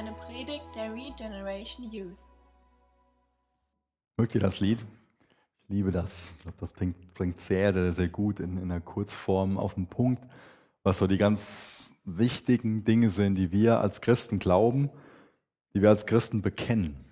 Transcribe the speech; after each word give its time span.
eine 0.00 0.12
Predigt 0.12 0.64
der 0.74 0.94
Regeneration 0.94 1.92
Youth. 1.92 2.16
Mögt 4.16 4.34
ihr 4.34 4.40
das 4.40 4.58
Lied? 4.58 4.78
Ich 5.64 5.68
liebe 5.68 5.90
das. 5.90 6.32
Ich 6.36 6.42
glaube, 6.42 6.56
das 6.58 6.72
bringt, 6.72 7.12
bringt 7.12 7.38
sehr, 7.38 7.74
sehr, 7.74 7.92
sehr 7.92 8.08
gut 8.08 8.40
in, 8.40 8.56
in 8.56 8.70
der 8.70 8.80
Kurzform 8.80 9.58
auf 9.58 9.74
den 9.74 9.86
Punkt, 9.86 10.22
was 10.84 10.96
so 10.96 11.06
die 11.06 11.18
ganz 11.18 12.00
wichtigen 12.06 12.82
Dinge 12.82 13.10
sind, 13.10 13.34
die 13.34 13.52
wir 13.52 13.82
als 13.82 14.00
Christen 14.00 14.38
glauben, 14.38 14.88
die 15.74 15.82
wir 15.82 15.90
als 15.90 16.06
Christen 16.06 16.40
bekennen. 16.40 17.04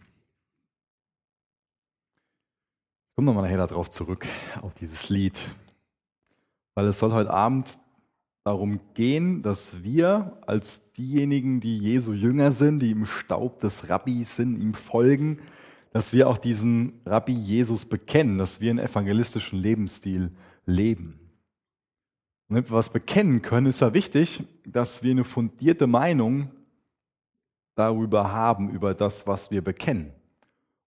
Ich 3.10 3.16
komme 3.16 3.26
nochmal 3.26 3.42
nachher 3.42 3.66
darauf 3.66 3.90
zurück, 3.90 4.26
auf 4.62 4.72
dieses 4.72 5.10
Lied. 5.10 5.38
Weil 6.74 6.86
es 6.86 6.98
soll 6.98 7.12
heute 7.12 7.34
Abend 7.34 7.78
darum 8.44 8.80
gehen, 8.94 9.42
dass 9.42 9.82
wir 9.82 10.38
als 10.46 10.92
diejenigen, 10.92 11.60
die 11.60 11.78
Jesu 11.78 12.12
Jünger 12.12 12.52
sind, 12.52 12.80
die 12.80 12.90
im 12.90 13.06
Staub 13.06 13.60
des 13.60 13.88
Rabbis 13.88 14.36
sind, 14.36 14.60
ihm 14.60 14.74
folgen, 14.74 15.38
dass 15.92 16.12
wir 16.12 16.28
auch 16.28 16.38
diesen 16.38 17.00
Rabbi 17.04 17.32
Jesus 17.32 17.84
bekennen, 17.84 18.38
dass 18.38 18.60
wir 18.60 18.70
einen 18.70 18.78
evangelistischen 18.78 19.58
Lebensstil 19.58 20.30
leben. 20.66 21.18
Und 22.48 22.56
wenn 22.56 22.64
wir 22.64 22.76
was 22.76 22.90
bekennen 22.90 23.42
können, 23.42 23.66
ist 23.66 23.80
ja 23.80 23.92
wichtig, 23.92 24.42
dass 24.66 25.02
wir 25.02 25.10
eine 25.10 25.24
fundierte 25.24 25.86
Meinung 25.86 26.50
darüber 27.74 28.32
haben, 28.32 28.70
über 28.70 28.94
das, 28.94 29.26
was 29.26 29.50
wir 29.50 29.62
bekennen. 29.62 30.12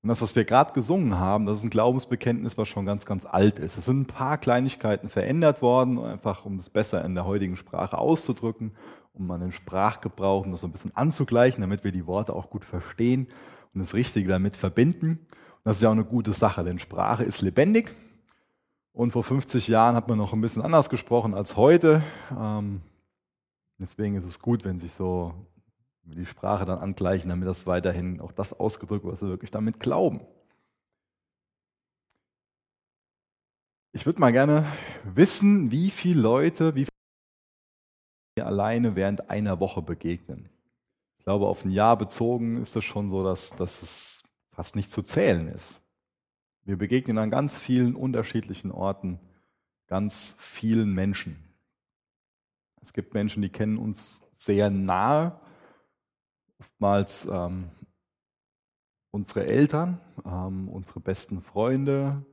Und 0.03 0.09
das, 0.09 0.21
was 0.21 0.35
wir 0.35 0.45
gerade 0.45 0.73
gesungen 0.73 1.19
haben, 1.19 1.45
das 1.45 1.59
ist 1.59 1.63
ein 1.63 1.69
Glaubensbekenntnis, 1.69 2.57
was 2.57 2.67
schon 2.67 2.87
ganz, 2.87 3.05
ganz 3.05 3.25
alt 3.25 3.59
ist. 3.59 3.77
Es 3.77 3.85
sind 3.85 4.01
ein 4.01 4.05
paar 4.07 4.39
Kleinigkeiten 4.39 5.09
verändert 5.09 5.61
worden, 5.61 5.99
einfach 5.99 6.45
um 6.45 6.57
es 6.57 6.71
besser 6.71 7.05
in 7.05 7.13
der 7.13 7.25
heutigen 7.25 7.55
Sprache 7.55 7.99
auszudrücken, 7.99 8.71
um 9.13 9.27
mal 9.27 9.37
den 9.37 9.51
Sprachgebrauch 9.51 10.45
um 10.45 10.57
so 10.57 10.65
ein 10.65 10.71
bisschen 10.71 10.95
anzugleichen, 10.95 11.61
damit 11.61 11.83
wir 11.83 11.91
die 11.91 12.07
Worte 12.07 12.33
auch 12.33 12.49
gut 12.49 12.65
verstehen 12.65 13.27
und 13.73 13.81
das 13.81 13.93
Richtige 13.93 14.27
damit 14.27 14.55
verbinden. 14.55 15.19
Und 15.19 15.65
das 15.65 15.77
ist 15.77 15.83
ja 15.83 15.89
auch 15.89 15.93
eine 15.93 16.05
gute 16.05 16.33
Sache, 16.33 16.63
denn 16.63 16.79
Sprache 16.79 17.23
ist 17.23 17.41
lebendig. 17.41 17.95
Und 18.93 19.11
vor 19.11 19.23
50 19.23 19.67
Jahren 19.67 19.95
hat 19.95 20.07
man 20.07 20.17
noch 20.17 20.33
ein 20.33 20.41
bisschen 20.41 20.63
anders 20.63 20.89
gesprochen 20.89 21.35
als 21.35 21.55
heute. 21.55 22.01
Ähm, 22.37 22.81
deswegen 23.77 24.15
ist 24.15 24.25
es 24.25 24.39
gut, 24.39 24.65
wenn 24.65 24.79
sich 24.79 24.93
so 24.93 25.33
die 26.03 26.25
Sprache 26.25 26.65
dann 26.65 26.79
angleichen, 26.79 27.29
damit 27.29 27.47
das 27.47 27.65
weiterhin 27.65 28.19
auch 28.21 28.31
das 28.31 28.59
ausgedrückt 28.59 29.05
was 29.05 29.21
wir 29.21 29.29
wirklich 29.29 29.51
damit 29.51 29.79
glauben. 29.79 30.21
Ich 33.93 34.05
würde 34.05 34.21
mal 34.21 34.31
gerne 34.31 34.65
wissen, 35.03 35.71
wie 35.71 35.91
viele 35.91 36.21
Leute, 36.21 36.75
wie 36.75 36.85
viele 36.85 38.47
alleine 38.47 38.95
während 38.95 39.29
einer 39.29 39.59
Woche 39.59 39.81
begegnen. 39.81 40.49
Ich 41.17 41.25
glaube, 41.25 41.47
auf 41.47 41.65
ein 41.65 41.71
Jahr 41.71 41.97
bezogen 41.97 42.61
ist 42.61 42.75
das 42.75 42.83
schon 42.85 43.09
so, 43.09 43.23
dass, 43.23 43.51
dass 43.51 43.81
es 43.81 44.23
fast 44.51 44.75
nicht 44.75 44.91
zu 44.91 45.01
zählen 45.01 45.47
ist. 45.49 45.81
Wir 46.63 46.77
begegnen 46.77 47.17
an 47.17 47.29
ganz 47.29 47.57
vielen 47.57 47.95
unterschiedlichen 47.95 48.71
Orten 48.71 49.19
ganz 49.91 50.37
vielen 50.39 50.93
Menschen. 50.93 51.35
Es 52.81 52.93
gibt 52.93 53.13
Menschen, 53.13 53.41
die 53.41 53.49
kennen 53.49 53.77
uns 53.77 54.23
sehr 54.37 54.69
nahe, 54.69 55.37
oftmals 56.61 57.27
ähm, 57.31 57.69
unsere 59.11 59.47
Eltern, 59.47 59.99
ähm, 60.25 60.69
unsere 60.69 60.99
besten 60.99 61.41
Freunde, 61.41 62.23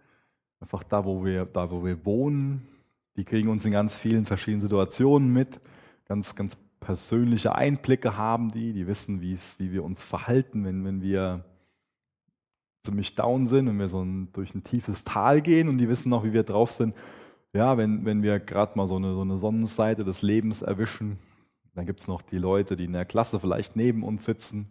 einfach 0.61 0.85
da, 0.85 1.05
wo 1.05 1.25
wir, 1.25 1.47
da, 1.47 1.71
wo 1.71 1.85
wir 1.85 2.05
wohnen. 2.05 2.69
Die 3.17 3.25
kriegen 3.25 3.49
uns 3.49 3.65
in 3.65 3.73
ganz 3.73 3.97
vielen 3.97 4.27
verschiedenen 4.27 4.61
Situationen 4.61 5.33
mit, 5.33 5.61
ganz, 6.05 6.35
ganz 6.35 6.57
persönliche 6.79 7.55
Einblicke 7.55 8.17
haben 8.17 8.51
die, 8.51 8.73
die 8.73 8.87
wissen, 8.87 9.21
wie 9.21 9.73
wir 9.73 9.83
uns 9.83 10.05
verhalten, 10.05 10.65
wenn, 10.65 10.85
wenn 10.85 11.03
wir 11.03 11.45
ziemlich 12.85 13.15
down 13.15 13.47
sind, 13.47 13.67
wenn 13.67 13.79
wir 13.79 13.89
so 13.89 14.03
ein, 14.03 14.33
durch 14.33 14.55
ein 14.55 14.63
tiefes 14.63 15.05
Tal 15.05 15.41
gehen 15.41 15.69
und 15.69 15.79
die 15.79 15.89
wissen 15.89 16.13
auch, 16.13 16.25
wie 16.25 16.33
wir 16.33 16.45
drauf 16.45 16.71
sind. 16.71 16.95
Ja, 17.55 17.77
wenn, 17.77 18.05
wenn 18.05 18.23
wir 18.23 18.39
gerade 18.41 18.73
mal 18.77 18.87
so 18.87 18.97
eine, 18.97 19.15
so 19.15 19.23
eine 19.23 19.39
Sonnenseite 19.39 20.05
des 20.05 20.23
Lebens 20.23 20.63
erwischen, 20.63 21.19
dann 21.79 21.87
gibt 21.87 22.01
es 22.01 22.09
noch 22.09 22.23
die 22.23 22.39
Leute, 22.39 22.77
die 22.77 22.87
in 22.87 22.93
der 22.93 23.05
Klasse 23.05 23.39
vielleicht 23.39 23.77
neben 23.77 24.03
uns 24.03 24.25
sitzen 24.25 24.67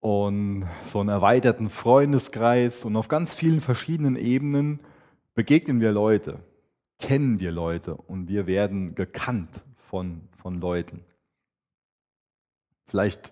und 0.00 0.66
so 0.86 1.00
einen 1.00 1.10
erweiterten 1.10 1.68
Freundeskreis 1.68 2.86
und 2.86 2.96
auf 2.96 3.08
ganz 3.08 3.34
vielen 3.34 3.60
verschiedenen 3.60 4.16
Ebenen 4.16 4.80
begegnen 5.34 5.82
wir 5.82 5.92
Leute, 5.92 6.38
kennen 6.98 7.40
wir 7.40 7.52
Leute 7.52 7.94
und 7.94 8.28
wir 8.28 8.46
werden 8.46 8.94
gekannt 8.94 9.60
von, 9.76 10.22
von 10.38 10.62
Leuten. 10.62 11.04
Vielleicht 12.86 13.30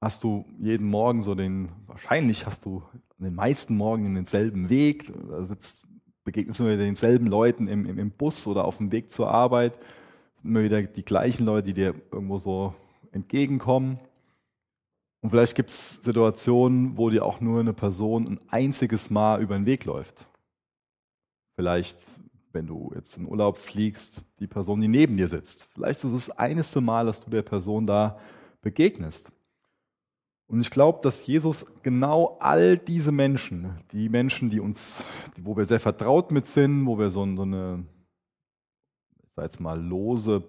hast 0.00 0.24
du 0.24 0.46
jeden 0.58 0.88
Morgen 0.88 1.22
so 1.22 1.36
den, 1.36 1.68
wahrscheinlich 1.86 2.44
hast 2.44 2.64
du 2.64 2.82
den 3.18 3.36
meisten 3.36 3.76
Morgen 3.76 4.16
denselben 4.16 4.68
Weg, 4.68 5.12
da 5.28 5.44
sitzt, 5.44 5.86
begegnest 6.24 6.58
du 6.58 6.64
mit 6.64 6.80
denselben 6.80 7.28
Leuten 7.28 7.68
im, 7.68 7.86
im, 7.86 8.00
im 8.00 8.10
Bus 8.10 8.48
oder 8.48 8.64
auf 8.64 8.78
dem 8.78 8.90
Weg 8.90 9.12
zur 9.12 9.30
Arbeit 9.30 9.78
immer 10.46 10.62
wieder 10.62 10.82
die 10.82 11.04
gleichen 11.04 11.44
Leute, 11.44 11.66
die 11.68 11.74
dir 11.74 11.94
irgendwo 12.10 12.38
so 12.38 12.74
entgegenkommen. 13.12 13.98
Und 15.20 15.30
vielleicht 15.30 15.56
gibt 15.56 15.70
es 15.70 16.00
Situationen, 16.02 16.96
wo 16.96 17.10
dir 17.10 17.24
auch 17.24 17.40
nur 17.40 17.60
eine 17.60 17.72
Person 17.72 18.28
ein 18.28 18.40
einziges 18.48 19.10
Mal 19.10 19.42
über 19.42 19.56
den 19.56 19.66
Weg 19.66 19.84
läuft. 19.84 20.26
Vielleicht, 21.56 21.98
wenn 22.52 22.66
du 22.66 22.92
jetzt 22.94 23.16
in 23.16 23.26
Urlaub 23.26 23.58
fliegst, 23.58 24.24
die 24.38 24.46
Person, 24.46 24.80
die 24.80 24.88
neben 24.88 25.16
dir 25.16 25.28
sitzt. 25.28 25.68
Vielleicht 25.74 26.04
ist 26.04 26.12
es 26.12 26.26
das 26.26 26.38
eineste 26.38 26.80
Mal, 26.80 27.06
dass 27.06 27.24
du 27.24 27.30
der 27.30 27.42
Person 27.42 27.86
da 27.86 28.18
begegnest. 28.60 29.32
Und 30.48 30.60
ich 30.60 30.70
glaube, 30.70 31.00
dass 31.02 31.26
Jesus 31.26 31.66
genau 31.82 32.36
all 32.38 32.78
diese 32.78 33.10
Menschen, 33.10 33.80
die 33.90 34.08
Menschen, 34.08 34.48
die 34.48 34.60
uns, 34.60 35.04
wo 35.36 35.56
wir 35.56 35.66
sehr 35.66 35.80
vertraut 35.80 36.30
mit 36.30 36.46
sind, 36.46 36.86
wo 36.86 36.98
wir 36.98 37.10
so 37.10 37.22
eine 37.22 37.84
sag 39.36 39.44
jetzt 39.44 39.60
mal, 39.60 39.80
lose 39.80 40.42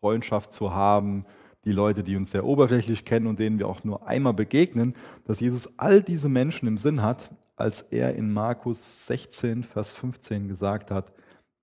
Freundschaft 0.00 0.52
zu 0.52 0.72
haben, 0.72 1.26
die 1.64 1.72
Leute, 1.72 2.02
die 2.02 2.16
uns 2.16 2.30
sehr 2.30 2.44
oberflächlich 2.44 3.04
kennen 3.04 3.26
und 3.26 3.38
denen 3.38 3.58
wir 3.58 3.68
auch 3.68 3.84
nur 3.84 4.06
einmal 4.06 4.32
begegnen, 4.32 4.94
dass 5.26 5.40
Jesus 5.40 5.78
all 5.78 6.02
diese 6.02 6.30
Menschen 6.30 6.66
im 6.66 6.78
Sinn 6.78 7.02
hat, 7.02 7.30
als 7.56 7.82
er 7.82 8.14
in 8.14 8.32
Markus 8.32 9.06
16, 9.06 9.64
Vers 9.64 9.92
15 9.92 10.48
gesagt 10.48 10.90
hat, 10.90 11.12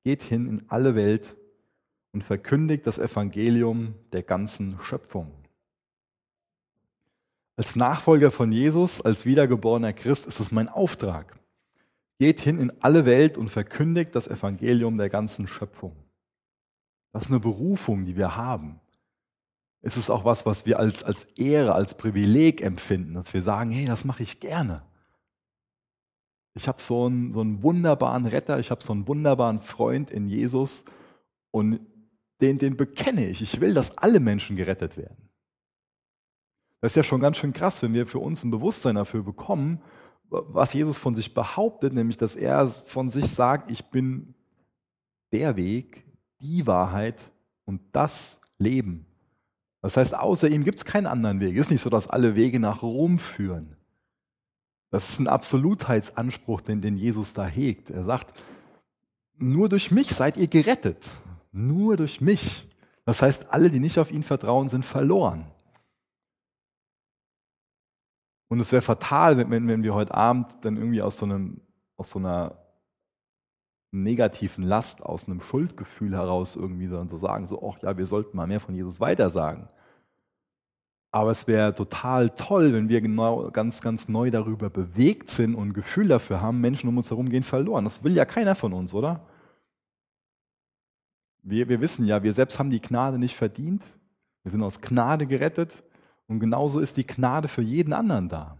geht 0.04 0.22
hin 0.22 0.48
in 0.48 0.66
alle 0.68 0.94
Welt 0.94 1.36
und 2.12 2.24
verkündigt 2.24 2.86
das 2.86 3.00
Evangelium 3.00 3.96
der 4.12 4.22
ganzen 4.22 4.78
Schöpfung. 4.82 5.32
Als 7.56 7.76
Nachfolger 7.76 8.30
von 8.30 8.52
Jesus, 8.52 9.02
als 9.02 9.26
wiedergeborener 9.26 9.94
Christ 9.94 10.28
ist 10.28 10.40
es 10.42 10.52
mein 10.52 10.70
Auftrag. 10.70 11.40
Geht 12.20 12.42
hin 12.42 12.60
in 12.60 12.72
alle 12.82 13.06
Welt 13.06 13.38
und 13.38 13.50
verkündigt 13.50 14.14
das 14.14 14.28
Evangelium 14.28 14.98
der 14.98 15.10
ganzen 15.10 15.48
Schöpfung. 15.48 16.05
Das 17.16 17.28
ist 17.28 17.32
eine 17.32 17.40
Berufung, 17.40 18.06
die 18.06 18.18
wir 18.18 18.36
haben. 18.36 18.82
Es 19.82 19.96
ist 19.96 20.10
auch 20.10 20.26
was, 20.26 20.46
was 20.46 20.66
wir 20.66 20.80
als, 20.80 21.02
als 21.02 21.24
Ehre, 21.38 21.74
als 21.74 21.96
Privileg 21.96 22.60
empfinden, 22.60 23.14
dass 23.14 23.34
wir 23.34 23.42
sagen, 23.42 23.70
hey, 23.70 23.86
das 23.86 24.04
mache 24.04 24.22
ich 24.22 24.42
gerne. 24.42 24.82
Ich 26.56 26.68
habe 26.68 26.82
so 26.82 27.06
einen, 27.06 27.32
so 27.32 27.40
einen 27.40 27.64
wunderbaren 27.64 28.26
Retter, 28.26 28.60
ich 28.60 28.70
habe 28.70 28.84
so 28.84 28.92
einen 28.92 29.08
wunderbaren 29.08 29.62
Freund 29.62 30.12
in 30.12 30.28
Jesus 30.28 30.84
und 31.52 31.80
den, 32.42 32.58
den 32.58 32.76
bekenne 32.76 33.30
ich. 33.30 33.42
Ich 33.42 33.62
will, 33.62 33.74
dass 33.74 33.98
alle 33.98 34.20
Menschen 34.20 34.58
gerettet 34.58 34.98
werden. 34.98 35.30
Das 36.82 36.92
ist 36.92 36.98
ja 36.98 37.04
schon 37.04 37.22
ganz 37.22 37.38
schön 37.38 37.54
krass, 37.54 37.82
wenn 37.82 37.94
wir 37.94 38.08
für 38.08 38.20
uns 38.20 38.44
ein 38.44 38.52
Bewusstsein 38.52 38.96
dafür 38.96 39.24
bekommen, 39.24 39.82
was 40.30 40.74
Jesus 40.74 40.98
von 40.98 41.16
sich 41.16 41.34
behauptet, 41.34 41.94
nämlich 41.94 42.18
dass 42.18 42.36
er 42.36 42.68
von 42.68 43.10
sich 43.10 43.32
sagt, 43.32 43.72
ich 43.72 43.86
bin 43.86 44.36
der 45.32 45.56
Weg, 45.56 46.05
die 46.46 46.68
Wahrheit 46.68 47.32
und 47.66 47.82
das 47.92 48.40
Leben. 48.58 49.06
Das 49.82 49.98
heißt, 49.98 50.16
außer 50.16 50.48
ihm 50.48 50.64
gibt 50.64 50.78
es 50.80 50.86
keinen 50.86 51.08
anderen 51.08 51.40
Weg. 51.40 51.54
Es 51.54 51.62
ist 51.62 51.72
nicht 51.72 51.82
so, 51.82 51.90
dass 51.90 52.08
alle 52.08 52.36
Wege 52.36 52.60
nach 52.60 52.82
Rom 52.82 53.20
führen. 53.20 53.76
Das 54.92 55.10
ist 55.10 55.20
ein 55.20 55.28
Absolutheitsanspruch, 55.28 56.62
den, 56.62 56.82
den 56.82 56.98
Jesus 56.98 57.34
da 57.34 57.46
hegt. 57.46 57.90
Er 57.90 58.04
sagt, 58.04 58.40
nur 59.38 59.70
durch 59.70 59.92
mich 59.92 60.10
seid 60.16 60.38
ihr 60.38 60.48
gerettet. 60.48 61.10
Nur 61.52 61.98
durch 61.98 62.22
mich. 62.22 62.68
Das 63.06 63.22
heißt, 63.22 63.52
alle, 63.52 63.70
die 63.70 63.80
nicht 63.80 64.00
auf 64.00 64.12
ihn 64.12 64.24
vertrauen, 64.24 64.70
sind 64.70 64.86
verloren. 64.86 65.46
Und 68.48 68.60
es 68.60 68.72
wäre 68.72 68.82
fatal, 68.82 69.38
wenn, 69.38 69.68
wenn 69.68 69.84
wir 69.84 69.94
heute 69.94 70.14
Abend 70.14 70.48
dann 70.62 70.78
irgendwie 70.78 71.02
aus 71.02 71.18
so, 71.18 71.26
einem, 71.26 71.62
aus 71.98 72.12
so 72.12 72.20
einer 72.20 72.65
negativen 74.04 74.64
Last, 74.64 75.04
aus 75.04 75.28
einem 75.28 75.42
Schuldgefühl 75.42 76.16
heraus 76.16 76.56
irgendwie, 76.56 76.88
sondern 76.88 77.10
zu 77.10 77.18
sagen, 77.18 77.48
so, 77.48 77.62
ach 77.68 77.82
ja, 77.82 77.98
wir 77.98 78.06
sollten 78.06 78.36
mal 78.38 78.48
mehr 78.48 78.60
von 78.60 78.76
Jesus 78.76 79.00
weitersagen. 79.00 79.68
Aber 81.12 81.32
es 81.32 81.48
wäre 81.48 81.74
total 81.74 82.30
toll, 82.32 82.74
wenn 82.74 82.90
wir 82.90 83.00
genau 83.00 83.50
ganz, 83.52 83.80
ganz 83.80 84.10
neu 84.10 84.32
darüber 84.32 84.70
bewegt 84.70 85.30
sind 85.30 85.56
und 85.56 85.74
Gefühl 85.74 86.10
dafür 86.10 86.42
haben, 86.42 86.60
Menschen 86.60 86.90
um 86.90 86.98
uns 86.98 87.10
herum 87.10 87.30
gehen 87.30 87.44
verloren. 87.44 87.86
Das 87.86 88.04
will 88.04 88.14
ja 88.14 88.26
keiner 88.26 88.54
von 88.54 88.74
uns, 88.74 88.94
oder? 88.94 89.22
Wir, 91.42 91.70
wir 91.70 91.80
wissen 91.80 92.06
ja, 92.06 92.22
wir 92.22 92.34
selbst 92.34 92.60
haben 92.60 92.70
die 92.70 92.82
Gnade 92.82 93.18
nicht 93.18 93.36
verdient. 93.36 93.82
Wir 94.44 94.52
sind 94.52 94.62
aus 94.62 94.82
Gnade 94.82 95.26
gerettet 95.26 95.84
Und 96.28 96.40
genauso 96.40 96.80
ist 96.80 96.98
die 96.98 97.08
Gnade 97.08 97.48
für 97.48 97.62
jeden 97.62 97.94
anderen 97.94 98.28
da. 98.28 98.58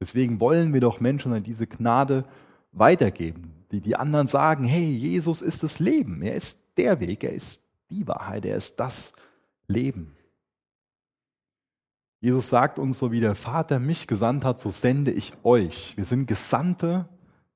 Deswegen 0.00 0.40
wollen 0.40 0.72
wir 0.72 0.80
doch 0.80 1.00
Menschen 1.00 1.42
diese 1.42 1.66
Gnade 1.66 2.24
weitergeben, 2.76 3.52
die 3.72 3.80
die 3.80 3.96
anderen 3.96 4.28
sagen, 4.28 4.64
hey, 4.64 4.84
Jesus 4.84 5.42
ist 5.42 5.62
das 5.62 5.78
Leben, 5.78 6.22
er 6.22 6.34
ist 6.34 6.60
der 6.76 7.00
Weg, 7.00 7.24
er 7.24 7.32
ist 7.32 7.62
die 7.90 8.06
Wahrheit, 8.06 8.44
er 8.44 8.56
ist 8.56 8.78
das 8.78 9.12
Leben. 9.66 10.16
Jesus 12.20 12.48
sagt 12.48 12.78
uns, 12.78 12.98
so 12.98 13.12
wie 13.12 13.20
der 13.20 13.34
Vater 13.34 13.78
mich 13.78 14.06
gesandt 14.06 14.44
hat, 14.44 14.58
so 14.58 14.70
sende 14.70 15.10
ich 15.10 15.32
euch. 15.42 15.96
Wir 15.96 16.04
sind 16.04 16.26
Gesandte 16.26 17.08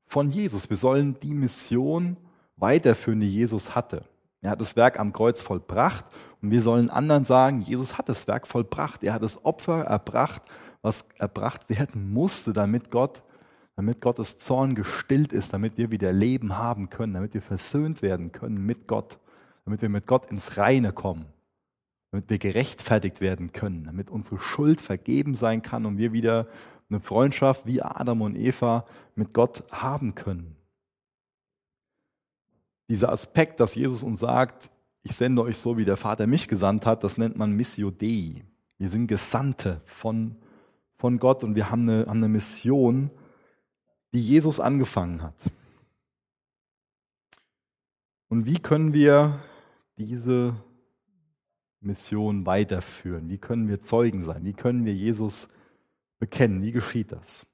von 0.06 0.30
Jesus. 0.30 0.68
Wir 0.68 0.76
sollen 0.76 1.18
die 1.20 1.34
Mission 1.34 2.16
weiterführen, 2.56 3.20
die 3.20 3.32
Jesus 3.32 3.74
hatte. 3.74 4.04
Er 4.42 4.50
hat 4.50 4.60
das 4.60 4.76
Werk 4.76 4.98
am 4.98 5.12
Kreuz 5.12 5.42
vollbracht 5.42 6.04
und 6.40 6.50
wir 6.50 6.62
sollen 6.62 6.88
anderen 6.88 7.24
sagen, 7.24 7.60
Jesus 7.60 7.98
hat 7.98 8.08
das 8.08 8.26
Werk 8.26 8.46
vollbracht. 8.46 9.02
Er 9.02 9.14
hat 9.14 9.22
das 9.22 9.44
Opfer 9.44 9.84
erbracht, 9.84 10.42
was 10.82 11.04
erbracht 11.18 11.68
werden 11.68 12.12
musste, 12.12 12.52
damit 12.52 12.90
Gott, 12.90 13.22
damit 13.80 14.00
Gottes 14.00 14.38
Zorn 14.38 14.74
gestillt 14.74 15.32
ist, 15.32 15.52
damit 15.52 15.76
wir 15.76 15.90
wieder 15.90 16.12
Leben 16.12 16.56
haben 16.56 16.90
können, 16.90 17.14
damit 17.14 17.34
wir 17.34 17.42
versöhnt 17.42 18.02
werden 18.02 18.32
können 18.32 18.64
mit 18.64 18.86
Gott, 18.86 19.18
damit 19.64 19.82
wir 19.82 19.88
mit 19.88 20.06
Gott 20.06 20.30
ins 20.30 20.56
Reine 20.56 20.92
kommen, 20.92 21.26
damit 22.10 22.30
wir 22.30 22.38
gerechtfertigt 22.38 23.20
werden 23.20 23.52
können, 23.52 23.84
damit 23.84 24.10
unsere 24.10 24.38
Schuld 24.40 24.80
vergeben 24.80 25.34
sein 25.34 25.62
kann 25.62 25.86
und 25.86 25.98
wir 25.98 26.12
wieder 26.12 26.46
eine 26.88 27.00
Freundschaft 27.00 27.66
wie 27.66 27.82
Adam 27.82 28.22
und 28.22 28.36
Eva 28.36 28.84
mit 29.14 29.32
Gott 29.32 29.64
haben 29.70 30.14
können 30.14 30.56
dieser 32.90 33.12
Aspekt, 33.12 33.60
dass 33.60 33.76
Jesus 33.76 34.02
uns 34.02 34.18
sagt, 34.18 34.68
ich 35.04 35.14
sende 35.14 35.42
euch 35.42 35.56
so, 35.56 35.78
wie 35.78 35.84
der 35.84 35.96
Vater 35.96 36.26
mich 36.26 36.48
gesandt 36.48 36.86
hat, 36.86 37.04
das 37.04 37.16
nennt 37.16 37.36
man 37.36 37.52
Missio 37.52 37.92
Dei. 37.92 38.42
Wir 38.78 38.88
sind 38.88 39.06
Gesandte 39.06 39.80
von, 39.86 40.34
von 40.96 41.20
Gott 41.20 41.44
und 41.44 41.54
wir 41.54 41.70
haben 41.70 41.88
eine, 41.88 42.06
haben 42.06 42.18
eine 42.18 42.28
Mission, 42.28 43.10
die 44.12 44.20
Jesus 44.20 44.60
angefangen 44.60 45.22
hat. 45.22 45.34
Und 48.28 48.46
wie 48.46 48.58
können 48.58 48.92
wir 48.92 49.40
diese 49.96 50.54
Mission 51.80 52.46
weiterführen? 52.46 53.28
Wie 53.28 53.38
können 53.38 53.68
wir 53.68 53.82
Zeugen 53.82 54.22
sein? 54.22 54.44
Wie 54.44 54.52
können 54.52 54.84
wir 54.84 54.94
Jesus 54.94 55.48
bekennen? 56.18 56.62
Wie 56.62 56.72
geschieht 56.72 57.12
das? 57.12 57.46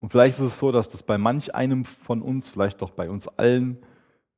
Und 0.00 0.10
vielleicht 0.10 0.38
ist 0.38 0.44
es 0.44 0.58
so, 0.58 0.70
dass 0.70 0.90
das 0.90 1.02
bei 1.02 1.16
manch 1.16 1.54
einem 1.54 1.86
von 1.86 2.20
uns, 2.20 2.50
vielleicht 2.50 2.82
doch 2.82 2.90
bei 2.90 3.08
uns 3.08 3.26
allen, 3.26 3.78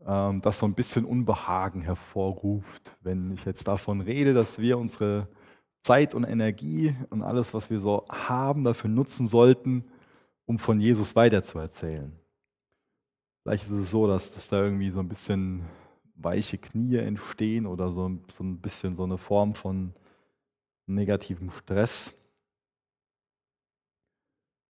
ähm, 0.06 0.40
das 0.40 0.60
so 0.60 0.66
ein 0.66 0.74
bisschen 0.74 1.04
Unbehagen 1.04 1.80
hervorruft, 1.80 2.96
wenn 3.00 3.32
ich 3.32 3.44
jetzt 3.44 3.66
davon 3.66 4.00
rede, 4.00 4.32
dass 4.32 4.60
wir 4.60 4.78
unsere 4.78 5.26
Zeit 5.86 6.14
und 6.16 6.24
Energie 6.24 6.96
und 7.10 7.22
alles, 7.22 7.54
was 7.54 7.70
wir 7.70 7.78
so 7.78 8.04
haben, 8.08 8.64
dafür 8.64 8.90
nutzen 8.90 9.28
sollten, 9.28 9.84
um 10.44 10.58
von 10.58 10.80
Jesus 10.80 11.14
weiterzuerzählen. 11.14 12.12
Vielleicht 13.42 13.62
ist 13.64 13.70
es 13.70 13.90
so, 13.92 14.08
dass, 14.08 14.32
dass 14.32 14.48
da 14.48 14.64
irgendwie 14.64 14.90
so 14.90 14.98
ein 14.98 15.08
bisschen 15.08 15.64
weiche 16.16 16.58
Knie 16.58 16.96
entstehen 16.96 17.66
oder 17.66 17.90
so, 17.90 18.18
so 18.36 18.42
ein 18.42 18.60
bisschen 18.60 18.96
so 18.96 19.04
eine 19.04 19.16
Form 19.16 19.54
von 19.54 19.94
negativem 20.86 21.52
Stress. 21.52 22.14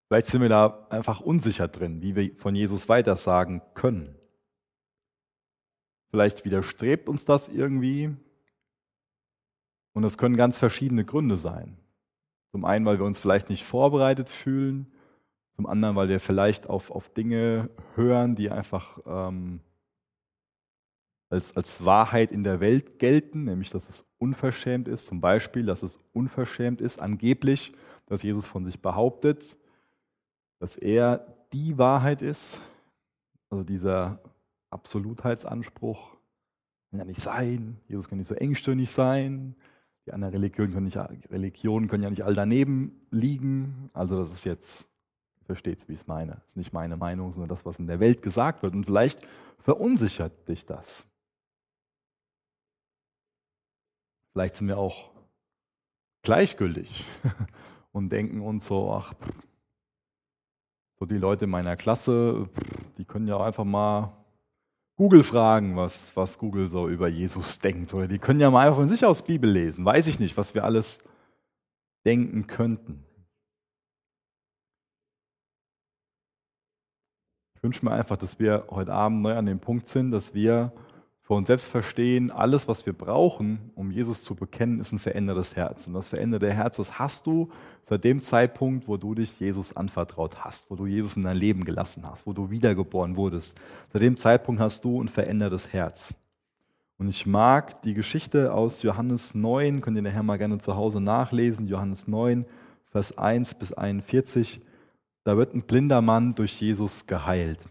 Vielleicht 0.09 0.27
sind 0.27 0.43
wir 0.43 0.51
da 0.51 0.87
einfach 0.91 1.23
unsicher 1.23 1.67
drin, 1.67 2.03
wie 2.03 2.15
wir 2.15 2.37
von 2.37 2.55
Jesus 2.55 2.91
weitersagen 2.91 3.63
können. 3.73 4.15
Vielleicht 6.11 6.45
widerstrebt 6.45 7.09
uns 7.09 7.25
das 7.25 7.49
irgendwie. 7.49 8.15
Und 9.97 10.05
es 10.05 10.19
können 10.19 10.37
ganz 10.37 10.59
verschiedene 10.59 11.07
Gründe 11.07 11.39
sein. 11.39 11.79
Zum 12.51 12.67
einen, 12.67 12.85
weil 12.85 12.99
wir 12.99 13.07
uns 13.07 13.19
vielleicht 13.19 13.49
nicht 13.49 13.65
vorbereitet 13.65 14.29
fühlen. 14.29 14.93
Zum 15.55 15.65
anderen, 15.65 15.97
weil 15.97 16.11
wir 16.11 16.21
vielleicht 16.21 16.69
auf, 16.69 16.91
auf 16.91 17.09
Dinge 17.09 17.71
hören, 17.95 18.35
die 18.35 18.51
einfach 18.51 18.99
ähm, 19.07 19.61
als, 21.31 21.57
als 21.57 21.83
Wahrheit 21.87 22.31
in 22.31 22.45
der 22.45 22.61
Welt 22.61 22.99
gelten, 22.99 23.45
nämlich 23.45 23.71
dass 23.71 23.89
es 23.89 24.05
unverschämt 24.19 24.87
ist. 24.87 25.07
Zum 25.07 25.23
Beispiel, 25.23 25.65
dass 25.65 25.83
es 25.83 25.99
unverschämt 26.13 26.83
ist, 26.83 27.01
angeblich, 27.01 27.73
dass 28.05 28.23
Jesus 28.23 28.47
von 28.47 28.67
sich 28.67 28.83
behauptet, 28.83 29.57
dass 30.59 30.77
er 30.77 31.27
die 31.55 31.79
Wahrheit 31.79 32.21
ist, 32.21 32.61
also 33.49 33.65
dieser 33.65 34.21
Absolutheitsanspruch 34.69 36.19
kann 36.91 36.99
ja 36.99 37.07
nicht 37.07 37.23
sein, 37.23 37.81
Jesus 37.89 38.11
kann 38.11 38.19
nicht 38.19 38.29
so 38.29 38.35
engstirnig 38.35 38.91
sein, 38.91 39.57
die 40.07 40.13
anderen 40.13 40.35
Religionen 40.35 40.73
können, 40.73 40.87
nicht, 40.87 41.31
Religionen 41.31 41.89
können 41.89 42.05
ja 42.05 42.11
nicht 42.11 42.25
all 42.25 42.35
daneben 42.35 43.07
liegen, 43.11 43.91
also 43.93 44.17
das 44.17 44.33
ist 44.33 44.45
jetzt, 44.45 44.89
versteht 45.45 45.81
es, 45.81 45.89
wie 45.89 45.95
ich 45.95 46.01
es 46.01 46.07
meine, 46.07 46.37
das 46.37 46.47
ist 46.49 46.57
nicht 46.57 46.73
meine 46.73 46.97
Meinung, 46.97 47.33
sondern 47.33 47.49
das, 47.49 47.65
was 47.65 47.79
in 47.79 47.89
der 47.89 48.01
Welt 48.01 48.23
gesagt 48.23 48.63
wird. 48.63 48.75
Und 48.75 48.85
vielleicht 48.85 49.27
verunsichert 49.59 50.49
dich 50.49 50.65
das. 50.65 51.07
Vielleicht 54.33 54.55
sind 54.55 54.69
wir 54.69 54.79
auch 54.79 55.11
gleichgültig 56.23 57.05
und 57.93 58.11
denken 58.11 58.41
uns 58.43 58.67
so, 58.67 58.93
ach, 58.93 59.15
so 60.99 61.07
die 61.07 61.19
Leute 61.19 61.45
in 61.45 61.51
meiner 61.51 61.77
Klasse, 61.77 62.49
die 62.97 63.05
können 63.05 63.27
ja 63.27 63.41
einfach 63.41 63.65
mal 63.65 64.26
Google 64.97 65.23
fragen, 65.23 65.77
was, 65.77 66.17
was 66.17 66.39
Google 66.39 66.69
so 66.69 66.89
über 66.89 67.09
Jesus 67.09 67.59
denkt. 67.59 67.93
Oder 67.93 68.09
die 68.09 68.19
können 68.19 68.41
ja 68.41 68.51
mal 68.51 68.73
von 68.75 68.89
sich 68.89 69.05
aus 69.05 69.23
Bibel 69.23 69.51
lesen. 69.51 69.85
Weiß 69.85 70.07
ich 70.07 70.19
nicht, 70.19 70.37
was 70.37 70.55
wir 70.55 70.65
alles 70.65 71.03
denken 72.07 72.47
könnten. 72.47 73.05
Ich 77.57 77.63
wünsche 77.63 77.85
mir 77.85 77.93
einfach, 77.93 78.17
dass 78.17 78.39
wir 78.39 78.67
heute 78.71 78.93
Abend 78.93 79.23
neu 79.23 79.35
an 79.35 79.47
dem 79.47 79.61
Punkt 79.61 79.89
sind, 79.89 80.13
dass 80.13 80.33
wir 80.33 80.73
für 81.27 81.35
uns 81.35 81.49
selbst 81.49 81.67
verstehen, 81.67 82.31
alles, 82.31 82.69
was 82.69 82.87
wir 82.87 82.93
brauchen, 82.93 83.73
um 83.75 83.91
Jesus 83.91 84.23
zu 84.23 84.37
bekennen, 84.37 84.79
ist 84.79 84.93
ein 84.93 85.01
verändertes 85.01 85.57
Herz. 85.57 85.89
Und 85.89 85.95
das 85.95 86.09
veränderte 86.09 86.53
Herz, 86.53 86.77
das 86.77 87.01
hast 87.01 87.27
du 87.27 87.51
seit 87.89 88.05
dem 88.05 88.23
Zeitpunkt, 88.23 88.87
wo 88.87 88.97
du 88.97 89.17
dich 89.17 89.41
Jesus 89.41 89.77
anvertraut 89.77 90.45
hast, 90.45 90.71
wo 90.71 90.77
du 90.77 90.87
Jesus 90.87 91.17
in 91.17 91.25
dein 91.25 91.37
Leben 91.37 91.65
gelassen 91.65 92.05
hast, 92.09 92.29
wo 92.29 92.33
du 92.33 92.51
wiedergeboren 92.51 93.17
wurdest. 93.17 93.61
Seit 93.93 94.03
dem 94.03 94.17
Zeitpunkt 94.17 94.61
hast 94.61 94.85
du 94.85 95.03
ein 95.03 95.09
verändertes 95.09 95.73
Herz. 95.73 96.15
Und 96.97 97.09
ich 97.09 97.27
mag 97.27 97.83
die 97.83 97.95
Geschichte 97.95 98.55
aus 98.55 98.83
Johannes 98.83 99.35
9, 99.35 99.81
könnt 99.81 99.97
ihr 99.97 100.03
nachher 100.03 100.23
mal 100.23 100.39
gerne 100.39 100.59
zu 100.59 100.77
Hause 100.77 101.01
nachlesen, 101.01 101.67
Johannes 101.67 102.07
9, 102.07 102.47
Vers 102.93 103.19
1 103.19 103.55
bis 103.55 103.73
41. 103.73 104.61
Da 105.25 105.37
wird 105.37 105.55
ein 105.57 105.63
blinder 105.63 106.03
Mann 106.03 106.37
durch 106.37 106.61
Jesus 106.61 107.09
geheilt. 107.09 107.67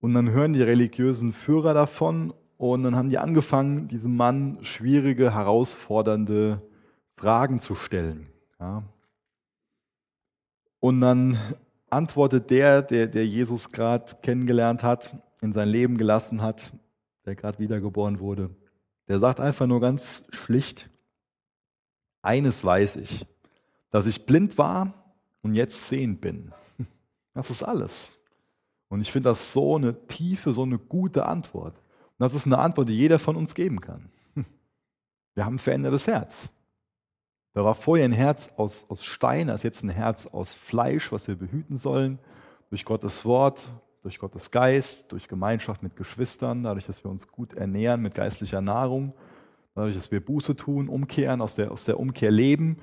Und 0.00 0.14
dann 0.14 0.30
hören 0.30 0.54
die 0.54 0.62
religiösen 0.62 1.34
Führer 1.34 1.74
davon 1.74 2.32
und 2.60 2.82
dann 2.82 2.94
haben 2.94 3.08
die 3.08 3.16
angefangen, 3.16 3.88
diesem 3.88 4.18
Mann 4.18 4.58
schwierige, 4.60 5.32
herausfordernde 5.32 6.58
Fragen 7.16 7.58
zu 7.58 7.74
stellen. 7.74 8.28
Ja. 8.60 8.82
Und 10.78 11.00
dann 11.00 11.38
antwortet 11.88 12.50
der, 12.50 12.82
der, 12.82 13.06
der 13.06 13.26
Jesus 13.26 13.72
gerade 13.72 14.14
kennengelernt 14.20 14.82
hat, 14.82 15.16
in 15.40 15.54
sein 15.54 15.70
Leben 15.70 15.96
gelassen 15.96 16.42
hat, 16.42 16.74
der 17.24 17.34
gerade 17.34 17.58
wiedergeboren 17.60 18.20
wurde, 18.20 18.50
der 19.08 19.20
sagt 19.20 19.40
einfach 19.40 19.66
nur 19.66 19.80
ganz 19.80 20.26
schlicht, 20.28 20.90
eines 22.20 22.62
weiß 22.62 22.96
ich, 22.96 23.26
dass 23.88 24.06
ich 24.06 24.26
blind 24.26 24.58
war 24.58 24.92
und 25.40 25.54
jetzt 25.54 25.88
sehend 25.88 26.20
bin. 26.20 26.52
Das 27.32 27.48
ist 27.48 27.62
alles. 27.62 28.12
Und 28.90 29.00
ich 29.00 29.10
finde 29.10 29.30
das 29.30 29.54
so 29.54 29.76
eine 29.76 30.06
tiefe, 30.08 30.52
so 30.52 30.64
eine 30.64 30.78
gute 30.78 31.24
Antwort. 31.24 31.80
Das 32.20 32.34
ist 32.34 32.46
eine 32.46 32.58
Antwort, 32.58 32.88
die 32.88 32.96
jeder 32.96 33.18
von 33.18 33.34
uns 33.34 33.54
geben 33.54 33.80
kann. 33.80 34.10
Wir 35.34 35.44
haben 35.44 35.56
ein 35.56 35.58
verändertes 35.58 36.06
Herz. 36.06 36.50
Da 37.52 37.64
war 37.64 37.74
vorher 37.74 38.04
ein 38.04 38.12
Herz 38.12 38.50
aus, 38.56 38.86
aus 38.88 39.04
Stein, 39.04 39.48
da 39.48 39.54
ist 39.54 39.64
jetzt 39.64 39.82
ein 39.82 39.88
Herz 39.88 40.26
aus 40.26 40.54
Fleisch, 40.54 41.10
was 41.10 41.26
wir 41.26 41.34
behüten 41.34 41.78
sollen, 41.78 42.20
durch 42.68 42.84
Gottes 42.84 43.24
Wort, 43.24 43.60
durch 44.02 44.20
Gottes 44.20 44.52
Geist, 44.52 45.10
durch 45.10 45.26
Gemeinschaft 45.26 45.82
mit 45.82 45.96
Geschwistern, 45.96 46.62
dadurch, 46.62 46.86
dass 46.86 47.02
wir 47.02 47.10
uns 47.10 47.26
gut 47.26 47.54
ernähren 47.54 48.02
mit 48.02 48.14
geistlicher 48.14 48.60
Nahrung, 48.60 49.12
dadurch, 49.74 49.96
dass 49.96 50.12
wir 50.12 50.24
Buße 50.24 50.54
tun, 50.54 50.88
umkehren, 50.88 51.40
aus 51.40 51.56
der, 51.56 51.72
aus 51.72 51.86
der 51.86 51.98
Umkehr 51.98 52.30
leben 52.30 52.76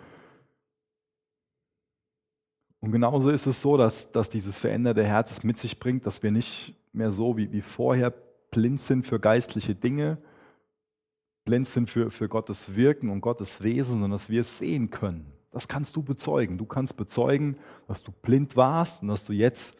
und 2.79 2.91
genauso 2.91 3.29
ist 3.29 3.47
es 3.47 3.61
so, 3.61 3.75
dass, 3.75 4.11
dass 4.11 4.29
dieses 4.29 4.57
veränderte 4.57 5.03
Herz 5.03 5.31
es 5.31 5.43
mit 5.43 5.57
sich 5.57 5.79
bringt, 5.79 6.05
dass 6.05 6.21
wir 6.21 6.31
nicht 6.31 6.75
mehr 6.93 7.11
so 7.11 7.37
wie, 7.37 7.51
wie 7.51 7.61
vorher 7.61 8.13
blind 8.51 8.79
sind 8.79 9.05
für 9.05 9.19
geistliche 9.19 9.75
Dinge, 9.75 10.17
blind 11.45 11.67
sind 11.67 11.89
für, 11.89 12.11
für 12.11 12.27
Gottes 12.27 12.75
Wirken 12.75 13.09
und 13.09 13.21
Gottes 13.21 13.61
Wesen, 13.63 13.93
sondern 13.93 14.11
dass 14.11 14.29
wir 14.29 14.41
es 14.41 14.57
sehen 14.57 14.89
können. 14.89 15.31
Das 15.51 15.67
kannst 15.67 15.95
du 15.95 16.03
bezeugen. 16.03 16.57
Du 16.57 16.65
kannst 16.65 16.97
bezeugen, 16.97 17.55
dass 17.87 18.03
du 18.03 18.11
blind 18.11 18.55
warst 18.55 19.01
und 19.01 19.07
dass 19.07 19.25
du 19.25 19.33
jetzt 19.33 19.77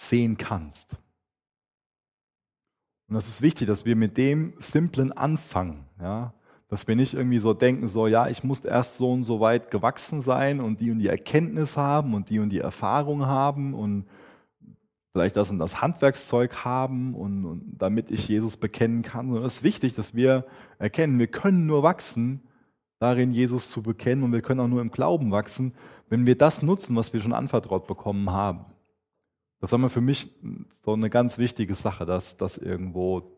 sehen 0.00 0.36
kannst. 0.36 0.96
Und 3.08 3.14
das 3.14 3.28
ist 3.28 3.42
wichtig, 3.42 3.66
dass 3.66 3.84
wir 3.84 3.96
mit 3.96 4.16
dem 4.16 4.54
Simplen 4.60 5.10
anfangen. 5.12 5.84
Ja? 6.00 6.32
Dass 6.68 6.86
wir 6.86 6.94
nicht 6.94 7.14
irgendwie 7.14 7.40
so 7.40 7.52
denken, 7.52 7.88
so, 7.88 8.06
ja, 8.06 8.28
ich 8.28 8.44
muss 8.44 8.60
erst 8.60 8.98
so 8.98 9.12
und 9.12 9.24
so 9.24 9.40
weit 9.40 9.72
gewachsen 9.72 10.20
sein 10.20 10.60
und 10.60 10.80
die 10.80 10.92
und 10.92 11.00
die 11.00 11.08
Erkenntnis 11.08 11.76
haben 11.76 12.14
und 12.14 12.30
die 12.30 12.38
und 12.38 12.50
die 12.50 12.60
Erfahrung 12.60 13.26
haben 13.26 13.74
und 13.74 14.06
vielleicht 15.12 15.36
das 15.36 15.50
und 15.50 15.58
das 15.58 15.80
Handwerkszeug 15.80 16.64
haben 16.64 17.14
und, 17.14 17.44
und 17.44 17.74
damit 17.78 18.10
ich 18.10 18.28
Jesus 18.28 18.56
bekennen 18.56 19.02
kann. 19.02 19.30
Und 19.30 19.42
es 19.44 19.56
ist 19.56 19.62
wichtig, 19.62 19.94
dass 19.94 20.14
wir 20.14 20.46
erkennen, 20.78 21.18
wir 21.18 21.26
können 21.26 21.66
nur 21.66 21.82
wachsen, 21.82 22.42
darin 22.98 23.32
Jesus 23.32 23.70
zu 23.70 23.82
bekennen 23.82 24.22
und 24.22 24.32
wir 24.32 24.42
können 24.42 24.60
auch 24.60 24.68
nur 24.68 24.80
im 24.80 24.90
Glauben 24.90 25.30
wachsen, 25.32 25.74
wenn 26.08 26.26
wir 26.26 26.36
das 26.36 26.62
nutzen, 26.62 26.96
was 26.96 27.12
wir 27.12 27.20
schon 27.20 27.32
anvertraut 27.32 27.86
bekommen 27.86 28.30
haben. 28.30 28.66
Das 29.60 29.72
ist 29.72 29.92
für 29.92 30.00
mich 30.00 30.30
so 30.84 30.92
eine 30.92 31.10
ganz 31.10 31.38
wichtige 31.38 31.74
Sache, 31.74 32.06
dass 32.06 32.36
das 32.36 32.56
irgendwo 32.56 33.36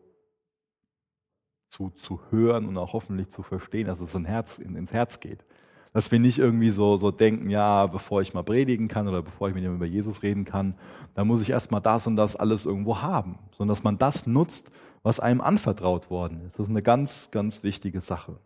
zu, 1.67 1.89
zu 1.89 2.21
hören 2.29 2.65
und 2.65 2.77
auch 2.77 2.93
hoffentlich 2.93 3.29
zu 3.29 3.41
verstehen, 3.41 3.87
dass 3.87 3.99
es 3.99 4.13
in 4.15 4.25
Herz, 4.25 4.59
in, 4.59 4.75
ins 4.75 4.93
Herz 4.93 5.19
geht. 5.19 5.43
Dass 5.93 6.11
wir 6.11 6.19
nicht 6.19 6.39
irgendwie 6.39 6.71
so, 6.71 6.97
so 6.97 7.11
denken, 7.11 7.49
ja, 7.49 7.85
bevor 7.87 8.21
ich 8.21 8.33
mal 8.33 8.43
predigen 8.43 8.87
kann 8.87 9.07
oder 9.07 9.21
bevor 9.21 9.47
ich 9.49 9.55
mit 9.55 9.63
ihm 9.63 9.75
über 9.75 9.85
Jesus 9.85 10.23
reden 10.23 10.43
kann, 10.43 10.75
da 11.13 11.23
muss 11.23 11.41
ich 11.41 11.51
erstmal 11.51 11.81
das 11.81 12.07
und 12.07 12.15
das 12.15 12.35
alles 12.35 12.65
irgendwo 12.65 13.01
haben, 13.01 13.37
sondern 13.51 13.75
dass 13.75 13.83
man 13.83 13.99
das 13.99 14.25
nutzt, 14.25 14.71
was 15.03 15.19
einem 15.19 15.41
anvertraut 15.41 16.09
worden 16.09 16.41
ist. 16.47 16.57
Das 16.57 16.65
ist 16.65 16.71
eine 16.71 16.81
ganz, 16.81 17.29
ganz 17.29 17.61
wichtige 17.61 18.01
Sache. 18.01 18.39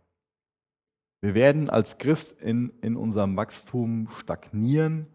Wir 1.22 1.34
werden 1.34 1.70
als 1.70 1.98
Christ 1.98 2.40
in, 2.42 2.72
in 2.82 2.96
unserem 2.96 3.36
Wachstum 3.38 4.10
stagnieren. 4.20 5.08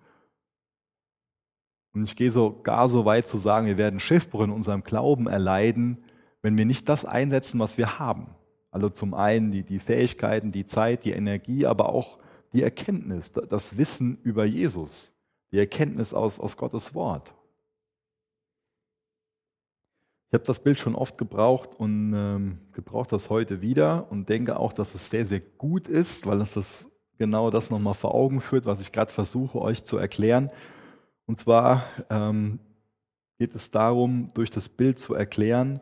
Und 1.92 2.04
ich 2.04 2.16
gehe 2.16 2.32
sogar 2.32 2.88
so 2.88 3.04
weit 3.04 3.28
zu 3.28 3.38
sagen, 3.38 3.66
wir 3.66 3.76
werden 3.76 4.00
Schiffbruch 4.00 4.42
in 4.42 4.50
unserem 4.50 4.82
Glauben 4.82 5.26
erleiden, 5.26 6.04
wenn 6.40 6.58
wir 6.58 6.64
nicht 6.64 6.88
das 6.88 7.04
einsetzen, 7.04 7.60
was 7.60 7.78
wir 7.78 7.98
haben. 7.98 8.34
Also 8.70 8.88
zum 8.88 9.14
einen 9.14 9.50
die, 9.50 9.62
die 9.62 9.78
Fähigkeiten, 9.78 10.50
die 10.50 10.66
Zeit, 10.66 11.04
die 11.04 11.12
Energie, 11.12 11.66
aber 11.66 11.90
auch 11.90 12.18
die 12.52 12.62
Erkenntnis, 12.62 13.32
das 13.32 13.76
Wissen 13.76 14.18
über 14.22 14.44
Jesus, 14.44 15.14
die 15.50 15.58
Erkenntnis 15.58 16.12
aus, 16.14 16.38
aus 16.38 16.56
Gottes 16.56 16.94
Wort. 16.94 17.34
Ich 20.28 20.34
habe 20.34 20.44
das 20.44 20.60
Bild 20.60 20.78
schon 20.78 20.94
oft 20.94 21.18
gebraucht 21.18 21.74
und 21.76 22.14
ähm, 22.14 22.58
gebrauche 22.72 23.08
das 23.10 23.28
heute 23.28 23.60
wieder 23.60 24.10
und 24.10 24.30
denke 24.30 24.58
auch, 24.58 24.72
dass 24.72 24.94
es 24.94 25.10
sehr, 25.10 25.26
sehr 25.26 25.40
gut 25.40 25.88
ist, 25.88 26.26
weil 26.26 26.40
es 26.40 26.54
das 26.54 26.88
genau 27.18 27.50
das 27.50 27.68
nochmal 27.68 27.92
vor 27.92 28.14
Augen 28.14 28.40
führt, 28.40 28.64
was 28.64 28.80
ich 28.80 28.92
gerade 28.92 29.12
versuche 29.12 29.60
euch 29.60 29.84
zu 29.84 29.98
erklären. 29.98 30.50
Und 31.26 31.38
zwar 31.38 31.84
ähm, 32.08 32.60
geht 33.38 33.54
es 33.54 33.70
darum, 33.70 34.28
durch 34.32 34.48
das 34.48 34.70
Bild 34.70 34.98
zu 34.98 35.14
erklären, 35.14 35.80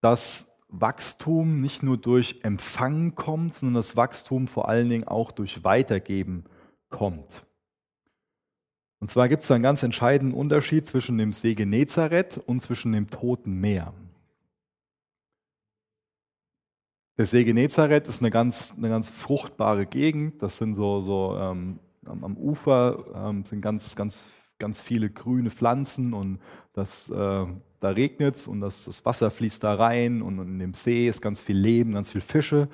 dass 0.00 0.51
Wachstum 0.72 1.60
nicht 1.60 1.82
nur 1.82 1.98
durch 1.98 2.40
Empfangen 2.42 3.14
kommt, 3.14 3.54
sondern 3.54 3.74
das 3.74 3.94
Wachstum 3.96 4.48
vor 4.48 4.68
allen 4.68 4.88
Dingen 4.88 5.06
auch 5.06 5.30
durch 5.30 5.64
Weitergeben 5.64 6.44
kommt. 6.88 7.46
Und 8.98 9.10
zwar 9.10 9.28
gibt 9.28 9.42
es 9.42 9.50
einen 9.50 9.62
ganz 9.62 9.82
entscheidenden 9.82 10.36
Unterschied 10.36 10.86
zwischen 10.86 11.18
dem 11.18 11.32
See 11.32 11.54
Genezareth 11.54 12.38
und 12.38 12.62
zwischen 12.62 12.92
dem 12.92 13.10
Toten 13.10 13.60
Meer. 13.60 13.92
Der 17.18 17.26
See 17.26 17.44
Genezareth 17.44 18.06
ist 18.08 18.20
eine 18.22 18.30
ganz, 18.30 18.74
eine 18.76 18.88
ganz 18.88 19.10
fruchtbare 19.10 19.86
Gegend. 19.86 20.42
Das 20.42 20.56
sind 20.56 20.74
so, 20.74 21.02
so 21.02 21.36
ähm, 21.38 21.80
am, 22.06 22.36
Ufer 22.36 23.04
ähm, 23.14 23.44
sind 23.44 23.60
ganz, 23.60 23.94
ganz, 23.94 24.32
ganz 24.62 24.80
viele 24.80 25.10
grüne 25.10 25.50
Pflanzen 25.50 26.14
und 26.14 26.38
das 26.72 27.10
äh, 27.10 27.46
da 27.82 27.88
regnet 27.88 28.36
es 28.36 28.46
und 28.46 28.60
das, 28.60 28.84
das, 28.84 29.04
Wasser 29.04 29.28
fließt 29.28 29.64
da 29.64 29.74
rein 29.74 30.22
und 30.22 30.38
in 30.38 30.60
dem 30.60 30.72
See 30.72 31.08
ist 31.08 31.20
ganz 31.20 31.40
viel 31.40 31.58
Leben, 31.58 31.92
ganz 31.92 32.12
viel 32.12 32.20
Fische. 32.20 32.68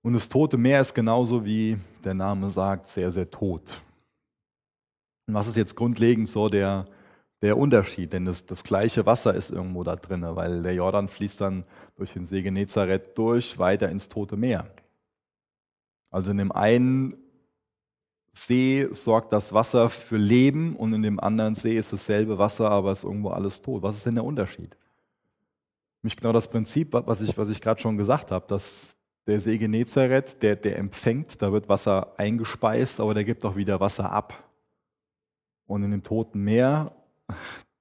Und 0.00 0.14
das 0.14 0.30
Tote 0.30 0.56
Meer 0.56 0.80
ist 0.80 0.94
genauso 0.94 1.44
wie 1.44 1.76
der 2.02 2.14
Name 2.14 2.48
sagt, 2.48 2.88
sehr, 2.88 3.10
sehr 3.10 3.30
tot. 3.30 3.82
Und 5.26 5.34
was 5.34 5.48
ist 5.48 5.56
jetzt 5.56 5.76
grundlegend 5.76 6.30
so 6.30 6.48
der, 6.48 6.86
der 7.42 7.58
Unterschied? 7.58 8.14
Denn 8.14 8.24
das, 8.24 8.46
das 8.46 8.64
gleiche 8.64 9.04
Wasser 9.04 9.34
ist 9.34 9.50
irgendwo 9.50 9.84
da 9.84 9.96
drin, 9.96 10.24
weil 10.24 10.62
der 10.62 10.74
Jordan 10.74 11.08
fließt 11.08 11.42
dann 11.42 11.64
durch 11.96 12.14
den 12.14 12.24
See 12.24 12.40
Genezareth 12.40 13.16
durch, 13.18 13.58
weiter 13.58 13.90
ins 13.90 14.08
Tote 14.08 14.38
Meer. 14.38 14.66
Also 16.10 16.30
in 16.30 16.38
dem 16.38 16.52
einen 16.52 17.21
See 18.34 18.88
sorgt 18.92 19.32
das 19.32 19.52
Wasser 19.52 19.90
für 19.90 20.16
Leben 20.16 20.74
und 20.76 20.94
in 20.94 21.02
dem 21.02 21.20
anderen 21.20 21.54
See 21.54 21.76
ist 21.76 21.92
dasselbe 21.92 22.38
Wasser, 22.38 22.70
aber 22.70 22.92
ist 22.92 23.04
irgendwo 23.04 23.30
alles 23.30 23.60
tot. 23.60 23.82
Was 23.82 23.96
ist 23.96 24.06
denn 24.06 24.14
der 24.14 24.24
Unterschied? 24.24 24.76
Mich 26.00 26.16
genau 26.16 26.32
das 26.32 26.48
Prinzip, 26.48 26.92
was 26.92 27.20
ich, 27.20 27.36
was 27.36 27.50
ich 27.50 27.60
gerade 27.60 27.80
schon 27.80 27.98
gesagt 27.98 28.30
habe, 28.30 28.46
dass 28.48 28.96
der 29.26 29.38
See 29.38 29.58
Genezareth, 29.58 30.42
der, 30.42 30.56
der 30.56 30.78
empfängt, 30.78 31.40
da 31.42 31.52
wird 31.52 31.68
Wasser 31.68 32.14
eingespeist, 32.18 33.00
aber 33.00 33.14
der 33.14 33.24
gibt 33.24 33.44
auch 33.44 33.54
wieder 33.54 33.78
Wasser 33.80 34.10
ab. 34.10 34.50
Und 35.66 35.84
in 35.84 35.90
dem 35.90 36.02
Toten 36.02 36.42
Meer, 36.42 36.92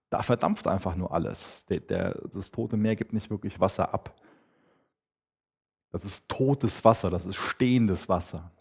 da 0.09 0.21
verdampft 0.21 0.67
einfach 0.67 0.95
nur 0.95 1.13
alles. 1.13 1.65
Der, 1.65 1.79
der, 1.79 2.21
das 2.33 2.51
Tote 2.51 2.77
Meer 2.77 2.95
gibt 2.95 3.13
nicht 3.13 3.29
wirklich 3.29 3.59
Wasser 3.59 3.93
ab. 3.93 4.13
Das 5.91 6.05
ist 6.05 6.29
totes 6.29 6.83
Wasser, 6.85 7.09
das 7.09 7.25
ist 7.25 7.37
stehendes 7.37 8.07
Wasser. 8.07 8.51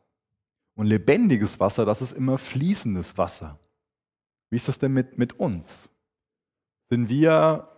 Und 0.80 0.87
lebendiges 0.87 1.60
Wasser, 1.60 1.84
das 1.84 2.00
ist 2.00 2.12
immer 2.12 2.38
fließendes 2.38 3.18
Wasser. 3.18 3.58
Wie 4.49 4.56
ist 4.56 4.66
das 4.66 4.78
denn 4.78 4.94
mit, 4.94 5.18
mit 5.18 5.38
uns? 5.38 5.90
Sind 6.88 7.10
wir 7.10 7.68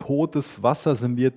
totes 0.00 0.60
Wasser, 0.60 0.96
sind 0.96 1.16
wir 1.16 1.32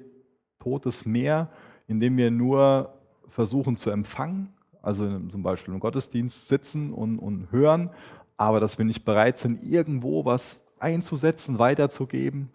totes 0.57 1.05
Meer, 1.05 1.51
in 1.85 1.99
dem 1.99 2.17
wir 2.17 2.31
nur 2.31 2.97
versuchen 3.29 3.77
zu 3.77 3.91
empfangen, 3.91 4.51
also 4.81 5.19
zum 5.29 5.43
Beispiel 5.43 5.71
im 5.71 5.79
Gottesdienst 5.79 6.47
sitzen 6.47 6.91
und, 6.91 7.19
und 7.19 7.51
hören, 7.51 7.91
aber 8.35 8.59
dass 8.59 8.79
wir 8.79 8.85
nicht 8.85 9.05
bereit 9.05 9.37
sind, 9.37 9.61
irgendwo 9.63 10.25
was 10.25 10.63
einzusetzen, 10.79 11.59
weiterzugeben? 11.59 12.49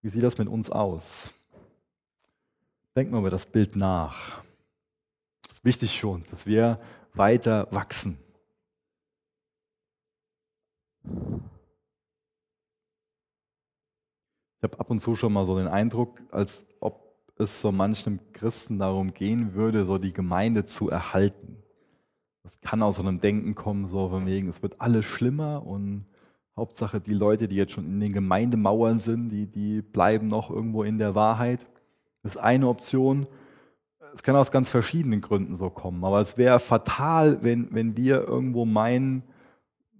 Wie 0.00 0.10
sieht 0.10 0.22
das 0.22 0.38
mit 0.38 0.46
uns 0.46 0.70
aus? 0.70 1.34
Denken 2.94 3.14
wir 3.14 3.18
über 3.18 3.30
das 3.30 3.46
Bild 3.46 3.74
nach. 3.74 4.44
Das 5.48 5.56
ist 5.56 5.64
wichtig 5.64 5.98
schon, 5.98 6.22
dass 6.30 6.46
wir 6.46 6.78
weiter 7.14 7.68
wachsen. 7.70 8.18
Ich 14.58 14.62
habe 14.62 14.78
ab 14.78 14.90
und 14.90 15.00
zu 15.00 15.16
schon 15.16 15.32
mal 15.32 15.44
so 15.44 15.56
den 15.56 15.66
Eindruck, 15.66 16.20
als 16.30 16.66
ob 16.80 17.16
es 17.36 17.60
so 17.60 17.72
manchem 17.72 18.20
Christen 18.32 18.78
darum 18.78 19.12
gehen 19.12 19.54
würde, 19.54 19.84
so 19.84 19.98
die 19.98 20.12
Gemeinde 20.12 20.64
zu 20.64 20.88
erhalten. 20.88 21.62
Das 22.44 22.60
kann 22.60 22.82
aus 22.82 22.96
so 22.96 23.02
einem 23.02 23.20
Denken 23.20 23.54
kommen, 23.54 23.88
so 23.88 24.08
von 24.08 24.26
wegen, 24.26 24.48
es 24.48 24.62
wird 24.62 24.80
alles 24.80 25.04
schlimmer 25.04 25.66
und 25.66 26.06
Hauptsache 26.56 27.00
die 27.00 27.14
Leute, 27.14 27.48
die 27.48 27.56
jetzt 27.56 27.72
schon 27.72 27.86
in 27.86 28.00
den 28.00 28.12
Gemeindemauern 28.12 28.98
sind, 28.98 29.30
die, 29.30 29.46
die 29.46 29.80
bleiben 29.80 30.26
noch 30.26 30.50
irgendwo 30.50 30.82
in 30.82 30.98
der 30.98 31.14
Wahrheit. 31.14 31.66
Das 32.22 32.36
ist 32.36 32.40
eine 32.40 32.68
Option 32.68 33.26
es 34.14 34.22
kann 34.22 34.36
aus 34.36 34.50
ganz 34.50 34.68
verschiedenen 34.68 35.20
Gründen 35.20 35.56
so 35.56 35.70
kommen, 35.70 36.04
aber 36.04 36.20
es 36.20 36.36
wäre 36.36 36.58
fatal, 36.58 37.42
wenn, 37.42 37.74
wenn 37.74 37.96
wir 37.96 38.22
irgendwo 38.22 38.64
meinen, 38.64 39.22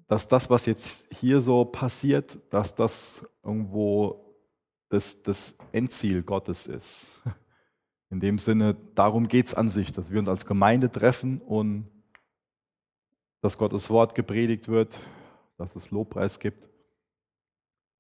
dass 0.07 0.29
das, 0.29 0.51
was 0.51 0.67
jetzt 0.67 1.13
hier 1.15 1.41
so 1.41 1.65
passiert, 1.65 2.39
dass 2.51 2.75
das 2.75 3.25
irgendwo 3.43 4.37
das, 4.91 5.23
das 5.23 5.55
Endziel 5.73 6.23
Gottes 6.23 6.67
ist. 6.67 7.21
In 8.11 8.21
dem 8.21 8.39
Sinne, 8.39 8.77
darum 8.95 9.27
geht 9.27 9.47
es 9.47 9.55
an 9.55 9.71
sich, 9.71 9.93
dass 9.93 10.11
wir 10.11 10.19
uns 10.19 10.29
als 10.29 10.45
Gemeinde 10.45 10.93
treffen 10.93 11.41
und 11.41 11.89
dass 13.41 13.57
Gottes 13.57 13.89
Wort 13.89 14.15
gepredigt 14.15 14.69
wird, 14.69 15.01
dass 15.57 15.75
es 15.75 15.91
Lobpreis 15.91 16.39
gibt. 16.39 16.69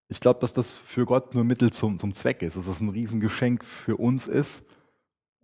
Ich 0.08 0.20
glaube, 0.20 0.40
dass 0.40 0.52
das 0.52 0.76
für 0.76 1.06
Gott 1.06 1.34
nur 1.34 1.44
Mittel 1.44 1.72
zum, 1.72 1.98
zum 1.98 2.12
Zweck 2.12 2.42
ist, 2.42 2.58
dass 2.58 2.66
es 2.66 2.80
ein 2.80 2.90
Riesengeschenk 2.90 3.64
für 3.64 3.96
uns 3.96 4.28
ist 4.28 4.62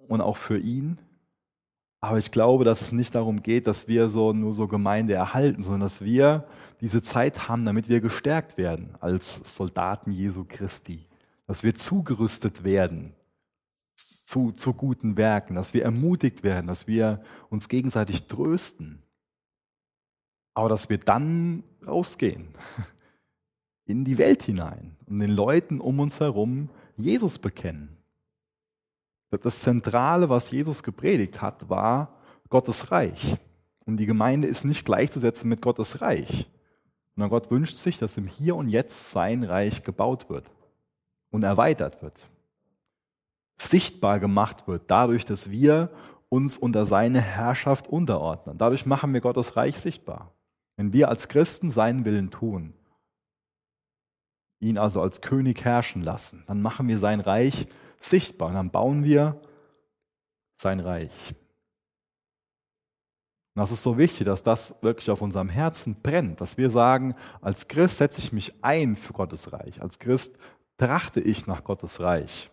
und 0.08 0.20
auch 0.20 0.36
für 0.36 0.58
ihn. 0.58 0.98
Aber 2.00 2.18
ich 2.18 2.30
glaube, 2.30 2.64
dass 2.64 2.80
es 2.80 2.92
nicht 2.92 3.14
darum 3.14 3.42
geht, 3.42 3.66
dass 3.66 3.88
wir 3.88 4.08
so 4.08 4.32
nur 4.32 4.52
so 4.52 4.68
Gemeinde 4.68 5.14
erhalten, 5.14 5.62
sondern 5.62 5.80
dass 5.80 6.02
wir 6.02 6.46
diese 6.80 7.02
Zeit 7.02 7.48
haben, 7.48 7.64
damit 7.64 7.88
wir 7.88 8.00
gestärkt 8.00 8.56
werden 8.56 8.94
als 9.00 9.56
Soldaten 9.56 10.12
Jesu 10.12 10.44
Christi. 10.48 11.06
Dass 11.46 11.64
wir 11.64 11.74
zugerüstet 11.74 12.62
werden 12.62 13.14
zu, 13.96 14.52
zu 14.52 14.74
guten 14.74 15.16
Werken, 15.16 15.54
dass 15.54 15.74
wir 15.74 15.82
ermutigt 15.82 16.42
werden, 16.42 16.66
dass 16.66 16.86
wir 16.86 17.22
uns 17.50 17.68
gegenseitig 17.68 18.26
trösten. 18.26 19.02
Aber 20.54 20.68
dass 20.68 20.88
wir 20.88 20.98
dann 20.98 21.64
rausgehen 21.86 22.48
in 23.86 24.04
die 24.04 24.18
Welt 24.18 24.42
hinein 24.42 24.96
und 25.06 25.18
den 25.18 25.30
Leuten 25.30 25.80
um 25.80 25.98
uns 25.98 26.20
herum 26.20 26.68
Jesus 26.96 27.38
bekennen. 27.38 27.97
Das 29.30 29.60
Zentrale, 29.60 30.28
was 30.28 30.50
Jesus 30.50 30.82
gepredigt 30.82 31.42
hat, 31.42 31.68
war 31.68 32.14
Gottes 32.48 32.90
Reich. 32.90 33.36
Und 33.84 33.98
die 33.98 34.06
Gemeinde 34.06 34.48
ist 34.48 34.64
nicht 34.64 34.84
gleichzusetzen 34.84 35.48
mit 35.48 35.62
Gottes 35.62 36.00
Reich. 36.00 36.48
Sondern 37.14 37.30
Gott 37.30 37.50
wünscht 37.50 37.76
sich, 37.76 37.98
dass 37.98 38.16
im 38.16 38.26
Hier 38.26 38.56
und 38.56 38.68
Jetzt 38.68 39.10
sein 39.10 39.44
Reich 39.44 39.82
gebaut 39.82 40.30
wird 40.30 40.50
und 41.30 41.42
erweitert 41.42 42.02
wird. 42.02 42.28
Sichtbar 43.58 44.20
gemacht 44.20 44.66
wird, 44.68 44.82
dadurch, 44.86 45.24
dass 45.24 45.50
wir 45.50 45.90
uns 46.28 46.56
unter 46.56 46.86
seine 46.86 47.20
Herrschaft 47.20 47.88
unterordnen. 47.88 48.56
Dadurch 48.56 48.86
machen 48.86 49.12
wir 49.12 49.20
Gottes 49.20 49.56
Reich 49.56 49.78
sichtbar. 49.78 50.32
Wenn 50.76 50.92
wir 50.92 51.08
als 51.08 51.28
Christen 51.28 51.70
seinen 51.70 52.04
Willen 52.04 52.30
tun, 52.30 52.72
ihn 54.60 54.78
also 54.78 55.00
als 55.02 55.20
König 55.20 55.64
herrschen 55.64 56.02
lassen, 56.02 56.44
dann 56.46 56.62
machen 56.62 56.88
wir 56.88 56.98
sein 56.98 57.20
Reich 57.20 57.62
sichtbar 57.62 57.87
und 58.00 58.54
dann 58.54 58.70
bauen 58.70 59.04
wir 59.04 59.40
sein 60.56 60.80
Reich. 60.80 61.12
Und 63.54 63.62
das 63.62 63.72
ist 63.72 63.82
so 63.82 63.98
wichtig, 63.98 64.24
dass 64.24 64.42
das 64.42 64.76
wirklich 64.82 65.10
auf 65.10 65.20
unserem 65.20 65.48
Herzen 65.48 66.00
brennt, 66.00 66.40
dass 66.40 66.58
wir 66.58 66.70
sagen, 66.70 67.14
als 67.40 67.66
Christ 67.66 67.98
setze 67.98 68.20
ich 68.20 68.32
mich 68.32 68.54
ein 68.62 68.96
für 68.96 69.12
Gottes 69.12 69.52
Reich, 69.52 69.82
als 69.82 69.98
Christ 69.98 70.36
trachte 70.76 71.20
ich 71.20 71.46
nach 71.46 71.64
Gottes 71.64 72.00
Reich. 72.00 72.50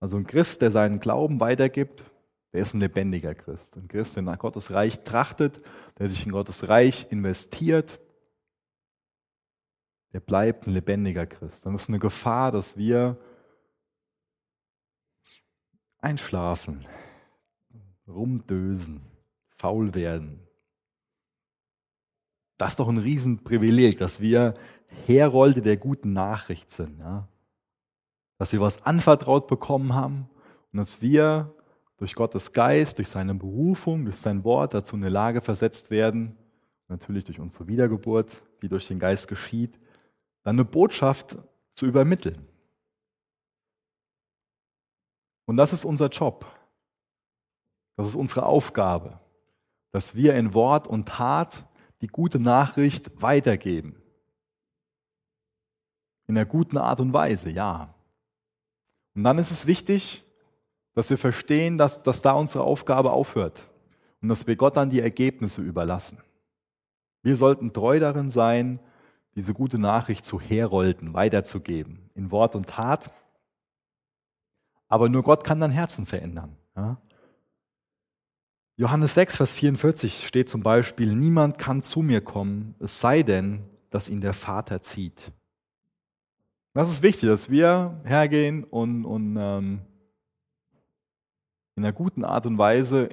Also 0.00 0.16
ein 0.16 0.26
Christ, 0.26 0.62
der 0.62 0.70
seinen 0.70 1.00
Glauben 1.00 1.40
weitergibt, 1.40 2.04
der 2.52 2.60
ist 2.60 2.74
ein 2.74 2.80
lebendiger 2.80 3.34
Christ. 3.34 3.76
Ein 3.76 3.88
Christ, 3.88 4.16
der 4.16 4.22
nach 4.22 4.38
Gottes 4.38 4.70
Reich 4.70 5.04
trachtet, 5.04 5.60
der 5.98 6.08
sich 6.08 6.24
in 6.26 6.32
Gottes 6.32 6.68
Reich 6.68 7.06
investiert, 7.10 8.00
der 10.12 10.20
bleibt 10.20 10.66
ein 10.66 10.74
lebendiger 10.74 11.26
Christ. 11.26 11.64
Dann 11.64 11.74
ist 11.74 11.88
eine 11.88 11.98
Gefahr, 11.98 12.52
dass 12.52 12.76
wir 12.76 13.16
einschlafen, 16.02 16.84
rumdösen, 18.06 19.00
faul 19.56 19.94
werden. 19.94 20.40
Das 22.58 22.72
ist 22.72 22.80
doch 22.80 22.88
ein 22.88 22.98
Riesenprivileg, 22.98 23.98
dass 23.98 24.20
wir 24.20 24.54
Herolde 25.06 25.62
der 25.62 25.76
guten 25.76 26.12
Nachricht 26.12 26.70
sind. 26.70 26.98
Ja? 26.98 27.26
Dass 28.38 28.52
wir 28.52 28.60
was 28.60 28.84
anvertraut 28.84 29.46
bekommen 29.46 29.94
haben 29.94 30.28
und 30.72 30.78
dass 30.78 31.00
wir 31.00 31.54
durch 31.96 32.14
Gottes 32.14 32.52
Geist, 32.52 32.98
durch 32.98 33.08
seine 33.08 33.34
Berufung, 33.34 34.04
durch 34.04 34.16
sein 34.16 34.44
Wort 34.44 34.74
dazu 34.74 34.96
in 34.96 35.02
eine 35.02 35.10
Lage 35.10 35.40
versetzt 35.40 35.90
werden, 35.90 36.36
natürlich 36.88 37.24
durch 37.24 37.38
unsere 37.40 37.68
Wiedergeburt, 37.68 38.42
die 38.60 38.68
durch 38.68 38.88
den 38.88 38.98
Geist 38.98 39.28
geschieht, 39.28 39.78
dann 40.42 40.56
eine 40.56 40.64
Botschaft 40.64 41.38
zu 41.74 41.86
übermitteln. 41.86 42.46
Und 45.52 45.58
das 45.58 45.74
ist 45.74 45.84
unser 45.84 46.08
Job. 46.08 46.46
Das 47.98 48.06
ist 48.06 48.14
unsere 48.14 48.46
Aufgabe, 48.46 49.20
dass 49.90 50.14
wir 50.14 50.34
in 50.34 50.54
Wort 50.54 50.86
und 50.86 51.08
Tat 51.08 51.66
die 52.00 52.06
gute 52.06 52.38
Nachricht 52.38 53.20
weitergeben. 53.20 54.00
In 56.26 56.38
einer 56.38 56.46
guten 56.46 56.78
Art 56.78 57.00
und 57.00 57.12
Weise, 57.12 57.50
ja. 57.50 57.92
Und 59.14 59.24
dann 59.24 59.36
ist 59.36 59.50
es 59.50 59.66
wichtig, 59.66 60.24
dass 60.94 61.10
wir 61.10 61.18
verstehen, 61.18 61.76
dass, 61.76 62.02
dass 62.02 62.22
da 62.22 62.32
unsere 62.32 62.64
Aufgabe 62.64 63.10
aufhört 63.12 63.68
und 64.22 64.30
dass 64.30 64.46
wir 64.46 64.56
Gott 64.56 64.78
dann 64.78 64.88
die 64.88 65.02
Ergebnisse 65.02 65.60
überlassen. 65.60 66.16
Wir 67.22 67.36
sollten 67.36 67.74
treu 67.74 68.00
darin 68.00 68.30
sein, 68.30 68.80
diese 69.34 69.52
gute 69.52 69.78
Nachricht 69.78 70.24
zu 70.24 70.40
herolden, 70.40 71.12
weiterzugeben, 71.12 72.08
in 72.14 72.30
Wort 72.30 72.56
und 72.56 72.70
Tat. 72.70 73.10
Aber 74.92 75.08
nur 75.08 75.22
Gott 75.22 75.42
kann 75.42 75.58
dein 75.58 75.70
Herzen 75.70 76.04
verändern. 76.04 76.54
Ja? 76.76 76.98
Johannes 78.76 79.14
6, 79.14 79.36
Vers 79.36 79.52
44 79.52 80.26
steht 80.26 80.50
zum 80.50 80.62
Beispiel, 80.62 81.14
niemand 81.14 81.56
kann 81.56 81.80
zu 81.80 82.02
mir 82.02 82.20
kommen, 82.20 82.74
es 82.78 83.00
sei 83.00 83.22
denn, 83.22 83.64
dass 83.88 84.10
ihn 84.10 84.20
der 84.20 84.34
Vater 84.34 84.82
zieht. 84.82 85.32
Das 86.74 86.90
ist 86.90 87.02
wichtig, 87.02 87.30
dass 87.30 87.48
wir 87.48 88.02
hergehen 88.04 88.64
und, 88.64 89.06
und 89.06 89.38
ähm, 89.40 89.80
in 91.74 91.84
einer 91.84 91.94
guten 91.94 92.22
Art 92.22 92.44
und 92.44 92.58
Weise, 92.58 93.08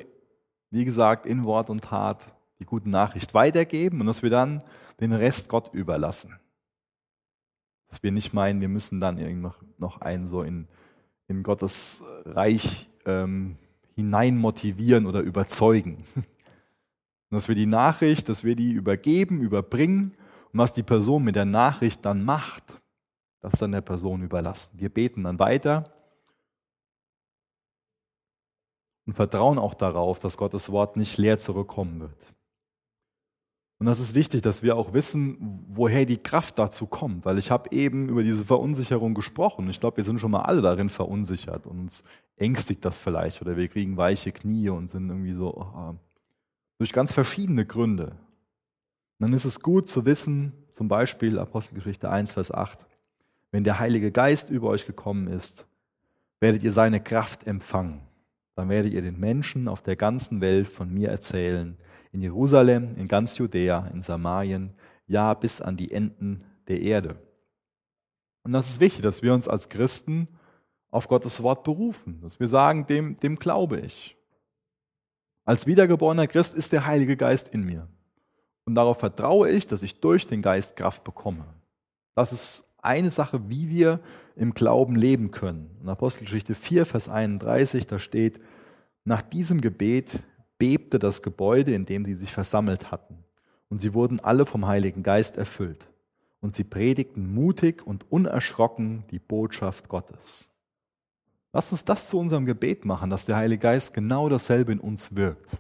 wie 0.72 0.84
gesagt, 0.84 1.26
in 1.26 1.46
Wort 1.46 1.70
und 1.70 1.86
Tat 1.86 2.36
die 2.60 2.66
gute 2.66 2.90
Nachricht 2.90 3.34
weitergeben 3.34 4.02
und 4.02 4.08
dass 4.08 4.22
wir 4.22 4.30
dann 4.30 4.64
den 5.00 5.14
Rest 5.14 5.48
Gott 5.48 5.74
überlassen. 5.74 6.38
Dass 7.88 8.04
wir 8.04 8.12
nicht 8.12 8.34
meinen, 8.34 8.60
wir 8.60 8.68
müssen 8.68 9.00
dann 9.00 9.18
irgendwie 9.18 9.50
noch 9.78 10.02
einen 10.02 10.28
so 10.28 10.44
in, 10.44 10.68
in 11.30 11.44
Gottes 11.44 12.04
Reich 12.26 12.90
ähm, 13.06 13.58
hinein 13.96 14.38
motivieren 14.38 15.06
oder 15.06 15.22
überzeugen. 15.22 16.04
Und 16.16 16.26
dass 17.36 17.48
wir 17.48 17.56
die 17.56 17.68
Nachricht, 17.68 18.28
dass 18.28 18.44
wir 18.44 18.56
die 18.56 18.72
übergeben, 18.72 19.40
überbringen 19.40 20.16
und 20.52 20.60
was 20.60 20.74
die 20.74 20.84
Person 20.84 21.24
mit 21.24 21.36
der 21.36 21.46
Nachricht 21.46 22.04
dann 22.04 22.26
macht, 22.26 22.64
das 23.40 23.60
dann 23.60 23.72
der 23.72 23.82
Person 23.82 24.24
überlassen. 24.24 24.72
Wir 24.74 24.90
beten 24.90 25.24
dann 25.24 25.38
weiter 25.38 25.84
und 29.06 29.14
vertrauen 29.14 29.60
auch 29.60 29.76
darauf, 29.76 30.20
dass 30.20 30.38
Gottes 30.38 30.72
Wort 30.72 30.98
nicht 30.98 31.18
leer 31.18 31.38
zurückkommen 31.38 32.00
wird. 32.00 32.34
Und 33.80 33.86
das 33.86 34.02
ist 34.02 34.14
wichtig, 34.14 34.42
dass 34.42 34.62
wir 34.62 34.76
auch 34.76 34.92
wissen, 34.92 35.38
woher 35.70 36.06
die 36.06 36.18
Kraft 36.18 36.60
dazu 36.60 36.86
kommt, 36.86 37.24
weil 37.24 37.38
ich 37.38 37.50
habe 37.50 37.72
eben 37.72 38.10
über 38.10 38.24
diese 38.24 38.44
Verunsicherung 38.44 39.14
gesprochen. 39.14 39.70
Ich 39.70 39.80
glaube, 39.80 39.98
wir 39.98 40.04
sind 40.04 40.20
schon 40.20 40.32
mal 40.32 40.42
alle 40.42 40.62
darin 40.62 40.90
verunsichert 40.90 41.66
und 41.66 41.80
uns 41.80 42.04
ängstigt 42.36 42.84
das 42.84 43.00
vielleicht 43.00 43.42
oder 43.42 43.56
wir 43.56 43.70
kriegen 43.70 43.96
weiche 43.96 44.34
Knie 44.34 44.68
und 44.68 44.90
sind 44.90 45.10
irgendwie 45.10 45.34
so 45.34 45.56
oh, 45.56 45.96
durch 46.78 46.92
ganz 46.92 47.14
verschiedene 47.14 47.66
Gründe. 47.66 48.08
Und 48.08 49.28
dann 49.28 49.34
ist 49.34 49.46
es 49.46 49.62
gut 49.62 49.88
zu 49.88 50.06
wissen, 50.06 50.52
zum 50.74 50.90
Beispiel 50.90 51.40
Apostelgeschichte 51.40 52.10
1, 52.10 52.34
Vers 52.34 52.52
8, 52.52 52.80
wenn 53.52 53.64
der 53.64 53.80
Heilige 53.80 54.12
Geist 54.12 54.50
über 54.50 54.68
euch 54.68 54.88
gekommen 54.88 55.28
ist, 55.28 55.66
werdet 56.42 56.64
ihr 56.64 56.74
seine 56.74 57.00
Kraft 57.00 57.48
empfangen. 57.48 58.02
Dann 58.56 58.68
werdet 58.68 58.92
ihr 58.92 59.02
den 59.02 59.22
Menschen 59.22 59.70
auf 59.70 59.82
der 59.82 59.96
ganzen 59.96 60.42
Welt 60.42 60.68
von 60.68 60.94
mir 60.94 61.08
erzählen 61.08 61.78
in 62.12 62.22
Jerusalem, 62.22 62.96
in 62.98 63.08
ganz 63.08 63.38
Judäa, 63.38 63.88
in 63.94 64.02
Samarien, 64.02 64.74
ja 65.08 65.34
bis 65.34 65.62
an 65.62 65.78
die 65.78 65.92
Enden 65.92 66.44
der 66.68 66.82
Erde. 66.82 67.20
Und 68.44 68.54
das 68.54 68.70
ist 68.70 68.80
wichtig, 68.80 69.02
dass 69.02 69.22
wir 69.22 69.34
uns 69.34 69.48
als 69.48 69.70
Christen 69.70 70.28
auf 70.92 71.08
Gottes 71.08 71.44
Wort 71.44 71.64
berufen, 71.64 72.22
dass 72.22 72.40
wir 72.40 72.48
sagen, 72.48 72.88
dem, 72.88 73.16
dem 73.18 73.38
glaube 73.38 73.80
ich. 73.80 74.18
Als 75.46 75.68
wiedergeborener 75.68 76.28
Christ 76.28 76.56
ist 76.56 76.74
der 76.74 76.86
Heilige 76.86 77.18
Geist 77.18 77.48
in 77.50 77.64
mir. 77.64 77.88
Und 78.66 78.76
darauf 78.76 79.00
vertraue 79.00 79.50
ich, 79.50 79.68
dass 79.68 79.84
ich 79.84 80.00
durch 80.00 80.28
den 80.28 80.42
Geist 80.42 80.76
Kraft 80.76 81.04
bekomme. 81.04 81.46
Das 82.16 82.32
ist 82.32 82.66
eine 82.82 83.10
Sache, 83.10 83.50
wie 83.50 83.70
wir 83.70 84.00
im 84.36 84.54
Glauben 84.54 84.96
leben 84.96 85.32
können. 85.32 85.78
In 85.82 85.90
Apostelgeschichte 85.90 86.56
4, 86.56 86.86
Vers 86.86 87.10
31, 87.10 87.88
da 87.88 88.00
steht, 88.00 88.40
nach 89.06 89.22
diesem 89.22 89.60
Gebet 89.60 90.20
bebte 90.60 91.00
das 91.00 91.24
Gebäude, 91.24 91.74
in 91.74 91.86
dem 91.86 92.06
sie 92.06 92.14
sich 92.14 92.32
versammelt 92.32 92.92
hatten. 92.92 93.24
Und 93.70 93.82
sie 93.82 93.96
wurden 93.96 94.20
alle 94.20 94.46
vom 94.46 94.68
Heiligen 94.68 95.02
Geist 95.02 95.38
erfüllt. 95.38 95.88
Und 96.42 96.56
sie 96.56 96.64
predigten 96.64 97.34
mutig 97.34 97.86
und 97.86 98.12
unerschrocken 98.12 99.04
die 99.10 99.20
Botschaft 99.20 99.90
Gottes. 99.90 100.50
Lass 101.52 101.72
uns 101.72 101.84
das 101.84 102.10
zu 102.10 102.20
unserem 102.20 102.46
Gebet 102.46 102.86
machen, 102.86 103.10
dass 103.10 103.26
der 103.26 103.36
Heilige 103.36 103.62
Geist 103.62 103.94
genau 103.94 104.30
dasselbe 104.30 104.72
in 104.72 104.80
uns 104.80 105.16
wirkt. 105.16 105.58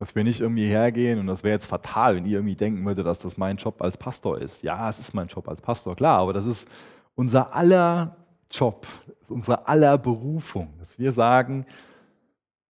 Dass 0.00 0.14
wir 0.14 0.24
nicht 0.24 0.40
irgendwie 0.40 0.66
hergehen 0.66 1.18
und 1.18 1.26
das 1.26 1.42
wäre 1.42 1.54
jetzt 1.54 1.66
fatal, 1.66 2.16
wenn 2.16 2.26
ihr 2.26 2.38
irgendwie 2.38 2.56
denken 2.56 2.84
würdet, 2.84 3.06
dass 3.06 3.20
das 3.20 3.36
mein 3.36 3.56
Job 3.56 3.82
als 3.82 3.96
Pastor 3.96 4.38
ist. 4.38 4.62
Ja, 4.62 4.88
es 4.88 4.98
ist 4.98 5.14
mein 5.14 5.28
Job 5.28 5.48
als 5.48 5.60
Pastor, 5.60 5.96
klar, 5.96 6.20
aber 6.20 6.32
das 6.32 6.46
ist 6.46 6.68
unser 7.14 7.54
aller 7.54 8.16
Job, 8.50 8.86
unsere 9.28 9.66
aller 9.66 9.98
Berufung, 9.98 10.72
dass 10.78 10.98
wir 10.98 11.12
sagen, 11.12 11.66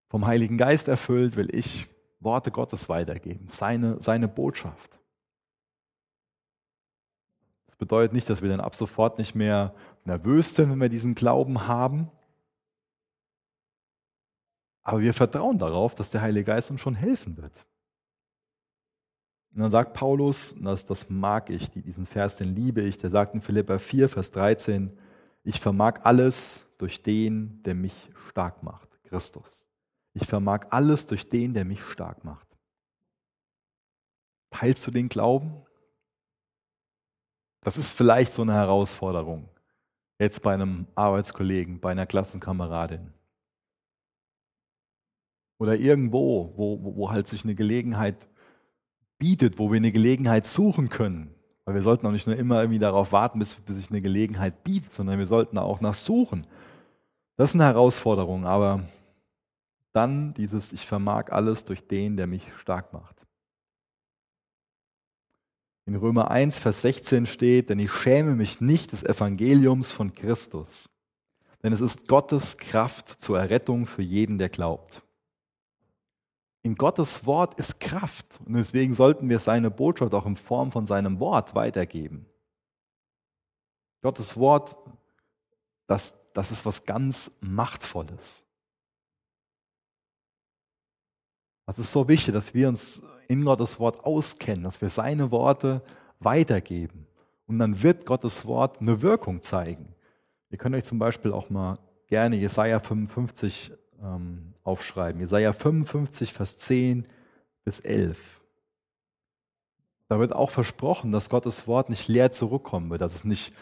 vom 0.08 0.26
Heiligen 0.26 0.56
Geist 0.56 0.88
erfüllt, 0.88 1.36
will 1.36 1.54
ich 1.54 1.88
Worte 2.20 2.50
Gottes 2.50 2.88
weitergeben, 2.88 3.48
seine, 3.48 4.00
seine 4.00 4.26
Botschaft. 4.26 4.98
Das 7.66 7.76
bedeutet 7.76 8.12
nicht, 8.12 8.28
dass 8.28 8.42
wir 8.42 8.48
dann 8.48 8.60
ab 8.60 8.74
sofort 8.74 9.18
nicht 9.18 9.34
mehr 9.34 9.74
nervös 10.04 10.54
sind, 10.54 10.70
wenn 10.70 10.80
wir 10.80 10.88
diesen 10.88 11.14
Glauben 11.14 11.68
haben. 11.68 12.10
Aber 14.82 15.00
wir 15.00 15.14
vertrauen 15.14 15.58
darauf, 15.58 15.94
dass 15.94 16.10
der 16.10 16.22
Heilige 16.22 16.46
Geist 16.46 16.70
uns 16.70 16.80
schon 16.80 16.94
helfen 16.94 17.36
wird. 17.36 17.66
Und 19.54 19.60
dann 19.60 19.70
sagt 19.70 19.94
Paulus, 19.94 20.54
das, 20.58 20.86
das 20.86 21.10
mag 21.10 21.50
ich, 21.50 21.70
diesen 21.70 22.06
Vers, 22.06 22.36
den 22.36 22.54
liebe 22.54 22.80
ich, 22.80 22.98
der 22.98 23.10
sagt 23.10 23.34
in 23.34 23.42
Philippa 23.42 23.78
4, 23.78 24.08
Vers 24.08 24.30
13, 24.32 24.96
ich 25.44 25.60
vermag 25.60 26.00
alles 26.04 26.64
durch 26.78 27.02
den, 27.02 27.62
der 27.62 27.74
mich 27.74 28.10
stark 28.30 28.62
macht, 28.62 28.88
Christus. 29.04 29.67
Ich 30.14 30.26
vermag 30.26 30.66
alles 30.70 31.06
durch 31.06 31.28
den, 31.28 31.54
der 31.54 31.64
mich 31.64 31.82
stark 31.82 32.24
macht. 32.24 32.46
Teilst 34.50 34.86
du 34.86 34.90
den 34.90 35.08
Glauben? 35.08 35.64
Das 37.62 37.76
ist 37.76 37.92
vielleicht 37.92 38.32
so 38.32 38.42
eine 38.42 38.54
Herausforderung. 38.54 39.48
Jetzt 40.18 40.42
bei 40.42 40.54
einem 40.54 40.86
Arbeitskollegen, 40.94 41.80
bei 41.80 41.90
einer 41.90 42.06
Klassenkameradin. 42.06 43.12
Oder 45.60 45.76
irgendwo, 45.76 46.52
wo, 46.56 46.96
wo, 46.96 47.10
halt 47.10 47.26
sich 47.26 47.44
eine 47.44 47.54
Gelegenheit 47.54 48.28
bietet, 49.18 49.58
wo 49.58 49.70
wir 49.70 49.76
eine 49.76 49.92
Gelegenheit 49.92 50.46
suchen 50.46 50.88
können. 50.88 51.34
Weil 51.64 51.74
wir 51.74 51.82
sollten 51.82 52.06
auch 52.06 52.12
nicht 52.12 52.26
nur 52.26 52.36
immer 52.36 52.60
irgendwie 52.60 52.78
darauf 52.78 53.12
warten, 53.12 53.38
bis, 53.40 53.56
bis 53.56 53.76
sich 53.76 53.90
eine 53.90 54.00
Gelegenheit 54.00 54.62
bietet, 54.64 54.92
sondern 54.92 55.18
wir 55.18 55.26
sollten 55.26 55.58
auch 55.58 55.80
nach 55.80 55.94
suchen 55.94 56.46
Das 57.36 57.50
ist 57.50 57.54
eine 57.54 57.64
Herausforderung, 57.64 58.46
aber 58.46 58.84
dann 59.92 60.34
dieses 60.34 60.72
Ich 60.72 60.86
vermag 60.86 61.30
alles 61.30 61.64
durch 61.64 61.86
den, 61.86 62.16
der 62.16 62.26
mich 62.26 62.44
stark 62.58 62.92
macht. 62.92 63.16
In 65.86 65.96
Römer 65.96 66.30
1, 66.30 66.58
Vers 66.58 66.82
16 66.82 67.24
steht, 67.24 67.70
denn 67.70 67.78
ich 67.78 67.90
schäme 67.90 68.34
mich 68.34 68.60
nicht 68.60 68.92
des 68.92 69.02
Evangeliums 69.02 69.90
von 69.90 70.14
Christus, 70.14 70.90
denn 71.62 71.72
es 71.72 71.80
ist 71.80 72.08
Gottes 72.08 72.58
Kraft 72.58 73.08
zur 73.08 73.38
Errettung 73.38 73.86
für 73.86 74.02
jeden, 74.02 74.36
der 74.36 74.50
glaubt. 74.50 75.02
In 76.62 76.74
Gottes 76.74 77.24
Wort 77.24 77.54
ist 77.54 77.80
Kraft 77.80 78.38
und 78.44 78.52
deswegen 78.52 78.92
sollten 78.92 79.30
wir 79.30 79.40
seine 79.40 79.70
Botschaft 79.70 80.12
auch 80.12 80.26
in 80.26 80.36
Form 80.36 80.72
von 80.72 80.84
seinem 80.84 81.20
Wort 81.20 81.54
weitergeben. 81.54 82.26
Gottes 84.02 84.36
Wort, 84.36 84.76
das, 85.86 86.14
das 86.34 86.50
ist 86.50 86.66
was 86.66 86.84
ganz 86.84 87.30
Machtvolles. 87.40 88.44
Das 91.68 91.78
ist 91.78 91.92
so 91.92 92.08
wichtig, 92.08 92.32
dass 92.32 92.54
wir 92.54 92.66
uns 92.66 93.02
in 93.28 93.44
Gottes 93.44 93.78
Wort 93.78 94.02
auskennen, 94.02 94.64
dass 94.64 94.80
wir 94.80 94.88
seine 94.88 95.30
Worte 95.30 95.82
weitergeben. 96.18 97.06
Und 97.46 97.58
dann 97.58 97.82
wird 97.82 98.06
Gottes 98.06 98.46
Wort 98.46 98.80
eine 98.80 99.02
Wirkung 99.02 99.42
zeigen. 99.42 99.94
Ihr 100.48 100.56
könnt 100.56 100.74
euch 100.74 100.84
zum 100.84 100.98
Beispiel 100.98 101.30
auch 101.30 101.50
mal 101.50 101.78
gerne 102.06 102.36
Jesaja 102.36 102.80
55 102.80 103.74
ähm, 104.02 104.54
aufschreiben. 104.64 105.20
Jesaja 105.20 105.52
55, 105.52 106.32
Vers 106.32 106.56
10 106.56 107.04
bis 107.64 107.80
11. 107.80 108.18
Da 110.08 110.18
wird 110.18 110.32
auch 110.32 110.50
versprochen, 110.50 111.12
dass 111.12 111.28
Gottes 111.28 111.68
Wort 111.68 111.90
nicht 111.90 112.08
leer 112.08 112.30
zurückkommen 112.30 112.88
wird, 112.88 113.02
dass 113.02 113.14
es 113.14 113.24
nicht 113.24 113.52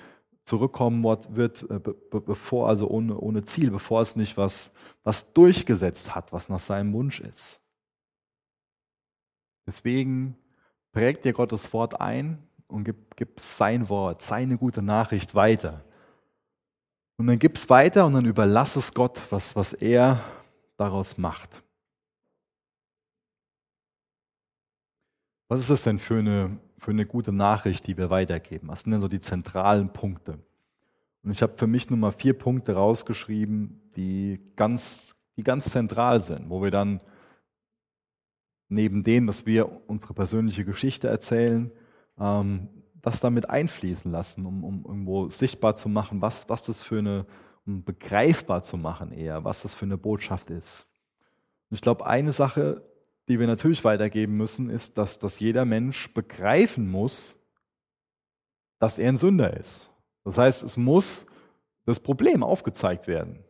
zurückkommen 0.45 1.03
wird, 1.03 1.69
äh, 1.69 1.81
bevor, 2.11 2.69
also 2.69 2.89
ohne, 2.89 3.19
ohne 3.19 3.43
Ziel, 3.43 3.73
bevor 3.73 4.01
es 4.01 4.15
nicht 4.15 4.37
was, 4.37 4.73
was 5.03 5.33
durchgesetzt 5.33 6.15
hat, 6.15 6.33
was 6.33 6.49
nach 6.49 6.61
seinem 6.61 6.93
Wunsch 6.93 7.19
ist. 7.19 7.61
Deswegen 9.67 10.37
prägt 10.93 11.25
dir 11.25 11.33
Gottes 11.33 11.73
Wort 11.73 12.01
ein 12.01 12.43
und 12.69 12.85
gib, 12.85 13.17
gib 13.17 13.41
sein 13.41 13.89
Wort, 13.89 14.23
seine 14.23 14.57
gute 14.57 14.83
Nachricht 14.83 15.35
weiter. 15.35 15.85
Und 17.17 17.27
dann 17.27 17.39
gib 17.39 17.57
es 17.57 17.69
weiter 17.71 18.07
und 18.07 18.15
dann 18.15 18.27
überlass 18.27 18.77
es 18.77 18.95
Gott, 18.95 19.21
was, 19.31 19.57
was 19.57 19.73
er 19.73 20.23
daraus 20.77 21.19
macht. 21.19 21.63
Was 25.49 25.61
ist 25.61 25.71
das 25.71 25.83
denn 25.83 25.99
für 25.99 26.19
eine, 26.19 26.59
für 26.79 26.91
eine 26.91 27.07
gute 27.07 27.33
Nachricht, 27.33 27.87
die 27.87 27.97
wir 27.97 28.11
weitergeben? 28.11 28.69
Was 28.69 28.83
sind 28.83 28.93
denn 28.93 29.01
so 29.01 29.09
die 29.09 29.21
zentralen 29.21 29.93
Punkte? 29.93 30.39
Und 31.23 31.31
ich 31.31 31.43
habe 31.43 31.57
für 31.57 31.67
mich 31.67 31.89
nur 31.89 31.99
mal 31.99 32.13
vier 32.13 32.35
Punkte 32.35 32.75
rausgeschrieben, 32.75 33.81
die 33.97 34.41
ganz, 34.57 35.17
die 35.37 35.43
ganz 35.43 35.71
zentral 35.71 36.23
sind, 36.23 36.51
wo 36.51 36.63
wir 36.63 36.71
dann 36.71 37.01
neben 38.69 39.05
dem, 39.05 39.27
dass 39.27 39.47
wir 39.47 39.89
unsere 39.89 40.15
persönliche 40.15 40.65
Geschichte 40.65 41.09
erzählen, 41.09 41.71
ähm, 42.19 42.69
das 43.03 43.21
damit 43.21 43.49
einfließen 43.49 44.11
lassen, 44.11 44.47
um, 44.47 44.65
um 44.65 44.85
irgendwo 44.85 45.29
sichtbar 45.29 45.75
zu 45.75 45.89
machen, 45.89 46.21
was, 46.23 46.49
was 46.49 46.65
das 46.65 46.83
für 46.83 46.99
eine, 46.99 47.27
um 47.65 47.85
begreifbar 47.85 48.63
zu 48.63 48.77
machen 48.77 49.13
eher, 49.13 49.45
was 49.45 49.63
das 49.63 49.75
für 49.75 49.85
eine 49.85 49.99
Botschaft 49.99 50.51
ist. 50.51 50.87
Und 51.71 51.77
ich 51.77 51.83
glaube, 51.83 52.07
eine 52.07 52.33
Sache, 52.33 52.83
die 53.29 53.39
wir 53.39 53.47
natürlich 53.47 53.85
weitergeben 53.85 54.37
müssen, 54.37 54.71
ist, 54.71 54.99
dass, 54.99 55.19
dass 55.19 55.39
jeder 55.39 55.65
Mensch 55.65 56.13
begreifen 56.15 56.91
muss, 56.91 57.39
dass 58.79 58.99
er 58.99 59.09
ein 59.09 59.17
Sünder 59.17 59.57
ist. 59.57 59.91
Das 60.25 60.39
heißt, 60.39 60.63
es 60.65 60.77
muss 60.77 61.27
das 61.85 62.01
Problem 62.01 62.43
aufgezeigt 62.43 63.07
werden. 63.07 63.45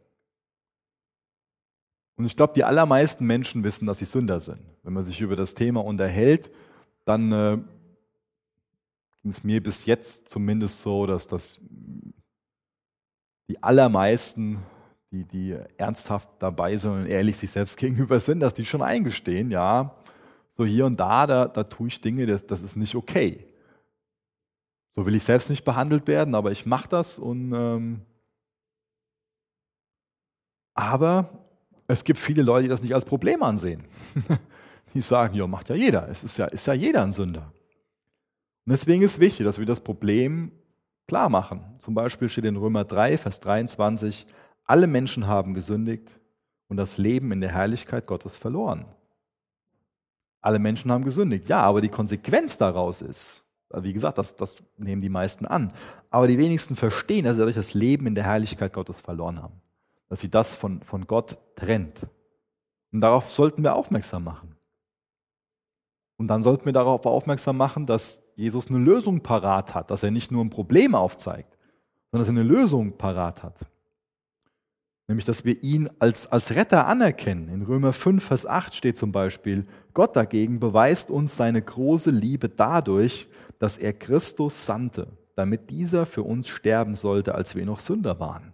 Und 2.17 2.25
ich 2.25 2.37
glaube, 2.37 2.55
die 2.55 2.65
allermeisten 2.65 3.27
Menschen 3.27 3.63
wissen, 3.63 3.87
dass 3.87 3.99
sie 3.99 4.07
Sünder 4.07 4.41
sind. 4.41 4.61
Wenn 4.83 4.95
man 4.95 5.05
sich 5.05 5.21
über 5.21 5.37
das 5.37 5.55
Thema 5.55 5.85
unterhält, 5.85 6.51
dann 7.05 7.33
äh, 7.33 7.59
es 9.29 9.45
mir 9.45 9.63
bis 9.63 9.87
jetzt 9.87 10.29
zumindest 10.29 10.81
so, 10.81 11.07
dass 11.07 11.27
das 11.27 11.61
die 13.49 13.63
allermeisten, 13.63 14.63
die, 15.11 15.25
die 15.25 15.57
ernsthaft 15.77 16.29
dabei 16.39 16.77
sind 16.77 16.93
und 16.93 17.07
ehrlich 17.07 17.37
sich 17.37 17.51
selbst 17.51 17.77
gegenüber 17.79 18.19
sind, 18.21 18.41
dass 18.41 18.55
die 18.55 18.65
schon 18.65 18.83
eingestehen, 18.83 19.51
ja, 19.51 19.95
so 20.57 20.65
hier 20.65 20.87
und 20.87 20.99
da, 20.99 21.27
da, 21.27 21.47
da 21.47 21.65
tue 21.65 21.89
ich 21.89 22.01
Dinge, 22.01 22.27
das, 22.27 22.47
das 22.47 22.63
ist 22.63 22.77
nicht 22.77 22.95
okay. 22.95 23.47
So 24.95 25.05
will 25.05 25.15
ich 25.15 25.25
selbst 25.25 25.51
nicht 25.51 25.65
behandelt 25.65 26.09
werden, 26.09 26.35
aber 26.35 26.51
ich 26.51 26.65
mache 26.65 26.89
das 26.89 27.19
und 27.19 27.53
ähm, 27.53 28.01
aber 30.75 31.46
es 31.89 32.05
gibt 32.05 32.19
viele 32.19 32.43
Leute, 32.43 32.65
die 32.65 32.69
das 32.69 32.83
nicht 32.83 32.95
als 32.95 33.05
Problem 33.05 33.43
ansehen. 33.43 33.85
Die 34.95 35.01
sagen, 35.03 35.35
ja, 35.35 35.47
macht 35.47 35.69
ja 35.69 35.75
jeder. 35.75 36.09
Es 36.09 36.25
ist 36.25 36.39
ja, 36.39 36.47
ist 36.47 36.67
ja 36.67 36.73
jeder 36.73 37.03
ein 37.03 37.13
Sünder. 37.13 37.53
Und 38.65 38.73
deswegen 38.73 39.03
ist 39.03 39.21
wichtig, 39.21 39.45
dass 39.45 39.59
wir 39.59 39.67
das 39.67 39.81
Problem 39.81 40.53
klar 41.07 41.29
machen. 41.29 41.61
Zum 41.79 41.95
Beispiel 41.95 42.29
steht 42.29 42.47
in 42.47 42.57
Römer 42.57 42.85
3, 42.85 43.19
Vers 43.19 43.41
23, 43.41 44.27
alle 44.65 44.87
Menschen 44.87 45.27
haben 45.27 45.55
gesündigt 45.55 46.09
und 46.69 46.77
das 46.77 46.99
Leben 46.99 47.31
in 47.31 47.41
der 47.41 47.53
Herrlichkeit 47.53 48.07
Gottes 48.07 48.37
verloren. 48.37 48.87
Alle 50.41 50.59
Menschen 50.59 50.91
haben 50.91 51.05
gesündigt. 51.05 51.49
Ja, 51.49 51.61
aber 51.61 51.81
die 51.81 51.89
Konsequenz 51.89 52.59
daraus 52.59 53.03
ist, 53.03 53.45
wie 53.75 53.93
gesagt, 53.93 54.19
das, 54.19 54.35
das 54.35 54.57
nehmen 54.79 55.03
die 55.03 55.09
meisten 55.09 55.47
an, 55.47 55.73
aber 56.11 56.27
die 56.27 56.39
wenigsten 56.39 56.75
verstehen, 56.75 57.25
dass 57.25 57.35
sie 57.35 57.41
dadurch 57.41 57.57
das 57.57 57.75
Leben 57.75 58.07
in 58.07 58.15
der 58.15 58.25
Herrlichkeit 58.25 58.73
Gottes 58.73 59.01
verloren 59.01 59.43
haben 59.43 59.61
dass 60.09 60.21
sie 60.21 60.31
das 60.31 60.55
von, 60.55 60.83
von 60.83 61.07
Gott 61.07 61.39
trennt. 61.57 62.07
Und 62.93 63.01
darauf 63.01 63.31
sollten 63.31 63.63
wir 63.63 63.75
aufmerksam 63.75 64.25
machen. 64.25 64.57
Und 66.17 66.29
dann 66.29 66.43
sollten 66.43 66.65
wir 66.65 66.73
darauf 66.73 67.05
aufmerksam 67.05 67.57
machen, 67.57 67.87
dass 67.87 68.23
Jesus 68.37 68.69
eine 68.69 68.79
Lösung 68.79 69.23
parat 69.23 69.75
hat, 69.75 69.91
dass 69.91 70.03
er 70.03 70.11
nicht 70.11 70.31
nur 70.31 70.45
ein 70.45 70.51
Problem 70.51 70.95
aufzeigt, 70.95 71.57
sondern 72.11 72.27
dass 72.27 72.29
er 72.29 72.41
eine 72.41 72.49
Lösung 72.49 72.97
parat 72.97 73.43
hat. 73.43 73.59
Nämlich, 75.09 75.25
dass 75.25 75.45
wir 75.45 75.63
ihn 75.63 75.89
als, 75.99 76.27
als 76.33 76.55
Retter 76.55 76.87
anerkennen. 76.87 77.49
In 77.49 77.63
Römer 77.63 77.93
5, 77.93 78.25
Vers 78.25 78.45
8 78.45 78.75
steht 78.75 78.97
zum 78.97 79.13
Beispiel, 79.13 79.67
Gott 79.95 80.17
dagegen 80.17 80.59
beweist 80.59 81.11
uns 81.11 81.37
seine 81.37 81.63
große 81.63 82.11
Liebe 82.11 82.49
dadurch, 82.49 83.29
dass 83.59 83.79
er 83.79 83.93
Christus 83.93 84.65
sandte, 84.65 85.07
damit 85.37 85.71
dieser 85.71 86.07
für 86.07 86.23
uns 86.23 86.49
sterben 86.49 86.95
sollte, 86.95 87.35
als 87.35 87.55
wir 87.55 87.65
noch 87.65 87.81
Sünder 87.81 88.19
waren. 88.19 88.53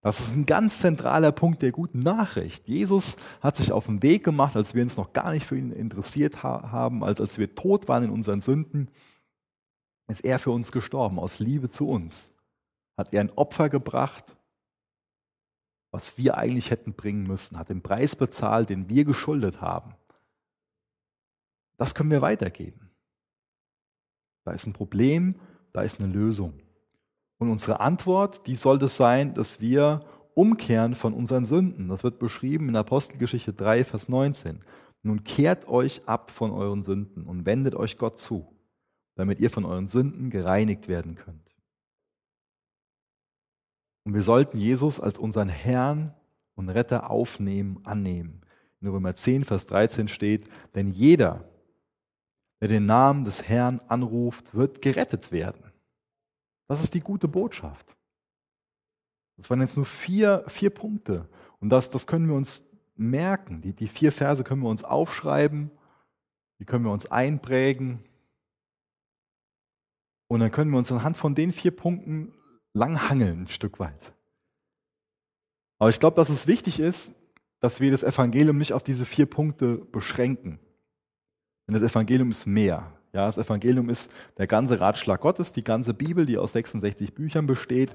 Das 0.00 0.20
ist 0.20 0.34
ein 0.34 0.46
ganz 0.46 0.80
zentraler 0.80 1.32
Punkt 1.32 1.60
der 1.62 1.72
guten 1.72 2.00
Nachricht. 2.00 2.68
Jesus 2.68 3.16
hat 3.40 3.56
sich 3.56 3.72
auf 3.72 3.86
den 3.86 4.02
Weg 4.02 4.22
gemacht, 4.22 4.54
als 4.54 4.74
wir 4.74 4.82
uns 4.82 4.96
noch 4.96 5.12
gar 5.12 5.32
nicht 5.32 5.44
für 5.44 5.58
ihn 5.58 5.72
interessiert 5.72 6.42
haben, 6.42 7.02
als, 7.02 7.20
als 7.20 7.38
wir 7.38 7.54
tot 7.54 7.88
waren 7.88 8.04
in 8.04 8.10
unseren 8.10 8.40
Sünden, 8.40 8.90
ist 10.08 10.24
er 10.24 10.38
für 10.38 10.52
uns 10.52 10.70
gestorben, 10.72 11.18
aus 11.18 11.40
Liebe 11.40 11.68
zu 11.68 11.88
uns. 11.88 12.32
Hat 12.96 13.12
er 13.12 13.20
ein 13.20 13.30
Opfer 13.30 13.68
gebracht, 13.68 14.36
was 15.90 16.16
wir 16.16 16.36
eigentlich 16.36 16.70
hätten 16.70 16.94
bringen 16.94 17.26
müssen, 17.26 17.58
hat 17.58 17.68
den 17.68 17.82
Preis 17.82 18.14
bezahlt, 18.14 18.70
den 18.70 18.88
wir 18.88 19.04
geschuldet 19.04 19.60
haben. 19.60 19.94
Das 21.76 21.94
können 21.94 22.10
wir 22.10 22.22
weitergeben. 22.22 22.90
Da 24.44 24.52
ist 24.52 24.66
ein 24.66 24.72
Problem, 24.72 25.34
da 25.72 25.82
ist 25.82 26.00
eine 26.00 26.12
Lösung. 26.12 26.60
Und 27.38 27.50
unsere 27.50 27.80
Antwort, 27.80 28.46
die 28.46 28.56
sollte 28.56 28.88
sein, 28.88 29.34
dass 29.34 29.60
wir 29.60 30.00
umkehren 30.34 30.94
von 30.94 31.14
unseren 31.14 31.44
Sünden. 31.44 31.88
Das 31.88 32.04
wird 32.04 32.18
beschrieben 32.18 32.68
in 32.68 32.76
Apostelgeschichte 32.76 33.52
3, 33.52 33.84
Vers 33.84 34.08
19. 34.08 34.60
Nun 35.02 35.24
kehrt 35.24 35.68
euch 35.68 36.06
ab 36.06 36.30
von 36.30 36.50
euren 36.50 36.82
Sünden 36.82 37.24
und 37.24 37.46
wendet 37.46 37.74
euch 37.74 37.96
Gott 37.96 38.18
zu, 38.18 38.52
damit 39.14 39.40
ihr 39.40 39.50
von 39.50 39.64
euren 39.64 39.88
Sünden 39.88 40.30
gereinigt 40.30 40.88
werden 40.88 41.14
könnt. 41.14 41.48
Und 44.04 44.14
wir 44.14 44.22
sollten 44.22 44.58
Jesus 44.58 45.00
als 45.00 45.18
unseren 45.18 45.48
Herrn 45.48 46.14
und 46.54 46.68
Retter 46.68 47.10
aufnehmen, 47.10 47.80
annehmen. 47.84 48.42
In 48.80 48.88
Römer 48.88 49.14
10, 49.14 49.44
Vers 49.44 49.66
13 49.66 50.08
steht, 50.08 50.48
denn 50.74 50.90
jeder, 50.90 51.44
der 52.60 52.68
den 52.68 52.86
Namen 52.86 53.24
des 53.24 53.42
Herrn 53.48 53.80
anruft, 53.88 54.54
wird 54.54 54.82
gerettet 54.82 55.30
werden. 55.30 55.67
Das 56.68 56.84
ist 56.84 56.94
die 56.94 57.00
gute 57.00 57.26
Botschaft. 57.26 57.96
Das 59.36 59.48
waren 59.50 59.60
jetzt 59.60 59.76
nur 59.76 59.86
vier, 59.86 60.44
vier 60.46 60.70
Punkte. 60.70 61.28
Und 61.60 61.70
das, 61.70 61.90
das 61.90 62.06
können 62.06 62.28
wir 62.28 62.34
uns 62.34 62.64
merken. 62.96 63.62
Die, 63.62 63.72
die 63.72 63.88
vier 63.88 64.12
Verse 64.12 64.44
können 64.44 64.62
wir 64.62 64.68
uns 64.68 64.84
aufschreiben, 64.84 65.70
die 66.58 66.64
können 66.64 66.84
wir 66.84 66.92
uns 66.92 67.10
einprägen. 67.10 68.04
Und 70.28 70.40
dann 70.40 70.50
können 70.50 70.70
wir 70.70 70.78
uns 70.78 70.92
anhand 70.92 71.16
von 71.16 71.34
den 71.34 71.52
vier 71.52 71.70
Punkten 71.70 72.34
langhangeln, 72.74 73.44
ein 73.44 73.48
Stück 73.48 73.78
weit. 73.78 74.12
Aber 75.78 75.90
ich 75.90 76.00
glaube, 76.00 76.16
dass 76.16 76.28
es 76.28 76.46
wichtig 76.46 76.80
ist, 76.80 77.12
dass 77.60 77.80
wir 77.80 77.90
das 77.90 78.02
Evangelium 78.02 78.58
nicht 78.58 78.72
auf 78.72 78.82
diese 78.82 79.06
vier 79.06 79.26
Punkte 79.26 79.76
beschränken. 79.76 80.58
Denn 81.66 81.74
das 81.74 81.90
Evangelium 81.90 82.30
ist 82.30 82.46
mehr. 82.46 82.97
Ja, 83.12 83.26
das 83.26 83.38
Evangelium 83.38 83.88
ist 83.88 84.12
der 84.36 84.46
ganze 84.46 84.80
Ratschlag 84.80 85.20
Gottes, 85.20 85.52
die 85.52 85.64
ganze 85.64 85.94
Bibel, 85.94 86.26
die 86.26 86.38
aus 86.38 86.52
66 86.52 87.14
Büchern 87.14 87.46
besteht. 87.46 87.90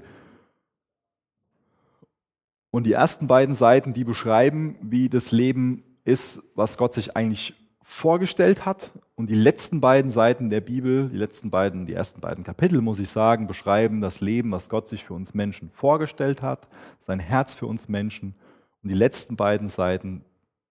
Und 2.70 2.84
die 2.84 2.92
ersten 2.92 3.28
beiden 3.28 3.54
Seiten, 3.54 3.92
die 3.94 4.02
beschreiben, 4.02 4.76
wie 4.82 5.08
das 5.08 5.30
Leben 5.30 5.84
ist, 6.04 6.42
was 6.56 6.76
Gott 6.76 6.94
sich 6.94 7.16
eigentlich 7.16 7.54
vorgestellt 7.84 8.66
hat. 8.66 8.90
Und 9.14 9.30
die 9.30 9.36
letzten 9.36 9.80
beiden 9.80 10.10
Seiten 10.10 10.50
der 10.50 10.60
Bibel, 10.60 11.08
die 11.08 11.16
letzten 11.16 11.50
beiden, 11.50 11.86
die 11.86 11.94
ersten 11.94 12.20
beiden 12.20 12.42
Kapitel, 12.42 12.80
muss 12.80 12.98
ich 12.98 13.10
sagen, 13.10 13.46
beschreiben 13.46 14.00
das 14.00 14.20
Leben, 14.20 14.50
was 14.50 14.68
Gott 14.68 14.88
sich 14.88 15.04
für 15.04 15.14
uns 15.14 15.34
Menschen 15.34 15.70
vorgestellt 15.70 16.42
hat, 16.42 16.66
sein 17.02 17.20
Herz 17.20 17.54
für 17.54 17.66
uns 17.66 17.88
Menschen. 17.88 18.34
Und 18.82 18.88
die 18.88 18.96
letzten 18.96 19.36
beiden 19.36 19.68
Seiten, 19.68 20.24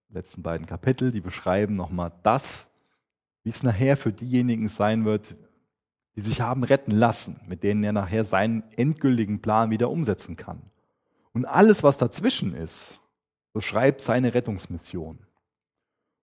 letzten 0.09 0.43
beiden 0.43 0.65
Kapitel, 0.67 1.11
die 1.11 1.21
beschreiben 1.21 1.77
nochmal 1.77 2.11
das, 2.23 2.72
wie 3.43 3.49
es 3.49 3.63
nachher 3.63 3.97
für 3.97 4.13
diejenigen 4.13 4.67
sein 4.67 5.05
wird, 5.05 5.35
die 6.15 6.21
sich 6.21 6.41
haben 6.41 6.63
retten 6.63 6.91
lassen, 6.91 7.39
mit 7.47 7.63
denen 7.63 7.83
er 7.83 7.93
nachher 7.93 8.23
seinen 8.23 8.63
endgültigen 8.75 9.41
Plan 9.41 9.71
wieder 9.71 9.89
umsetzen 9.89 10.35
kann. 10.35 10.61
Und 11.33 11.45
alles, 11.45 11.83
was 11.83 11.97
dazwischen 11.97 12.53
ist, 12.53 13.01
beschreibt 13.53 14.01
seine 14.01 14.33
Rettungsmission. 14.33 15.19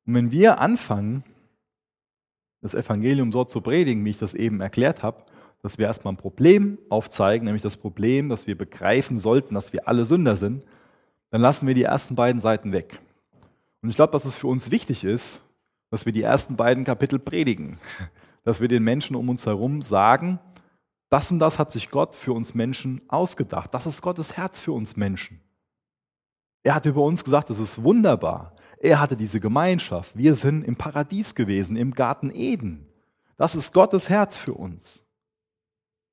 Und 0.06 0.14
wenn 0.14 0.32
wir 0.32 0.60
anfangen, 0.60 1.24
das 2.60 2.74
Evangelium 2.74 3.32
so 3.32 3.44
zu 3.44 3.60
predigen, 3.60 4.04
wie 4.04 4.10
ich 4.10 4.18
das 4.18 4.34
eben 4.34 4.60
erklärt 4.60 5.02
habe, 5.02 5.24
dass 5.62 5.78
wir 5.78 5.86
erstmal 5.86 6.14
ein 6.14 6.18
Problem 6.18 6.78
aufzeigen, 6.88 7.44
nämlich 7.44 7.62
das 7.62 7.76
Problem, 7.76 8.28
dass 8.28 8.46
wir 8.46 8.56
begreifen 8.56 9.18
sollten, 9.18 9.54
dass 9.54 9.72
wir 9.72 9.88
alle 9.88 10.04
Sünder 10.04 10.36
sind, 10.36 10.62
dann 11.30 11.40
lassen 11.40 11.66
wir 11.66 11.74
die 11.74 11.84
ersten 11.84 12.14
beiden 12.14 12.40
Seiten 12.40 12.72
weg. 12.72 13.00
Und 13.82 13.88
ich 13.90 13.96
glaube, 13.96 14.12
dass 14.12 14.24
es 14.24 14.36
für 14.36 14.46
uns 14.46 14.70
wichtig 14.70 15.04
ist, 15.04 15.42
dass 15.90 16.06
wir 16.06 16.12
die 16.12 16.22
ersten 16.22 16.56
beiden 16.56 16.84
Kapitel 16.84 17.18
predigen, 17.18 17.78
dass 18.44 18.60
wir 18.60 18.68
den 18.68 18.84
Menschen 18.84 19.16
um 19.16 19.28
uns 19.28 19.46
herum 19.46 19.82
sagen, 19.82 20.38
das 21.10 21.30
und 21.30 21.40
das 21.40 21.58
hat 21.58 21.72
sich 21.72 21.90
Gott 21.90 22.14
für 22.14 22.32
uns 22.32 22.54
Menschen 22.54 23.02
ausgedacht. 23.08 23.74
Das 23.74 23.84
ist 23.84 24.00
Gottes 24.00 24.36
Herz 24.36 24.60
für 24.60 24.72
uns 24.72 24.96
Menschen. 24.96 25.40
Er 26.62 26.74
hat 26.74 26.86
über 26.86 27.02
uns 27.02 27.24
gesagt, 27.24 27.50
das 27.50 27.58
ist 27.58 27.82
wunderbar. 27.82 28.54
Er 28.78 29.00
hatte 29.00 29.16
diese 29.16 29.40
Gemeinschaft. 29.40 30.16
Wir 30.16 30.34
sind 30.34 30.64
im 30.64 30.76
Paradies 30.76 31.34
gewesen, 31.34 31.76
im 31.76 31.92
Garten 31.92 32.30
Eden. 32.30 32.86
Das 33.36 33.56
ist 33.56 33.72
Gottes 33.72 34.08
Herz 34.08 34.36
für 34.36 34.54
uns. 34.54 35.04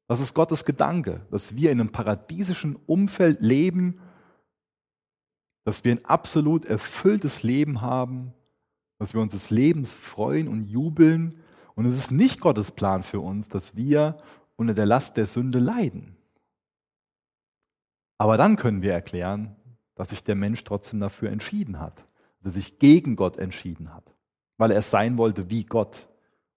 Das 0.07 0.19
ist 0.19 0.33
Gottes 0.33 0.65
Gedanke, 0.65 1.25
dass 1.29 1.55
wir 1.55 1.71
in 1.71 1.79
einem 1.79 1.91
paradiesischen 1.91 2.75
Umfeld 2.75 3.41
leben, 3.41 3.99
dass 5.65 5.83
wir 5.83 5.91
ein 5.91 6.05
absolut 6.05 6.65
erfülltes 6.65 7.43
Leben 7.43 7.81
haben, 7.81 8.33
dass 8.99 9.13
wir 9.13 9.21
uns 9.21 9.33
des 9.33 9.49
Lebens 9.49 9.93
freuen 9.93 10.47
und 10.47 10.65
jubeln. 10.65 11.39
Und 11.75 11.85
es 11.85 11.95
ist 11.95 12.11
nicht 12.11 12.39
Gottes 12.41 12.71
Plan 12.71 13.03
für 13.03 13.19
uns, 13.19 13.47
dass 13.49 13.75
wir 13.75 14.17
unter 14.55 14.73
der 14.73 14.85
Last 14.85 15.17
der 15.17 15.25
Sünde 15.25 15.59
leiden. 15.59 16.17
Aber 18.17 18.37
dann 18.37 18.55
können 18.55 18.81
wir 18.81 18.93
erklären, 18.93 19.55
dass 19.95 20.09
sich 20.09 20.23
der 20.23 20.35
Mensch 20.35 20.63
trotzdem 20.63 20.99
dafür 20.99 21.29
entschieden 21.29 21.79
hat, 21.79 21.97
dass 22.39 22.51
er 22.55 22.59
sich 22.59 22.79
gegen 22.79 23.15
Gott 23.15 23.37
entschieden 23.37 23.93
hat, 23.93 24.15
weil 24.57 24.71
er 24.71 24.79
es 24.79 24.89
sein 24.89 25.17
wollte 25.17 25.49
wie 25.49 25.63
Gott, 25.63 26.07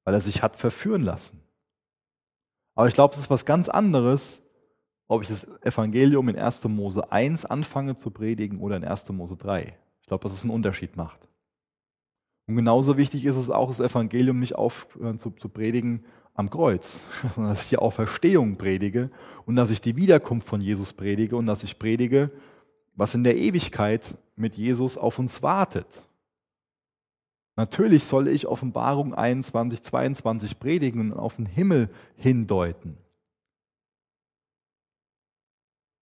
weil 0.04 0.14
er 0.14 0.20
sich 0.20 0.42
hat 0.42 0.56
verführen 0.56 1.02
lassen. 1.02 1.42
Aber 2.74 2.88
ich 2.88 2.94
glaube, 2.94 3.12
es 3.12 3.20
ist 3.20 3.30
was 3.30 3.44
ganz 3.44 3.68
anderes, 3.68 4.42
ob 5.06 5.22
ich 5.22 5.28
das 5.28 5.44
Evangelium 5.62 6.28
in 6.28 6.38
1. 6.38 6.64
Mose 6.64 7.10
1 7.10 7.44
anfange 7.44 7.96
zu 7.96 8.10
predigen 8.10 8.60
oder 8.60 8.76
in 8.76 8.84
1. 8.84 9.08
Mose 9.10 9.36
3. 9.36 9.76
Ich 10.00 10.06
glaube, 10.06 10.22
dass 10.22 10.32
es 10.32 10.42
einen 10.42 10.52
Unterschied 10.52 10.96
macht. 10.96 11.29
Und 12.50 12.56
genauso 12.56 12.96
wichtig 12.96 13.26
ist 13.26 13.36
es 13.36 13.48
auch, 13.48 13.68
das 13.68 13.78
Evangelium 13.78 14.40
nicht 14.40 14.56
aufhören 14.56 15.20
zu, 15.20 15.30
zu 15.30 15.48
predigen 15.48 16.04
am 16.34 16.50
Kreuz, 16.50 17.04
sondern 17.36 17.52
dass 17.52 17.62
ich 17.62 17.68
die 17.68 17.76
Auferstehung 17.76 18.56
predige 18.56 19.08
und 19.46 19.54
dass 19.54 19.70
ich 19.70 19.80
die 19.80 19.94
Wiederkunft 19.94 20.48
von 20.48 20.60
Jesus 20.60 20.92
predige 20.92 21.36
und 21.36 21.46
dass 21.46 21.62
ich 21.62 21.78
predige, 21.78 22.32
was 22.96 23.14
in 23.14 23.22
der 23.22 23.36
Ewigkeit 23.36 24.16
mit 24.34 24.56
Jesus 24.56 24.98
auf 24.98 25.20
uns 25.20 25.44
wartet. 25.44 25.86
Natürlich 27.54 28.02
soll 28.02 28.26
ich 28.26 28.48
Offenbarung 28.48 29.14
21, 29.14 29.82
22 29.82 30.58
predigen 30.58 31.12
und 31.12 31.20
auf 31.20 31.36
den 31.36 31.46
Himmel 31.46 31.88
hindeuten. 32.16 32.98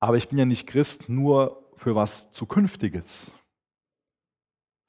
Aber 0.01 0.17
ich 0.17 0.31
bin 0.31 0.39
ja 0.39 0.47
nicht 0.47 0.67
Christ 0.67 1.11
nur 1.11 1.63
für 1.77 1.95
was 1.95 2.31
Zukünftiges, 2.31 3.33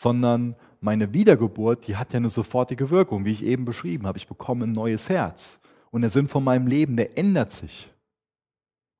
sondern 0.01 0.55
meine 0.81 1.13
Wiedergeburt, 1.13 1.87
die 1.87 1.95
hat 1.95 2.13
ja 2.13 2.17
eine 2.17 2.29
sofortige 2.29 2.89
Wirkung, 2.89 3.25
wie 3.25 3.31
ich 3.31 3.43
eben 3.43 3.65
beschrieben 3.65 4.07
habe. 4.07 4.17
Ich 4.17 4.27
bekomme 4.27 4.65
ein 4.65 4.71
neues 4.71 5.09
Herz. 5.09 5.59
Und 5.91 6.01
der 6.01 6.09
Sinn 6.09 6.27
von 6.27 6.43
meinem 6.43 6.67
Leben, 6.67 6.95
der 6.95 7.17
ändert 7.17 7.51
sich. 7.51 7.91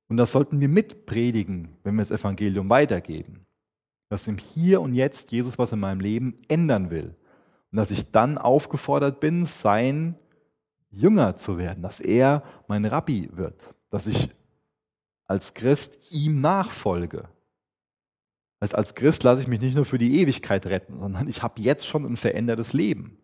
Und 0.08 0.18
das 0.18 0.32
sollten 0.32 0.60
wir 0.60 0.70
mitpredigen, 0.70 1.70
wenn 1.84 1.96
wir 1.96 2.02
das 2.02 2.12
Evangelium 2.12 2.70
weitergeben. 2.70 3.46
Dass 4.10 4.28
im 4.28 4.38
Hier 4.38 4.82
und 4.82 4.96
Jetzt 4.96 5.32
Jesus 5.32 5.60
was 5.60 5.72
in 5.72 5.80
meinem 5.80 6.00
Leben 6.00 6.36
ändern 6.48 6.90
will. 6.90 7.16
Und 7.72 7.78
dass 7.78 7.92
ich 7.92 8.10
dann 8.12 8.38
aufgefordert 8.38 9.20
bin, 9.20 9.46
sein 9.46 10.16
Jünger 10.90 11.36
zu 11.36 11.60
werden, 11.60 11.84
dass 11.84 12.00
er 12.00 12.44
mein 12.68 12.86
Rabbi 12.86 13.30
wird, 13.34 13.76
dass 13.92 14.08
ich 14.08 14.30
als 15.28 15.54
Christ 15.54 16.12
ihm 16.12 16.42
nachfolge. 16.42 17.30
Heißt, 18.62 18.76
als 18.76 18.94
Christ 18.94 19.24
lasse 19.24 19.42
ich 19.42 19.48
mich 19.48 19.62
nicht 19.62 19.76
nur 19.76 19.86
für 19.86 19.98
die 19.98 20.20
Ewigkeit 20.20 20.66
retten, 20.66 21.00
sondern 21.00 21.30
ich 21.30 21.42
habe 21.42 21.62
jetzt 21.62 21.88
schon 21.88 22.06
ein 22.06 22.18
verändertes 22.18 22.74
Leben. 22.74 23.18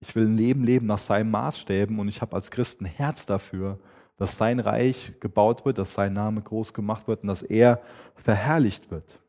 Ich 0.00 0.14
will 0.14 0.26
ein 0.26 0.36
Leben 0.36 0.64
leben 0.64 0.86
nach 0.86 0.98
seinen 0.98 1.30
Maßstäben 1.30 1.98
und 1.98 2.08
ich 2.08 2.20
habe 2.22 2.34
als 2.34 2.50
Christ 2.50 2.80
ein 2.80 2.86
Herz 2.86 3.26
dafür, 3.26 3.78
dass 4.16 4.36
sein 4.36 4.60
Reich 4.60 5.14
gebaut 5.20 5.64
wird, 5.64 5.78
dass 5.78 5.94
sein 5.94 6.12
Name 6.12 6.42
groß 6.42 6.74
gemacht 6.74 7.08
wird 7.08 7.22
und 7.22 7.28
dass 7.28 7.42
er 7.42 7.82
verherrlicht 8.16 8.90
wird. 8.90 9.20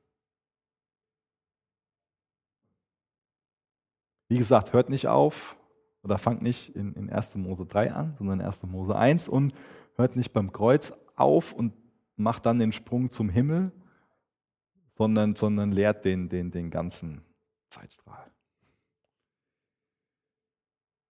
Wie 4.30 4.38
gesagt, 4.38 4.74
hört 4.74 4.90
nicht 4.90 5.08
auf 5.08 5.56
oder 6.04 6.18
fangt 6.18 6.42
nicht 6.42 6.76
in, 6.76 6.94
in 6.94 7.10
1. 7.10 7.36
Mose 7.36 7.66
3 7.66 7.94
an, 7.94 8.16
sondern 8.18 8.40
in 8.40 8.46
1. 8.46 8.64
Mose 8.64 8.96
1 8.96 9.28
und 9.30 9.54
hört 9.96 10.16
nicht 10.16 10.34
beim 10.34 10.52
Kreuz 10.52 10.94
auf 11.16 11.54
und 11.54 11.74
macht 12.16 12.46
dann 12.46 12.60
den 12.60 12.72
Sprung 12.72 13.10
zum 13.10 13.30
Himmel, 13.30 13.72
sondern, 14.98 15.36
sondern 15.36 15.72
lehrt 15.72 16.06
den, 16.06 16.30
den, 16.30 16.52
den 16.52 16.70
ganzen 16.70 17.22
Zeitstrahl. 17.70 18.32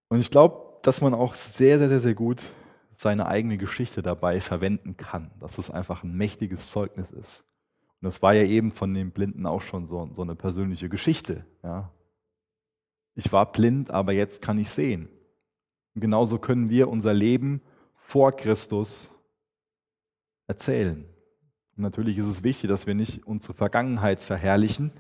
Und 0.09 0.19
ich 0.19 0.31
glaube, 0.31 0.79
dass 0.83 1.01
man 1.01 1.13
auch 1.13 1.33
sehr, 1.33 1.79
sehr, 1.79 1.89
sehr, 1.89 1.99
sehr 1.99 2.13
gut 2.13 2.41
seine 2.95 3.25
eigene 3.25 3.57
Geschichte 3.57 4.01
dabei 4.01 4.39
verwenden 4.39 4.95
kann, 4.95 5.31
dass 5.39 5.57
es 5.57 5.69
einfach 5.69 6.03
ein 6.03 6.15
mächtiges 6.15 6.69
Zeugnis 6.69 7.11
ist. 7.11 7.45
Und 8.01 8.05
das 8.05 8.21
war 8.21 8.33
ja 8.33 8.43
eben 8.43 8.71
von 8.71 8.93
den 8.93 9.11
Blinden 9.11 9.45
auch 9.45 9.61
schon 9.61 9.85
so, 9.85 10.09
so 10.13 10.21
eine 10.21 10.35
persönliche 10.35 10.89
Geschichte. 10.89 11.45
Ja. 11.63 11.91
Ich 13.15 13.31
war 13.31 13.51
blind, 13.51 13.91
aber 13.91 14.13
jetzt 14.13 14.41
kann 14.41 14.57
ich 14.57 14.69
sehen. 14.69 15.09
Und 15.95 16.01
genauso 16.01 16.37
können 16.37 16.69
wir 16.69 16.89
unser 16.89 17.13
Leben 17.13 17.61
vor 17.95 18.31
Christus 18.31 19.09
erzählen. 20.47 21.05
Und 21.75 21.83
natürlich 21.83 22.17
ist 22.17 22.27
es 22.27 22.43
wichtig, 22.43 22.69
dass 22.69 22.87
wir 22.87 22.95
nicht 22.95 23.25
unsere 23.25 23.53
Vergangenheit 23.53 24.21
verherrlichen, 24.21 24.91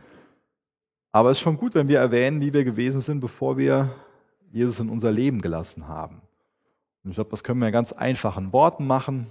aber 1.15 1.29
es 1.29 1.37
ist 1.37 1.43
schon 1.43 1.57
gut, 1.57 1.75
wenn 1.75 1.87
wir 1.87 1.99
erwähnen, 1.99 2.41
wie 2.41 2.53
wir 2.53 2.63
gewesen 2.63 2.99
sind, 2.99 3.19
bevor 3.19 3.55
wir 3.55 3.93
Jesus 4.51 4.79
in 4.79 4.89
unser 4.89 5.11
Leben 5.11 5.41
gelassen 5.41 5.87
haben. 5.87 6.23
Und 7.03 7.11
ich 7.11 7.15
glaube, 7.15 7.29
das 7.29 7.43
können 7.43 7.59
wir 7.59 7.67
in 7.67 7.73
ganz 7.73 7.91
einfachen 7.91 8.51
Worten 8.51 8.87
machen, 8.87 9.27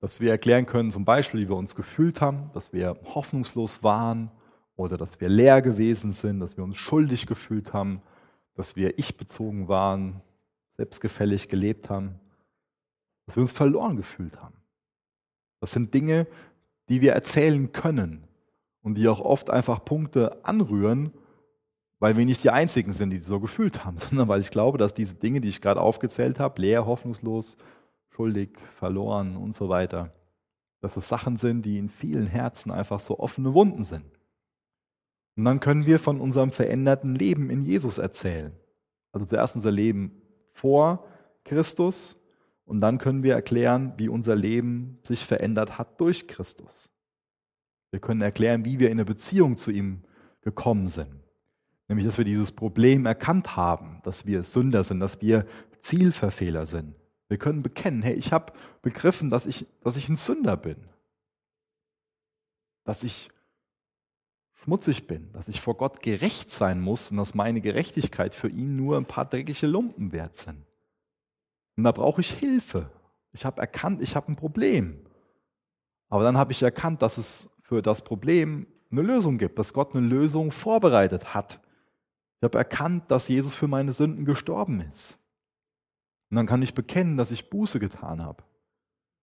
dass 0.00 0.20
wir 0.20 0.30
erklären 0.30 0.64
können, 0.64 0.90
zum 0.90 1.04
Beispiel, 1.04 1.40
wie 1.40 1.48
wir 1.50 1.56
uns 1.56 1.74
gefühlt 1.74 2.22
haben, 2.22 2.50
dass 2.54 2.72
wir 2.72 2.96
hoffnungslos 3.04 3.82
waren 3.82 4.30
oder 4.76 4.96
dass 4.96 5.20
wir 5.20 5.28
leer 5.28 5.60
gewesen 5.60 6.12
sind, 6.12 6.40
dass 6.40 6.56
wir 6.56 6.64
uns 6.64 6.78
schuldig 6.78 7.26
gefühlt 7.26 7.74
haben, 7.74 8.00
dass 8.54 8.76
wir 8.76 8.98
ich-bezogen 8.98 9.68
waren, 9.68 10.22
selbstgefällig 10.78 11.48
gelebt 11.48 11.90
haben, 11.90 12.18
dass 13.26 13.36
wir 13.36 13.42
uns 13.42 13.52
verloren 13.52 13.96
gefühlt 13.96 14.40
haben. 14.40 14.56
Das 15.60 15.72
sind 15.72 15.94
Dinge, 15.94 16.26
die 16.88 17.00
wir 17.00 17.12
erzählen 17.12 17.72
können 17.72 18.24
und 18.82 18.96
die 18.96 19.08
auch 19.08 19.20
oft 19.20 19.50
einfach 19.50 19.84
Punkte 19.84 20.44
anrühren, 20.44 21.12
weil 21.98 22.16
wir 22.16 22.26
nicht 22.26 22.44
die 22.44 22.50
Einzigen 22.50 22.92
sind, 22.92 23.10
die 23.10 23.18
so 23.18 23.40
gefühlt 23.40 23.84
haben, 23.84 23.98
sondern 24.10 24.28
weil 24.28 24.40
ich 24.40 24.50
glaube, 24.50 24.78
dass 24.78 24.94
diese 24.94 25.14
Dinge, 25.14 25.40
die 25.40 25.48
ich 25.48 25.60
gerade 25.60 25.80
aufgezählt 25.80 26.38
habe, 26.38 26.60
leer, 26.60 26.86
hoffnungslos, 26.86 27.56
schuldig, 28.10 28.50
verloren 28.78 29.36
und 29.36 29.56
so 29.56 29.68
weiter, 29.68 30.12
dass 30.80 30.96
es 30.96 31.08
Sachen 31.08 31.38
sind, 31.38 31.62
die 31.62 31.78
in 31.78 31.88
vielen 31.88 32.26
Herzen 32.26 32.70
einfach 32.70 33.00
so 33.00 33.18
offene 33.18 33.54
Wunden 33.54 33.82
sind. 33.84 34.04
Und 35.36 35.46
dann 35.46 35.60
können 35.60 35.86
wir 35.86 35.98
von 35.98 36.20
unserem 36.20 36.52
veränderten 36.52 37.14
Leben 37.14 37.50
in 37.50 37.62
Jesus 37.62 37.98
erzählen. 37.98 38.52
Also 39.10 39.26
zuerst 39.26 39.56
unser 39.56 39.70
Leben 39.70 40.20
vor 40.52 41.06
Christus 41.44 42.16
und 42.64 42.80
dann 42.80 42.98
können 42.98 43.22
wir 43.22 43.34
erklären, 43.34 43.92
wie 43.96 44.08
unser 44.08 44.34
Leben 44.34 44.98
sich 45.02 45.24
verändert 45.24 45.78
hat 45.78 46.00
durch 46.00 46.26
Christus. 46.26 46.90
Wir 47.90 48.00
können 48.00 48.22
erklären, 48.22 48.64
wie 48.64 48.78
wir 48.78 48.88
in 48.88 48.94
eine 48.94 49.04
Beziehung 49.04 49.56
zu 49.56 49.70
ihm 49.70 50.02
gekommen 50.40 50.88
sind. 50.88 51.20
Nämlich, 51.88 52.06
dass 52.06 52.18
wir 52.18 52.24
dieses 52.24 52.52
Problem 52.52 53.06
erkannt 53.06 53.56
haben, 53.56 54.00
dass 54.04 54.26
wir 54.26 54.42
Sünder 54.42 54.84
sind, 54.84 55.00
dass 55.00 55.20
wir 55.20 55.46
Zielverfehler 55.80 56.66
sind. 56.66 56.94
Wir 57.28 57.36
können 57.36 57.62
bekennen, 57.62 58.02
hey, 58.02 58.14
ich 58.14 58.32
habe 58.32 58.52
begriffen, 58.82 59.30
dass 59.30 59.46
ich, 59.46 59.66
dass 59.82 59.96
ich 59.96 60.08
ein 60.08 60.16
Sünder 60.16 60.56
bin. 60.56 60.76
Dass 62.84 63.02
ich 63.02 63.28
schmutzig 64.54 65.06
bin, 65.06 65.30
dass 65.32 65.48
ich 65.48 65.60
vor 65.60 65.76
Gott 65.76 66.02
gerecht 66.02 66.50
sein 66.50 66.80
muss 66.80 67.10
und 67.10 67.18
dass 67.18 67.34
meine 67.34 67.60
Gerechtigkeit 67.60 68.34
für 68.34 68.48
ihn 68.48 68.76
nur 68.76 68.96
ein 68.96 69.06
paar 69.06 69.26
dreckige 69.26 69.66
Lumpen 69.66 70.12
wert 70.12 70.36
sind. 70.36 70.64
Und 71.76 71.84
da 71.84 71.92
brauche 71.92 72.20
ich 72.20 72.30
Hilfe. 72.30 72.90
Ich 73.32 73.44
habe 73.44 73.60
erkannt, 73.60 74.00
ich 74.00 74.16
habe 74.16 74.30
ein 74.30 74.36
Problem. 74.36 75.04
Aber 76.08 76.22
dann 76.22 76.38
habe 76.38 76.52
ich 76.52 76.62
erkannt, 76.62 77.02
dass 77.02 77.18
es 77.18 77.50
für 77.62 77.82
das 77.82 78.02
Problem 78.02 78.66
eine 78.90 79.02
Lösung 79.02 79.38
gibt, 79.38 79.58
dass 79.58 79.72
Gott 79.72 79.96
eine 79.96 80.06
Lösung 80.06 80.52
vorbereitet 80.52 81.34
hat. 81.34 81.60
Ich 82.38 82.44
habe 82.44 82.58
erkannt, 82.58 83.10
dass 83.10 83.28
Jesus 83.28 83.54
für 83.54 83.66
meine 83.66 83.92
Sünden 83.92 84.24
gestorben 84.24 84.80
ist. 84.92 85.18
Und 86.30 86.36
dann 86.36 86.46
kann 86.46 86.62
ich 86.62 86.74
bekennen, 86.74 87.16
dass 87.16 87.30
ich 87.30 87.50
Buße 87.50 87.80
getan 87.80 88.22
habe. 88.22 88.44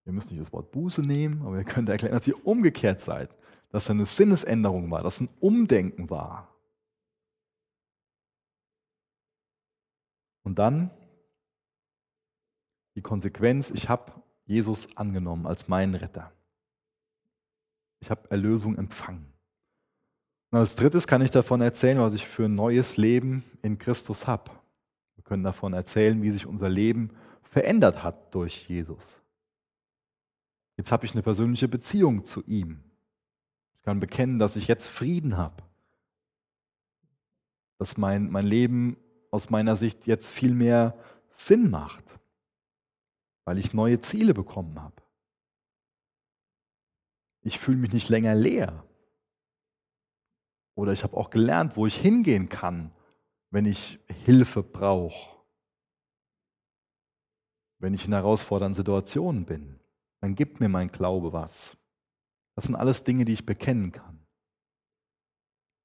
Ihr 0.05 0.13
müsst 0.13 0.31
nicht 0.31 0.41
das 0.41 0.51
Wort 0.51 0.71
Buße 0.71 1.01
nehmen, 1.01 1.43
aber 1.45 1.57
ihr 1.57 1.63
könnt 1.63 1.87
erklären, 1.89 2.13
dass 2.13 2.27
ihr 2.27 2.45
umgekehrt 2.45 2.99
seid, 2.99 3.29
dass 3.69 3.83
es 3.83 3.89
eine 3.89 4.05
Sinnesänderung 4.05 4.89
war, 4.91 5.03
dass 5.03 5.21
ein 5.21 5.29
Umdenken 5.39 6.09
war. 6.09 6.53
Und 10.43 10.57
dann 10.57 10.89
die 12.95 13.01
Konsequenz, 13.01 13.71
ich 13.71 13.89
habe 13.89 14.11
Jesus 14.45 14.95
angenommen 14.97 15.47
als 15.47 15.67
meinen 15.67 15.95
Retter. 15.95 16.31
Ich 17.99 18.09
habe 18.09 18.29
Erlösung 18.31 18.77
empfangen. 18.77 19.31
Und 20.51 20.59
als 20.59 20.75
drittes 20.75 21.07
kann 21.07 21.21
ich 21.21 21.31
davon 21.31 21.61
erzählen, 21.61 21.99
was 21.99 22.13
ich 22.13 22.27
für 22.27 22.45
ein 22.45 22.55
neues 22.55 22.97
Leben 22.97 23.43
in 23.61 23.77
Christus 23.77 24.27
habe. 24.27 24.51
Wir 25.15 25.23
können 25.23 25.43
davon 25.43 25.73
erzählen, 25.73 26.21
wie 26.21 26.31
sich 26.31 26.45
unser 26.45 26.67
Leben 26.67 27.11
verändert 27.43 28.03
hat 28.03 28.33
durch 28.35 28.67
Jesus. 28.67 29.19
Jetzt 30.75 30.91
habe 30.91 31.05
ich 31.05 31.13
eine 31.13 31.21
persönliche 31.21 31.67
Beziehung 31.67 32.25
zu 32.25 32.43
ihm. 32.45 32.83
Ich 33.75 33.83
kann 33.83 33.99
bekennen, 33.99 34.39
dass 34.39 34.55
ich 34.55 34.67
jetzt 34.67 34.87
Frieden 34.89 35.37
habe. 35.37 35.63
Dass 37.77 37.97
mein, 37.97 38.29
mein 38.29 38.45
Leben 38.45 38.97
aus 39.31 39.49
meiner 39.49 39.75
Sicht 39.75 40.05
jetzt 40.05 40.29
viel 40.29 40.53
mehr 40.53 40.97
Sinn 41.31 41.69
macht, 41.69 42.03
weil 43.45 43.57
ich 43.57 43.73
neue 43.73 43.99
Ziele 44.01 44.33
bekommen 44.33 44.81
habe. 44.81 45.01
Ich 47.43 47.59
fühle 47.59 47.77
mich 47.77 47.91
nicht 47.91 48.09
länger 48.09 48.35
leer. 48.35 48.85
Oder 50.75 50.93
ich 50.93 51.03
habe 51.03 51.17
auch 51.17 51.29
gelernt, 51.29 51.75
wo 51.75 51.85
ich 51.85 51.99
hingehen 51.99 52.49
kann, 52.49 52.91
wenn 53.49 53.65
ich 53.65 53.99
Hilfe 54.25 54.63
brauche. 54.63 55.37
Wenn 57.79 57.93
ich 57.93 58.05
in 58.05 58.13
herausfordernden 58.13 58.75
Situationen 58.75 59.45
bin, 59.45 59.79
dann 60.21 60.35
gibt 60.35 60.59
mir 60.59 60.69
mein 60.69 60.87
Glaube 60.87 61.33
was. 61.33 61.77
Das 62.55 62.65
sind 62.65 62.75
alles 62.75 63.03
Dinge, 63.03 63.25
die 63.25 63.33
ich 63.33 63.45
bekennen 63.45 63.91
kann. 63.91 64.19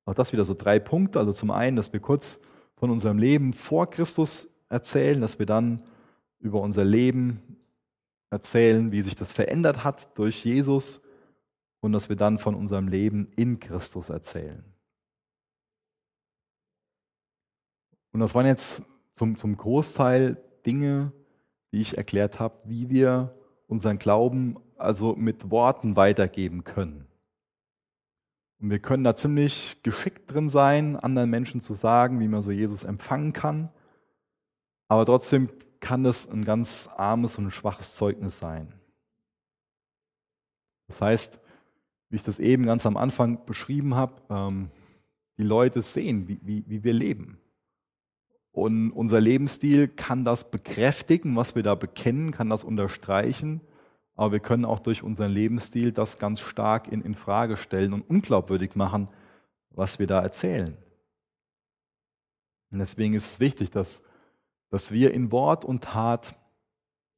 Auch 0.05 0.15
das 0.15 0.33
wieder 0.33 0.45
so 0.45 0.55
drei 0.55 0.79
Punkte. 0.79 1.19
Also 1.19 1.33
zum 1.33 1.51
einen, 1.51 1.77
dass 1.77 1.93
wir 1.93 2.01
kurz 2.01 2.39
von 2.77 2.91
unserem 2.91 3.19
Leben 3.19 3.55
vor 3.55 3.89
Christus 3.89 4.49
erzählen, 4.69 5.21
dass 5.21 5.39
wir 5.39 5.47
dann 5.47 5.83
über 6.39 6.61
unser 6.61 6.85
Leben 6.85 7.41
erzählen, 8.31 8.93
wie 8.93 9.03
sich 9.03 9.15
das 9.15 9.33
verändert 9.33 9.85
hat 9.85 10.17
durch 10.19 10.45
Jesus 10.45 11.01
und 11.81 11.93
dass 11.93 12.09
wir 12.09 12.17
dann 12.17 12.39
von 12.39 12.55
unserem 12.55 12.89
Leben 12.89 13.31
in 13.37 13.61
Christus 13.61 14.09
erzählen. 14.09 14.65
Und 18.13 18.21
das 18.21 18.35
waren 18.35 18.47
jetzt 18.47 18.83
zum, 19.15 19.37
zum 19.37 19.57
Großteil 19.57 20.43
Dinge, 20.65 21.13
die 21.73 21.81
ich 21.81 21.97
erklärt 21.97 22.41
habe, 22.41 22.57
wie 22.65 22.89
wir 22.91 23.35
unseren 23.67 23.99
Glauben 23.99 24.57
also 24.77 25.15
mit 25.15 25.51
Worten 25.51 25.97
weitergeben 25.97 26.65
können. 26.65 27.07
Und 28.59 28.71
wir 28.71 28.79
können 28.79 29.05
da 29.05 29.15
ziemlich 29.15 29.83
geschickt 29.83 30.33
drin 30.33 30.49
sein, 30.49 30.97
anderen 30.97 31.31
Menschen 31.31 31.61
zu 31.61 31.75
sagen, 31.75 32.21
wie 32.21 32.29
man 32.29 32.43
so 32.43 32.51
Jesus 32.51 32.85
empfangen 32.85 33.33
kann. 33.33 33.69
Aber 34.89 35.05
trotzdem 35.05 35.51
kann 35.81 36.05
das 36.05 36.29
ein 36.29 36.45
ganz 36.45 36.89
armes 36.97 37.39
und 37.39 37.51
schwaches 37.51 37.97
Zeugnis 37.97 38.39
sein. 38.39 38.73
Das 40.89 41.01
heißt, 41.01 41.41
wie 42.09 42.17
ich 42.17 42.23
das 42.23 42.39
eben 42.39 42.65
ganz 42.65 42.87
am 42.87 42.97
Anfang 42.97 43.45
beschrieben 43.45 43.95
habe, 43.95 44.23
ähm, 44.31 44.71
die 45.39 45.43
Leute 45.43 45.83
sehen, 45.83 46.29
wie, 46.29 46.41
wie, 46.43 46.65
wie 46.67 46.85
wir 46.85 46.93
leben. 46.93 47.39
Und 48.53 48.91
unser 48.93 49.21
Lebensstil 49.21 49.89
kann 49.89 50.25
das 50.25 50.51
bekräftigen, 50.51 51.37
was 51.37 51.55
wir 51.55 51.63
da 51.63 51.75
bekennen, 51.75 52.31
kann 52.31 52.49
das 52.49 52.65
unterstreichen, 52.65 53.61
aber 54.15 54.33
wir 54.33 54.41
können 54.41 54.65
auch 54.65 54.79
durch 54.79 55.03
unseren 55.03 55.31
Lebensstil 55.31 55.93
das 55.93 56.19
ganz 56.19 56.41
stark 56.41 56.89
in, 56.89 57.03
in 57.03 57.15
Frage 57.15 57.59
stellen 57.59 57.93
und 57.93 58.01
unglaubwürdig 58.01 58.75
machen, 58.75 59.09
was 59.71 59.99
wir 59.99 60.07
da 60.07 60.23
erzählen. 60.23 60.75
Und 62.71 62.79
deswegen 62.79 63.13
ist 63.13 63.33
es 63.33 63.41
wichtig, 63.41 63.71
dass, 63.71 64.03
dass 64.71 64.93
wir 64.93 65.13
in 65.15 65.33
Wort 65.33 65.65
und 65.65 65.85
Tat 65.85 66.37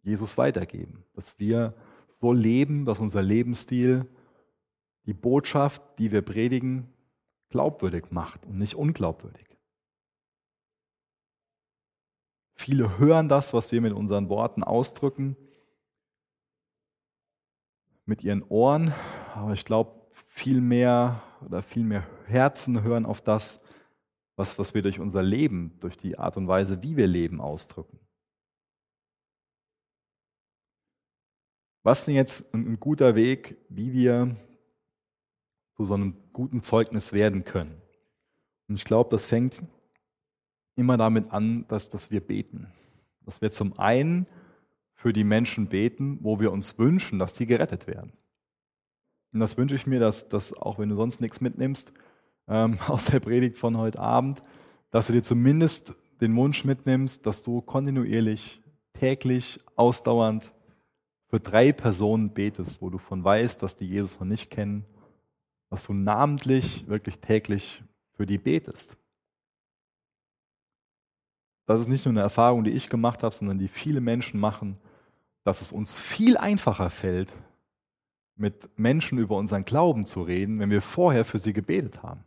Jesus 0.03 0.39
weitergeben, 0.39 1.05
dass 1.15 1.39
wir 1.39 1.75
so 2.21 2.33
leben, 2.33 2.85
dass 2.85 2.99
unser 2.99 3.23
Lebensstil 3.23 4.07
die 5.07 5.15
Botschaft, 5.15 5.83
die 5.99 6.13
wir 6.13 6.23
predigen, 6.23 6.93
glaubwürdig 7.51 8.11
macht 8.11 8.45
und 8.47 8.59
nicht 8.59 8.75
unglaubwürdig. 8.75 9.47
Viele 12.55 12.99
hören 12.99 13.29
das, 13.29 13.55
was 13.55 13.73
wir 13.73 13.81
mit 13.81 13.93
unseren 13.93 14.29
Worten 14.29 14.65
ausdrücken, 14.65 15.37
mit 18.05 18.23
ihren 18.23 18.43
Ohren, 18.43 18.93
aber 19.35 19.53
ich 19.53 19.65
glaube, 19.65 19.99
viel 20.27 20.61
mehr 20.61 21.23
oder 21.45 21.63
viel 21.63 21.85
mehr 21.85 22.07
Herzen 22.27 22.83
hören 22.83 23.07
auf 23.07 23.21
das, 23.21 23.63
was, 24.39 24.57
was 24.57 24.73
wir 24.73 24.83
durch 24.83 25.01
unser 25.01 25.23
Leben, 25.23 25.73
durch 25.81 25.97
die 25.97 26.17
Art 26.17 26.37
und 26.37 26.47
Weise, 26.47 26.81
wie 26.83 26.97
wir 26.97 27.09
leben, 27.09 27.41
ausdrücken. 27.41 27.99
Was 31.83 32.01
ist 32.01 32.07
denn 32.07 32.15
jetzt 32.15 32.55
ein 32.55 32.79
guter 32.79 33.17
Weg, 33.17 33.57
wie 33.69 33.93
wir 33.93 34.37
zu 35.77 35.85
so 35.85 35.95
einem 35.95 36.15
guten 36.33 36.63
Zeugnis 36.63 37.13
werden 37.13 37.43
können? 37.43 37.83
Und 38.69 38.77
ich 38.77 38.85
glaube, 38.85 39.11
das 39.11 39.27
fängt 39.27 39.61
immer 40.77 40.97
damit 40.97 41.33
an, 41.33 41.67
dass, 41.67 41.89
dass 41.89 42.13
wir 42.13 42.21
beten. 42.21 42.73
Dass 43.23 43.41
wir 43.41 43.51
zum 43.51 43.77
einen 43.77 44.27
für 44.95 45.13
die 45.13 45.25
Menschen 45.25 45.67
beten, 45.67 46.19
wo 46.23 46.39
wir 46.39 46.53
uns 46.53 46.79
wünschen, 46.79 47.19
dass 47.19 47.35
die 47.35 47.47
gerettet 47.47 47.89
werden. 47.89 48.13
Und 49.33 49.41
das 49.41 49.57
wünsche 49.57 49.75
ich 49.75 49.87
mir, 49.87 49.99
dass, 49.99 50.29
dass 50.29 50.53
auch 50.53 50.79
wenn 50.79 50.91
du 50.91 50.97
sonst 50.97 51.21
nichts 51.21 51.41
mitnimmst 51.41 51.93
ähm, 52.49 52.79
aus 52.89 53.07
der 53.07 53.21
Predigt 53.21 53.57
von 53.57 53.77
heute 53.77 53.99
Abend, 53.99 54.43
dass 54.91 55.07
du 55.07 55.13
dir 55.13 55.23
zumindest 55.23 55.95
den 56.21 56.35
Wunsch 56.37 56.65
mitnimmst, 56.65 57.27
dass 57.27 57.43
du 57.43 57.61
kontinuierlich, 57.61 58.61
täglich, 58.95 59.61
ausdauernd 59.77 60.53
für 61.29 61.39
drei 61.39 61.73
Personen 61.73 62.31
betest, 62.31 62.81
wo 62.81 62.91
du 62.91 62.99
von 62.99 63.23
weißt, 63.23 63.63
dass 63.63 63.77
die 63.77 63.87
Jesus 63.87 64.19
noch 64.19 64.27
nicht 64.27 64.51
kennen, 64.51 64.85
dass 65.71 65.85
du 65.85 65.93
namentlich, 65.93 66.89
wirklich 66.89 67.21
täglich 67.21 67.83
für 68.13 68.27
die 68.27 68.39
betest. 68.39 68.97
Das 71.67 71.83
ist 71.83 71.89
nicht 71.89 72.07
nur 72.07 72.13
eine 72.13 72.23
Erfahrung, 72.23 72.65
die 72.65 72.71
ich 72.71 72.89
gemacht 72.89 73.23
habe, 73.23 73.35
sondern 73.35 73.59
die 73.59 73.69
viele 73.69 74.01
Menschen 74.01 74.41
machen, 74.41 74.79
dass 75.45 75.61
es 75.61 75.71
uns 75.71 76.01
viel 76.01 76.39
einfacher 76.39 76.89
fällt, 76.89 77.33
mit 78.37 78.79
Menschen 78.79 79.19
über 79.19 79.37
unseren 79.37 79.65
Glauben 79.65 80.07
zu 80.07 80.23
reden, 80.23 80.59
wenn 80.61 80.71
wir 80.71 80.81
vorher 80.81 81.25
für 81.25 81.39
sie 81.39 81.53
gebetet 81.53 82.03
haben. 82.03 82.25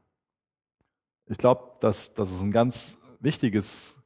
Ich 1.32 1.38
glaube, 1.38 1.72
dass, 1.80 2.14
dass 2.14 2.30
es 2.30 2.42
ein 2.42 2.52
ganz 2.52 2.98
wichtiges 3.22 4.02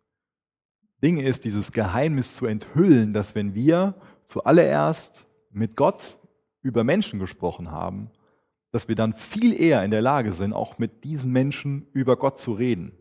Ding 1.02 1.18
ist, 1.18 1.44
dieses 1.44 1.72
Geheimnis 1.72 2.36
zu 2.36 2.46
enthüllen, 2.46 3.14
dass 3.14 3.34
wenn 3.34 3.56
wir 3.56 3.96
zuallererst 4.28 5.26
mit 5.50 5.76
Gott 5.76 6.20
über 6.62 6.84
Menschen 6.84 7.18
gesprochen 7.20 7.72
haben, 7.72 8.12
dass 8.72 8.88
wir 8.88 8.94
dann 8.94 9.14
viel 9.14 9.60
eher 9.60 9.84
in 9.84 9.90
der 9.90 10.04
Lage 10.04 10.34
sind, 10.34 10.54
auch 10.54 10.78
mit 10.78 11.04
diesen 11.04 11.32
Menschen 11.32 11.88
über 11.94 12.16
Gott 12.16 12.38
zu 12.38 12.54
reden. 12.54 12.96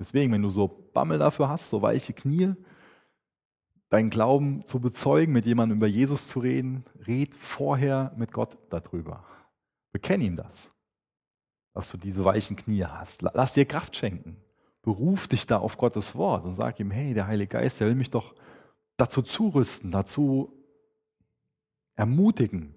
Deswegen, 0.00 0.32
wenn 0.32 0.42
du 0.42 0.50
so 0.50 0.66
Bammel 0.92 1.20
dafür 1.20 1.48
hast, 1.48 1.70
so 1.70 1.82
weiche 1.82 2.14
Knie, 2.14 2.54
deinen 3.90 4.10
Glauben 4.10 4.66
zu 4.66 4.80
bezeugen, 4.80 5.32
mit 5.32 5.46
jemandem 5.46 5.78
über 5.78 5.86
Jesus 5.86 6.26
zu 6.26 6.40
reden, 6.40 6.84
red 7.06 7.32
vorher 7.34 8.12
mit 8.16 8.32
Gott 8.32 8.58
darüber. 8.70 9.24
Bekenn 9.92 10.20
ihm 10.20 10.34
das, 10.34 10.72
dass 11.74 11.90
du 11.90 11.98
diese 11.98 12.24
weichen 12.24 12.56
Knie 12.56 12.84
hast. 12.84 13.22
Lass 13.22 13.52
dir 13.52 13.66
Kraft 13.66 13.96
schenken. 13.96 14.36
Beruf 14.82 15.28
dich 15.28 15.46
da 15.46 15.58
auf 15.58 15.76
Gottes 15.76 16.14
Wort 16.14 16.44
und 16.44 16.54
sag 16.54 16.78
ihm, 16.80 16.90
hey, 16.90 17.14
der 17.14 17.26
Heilige 17.26 17.58
Geist, 17.58 17.80
der 17.80 17.88
will 17.88 17.94
mich 17.94 18.10
doch 18.10 18.34
dazu 18.96 19.22
zurüsten, 19.22 19.90
dazu 19.90 20.52
ermutigen. 21.96 22.74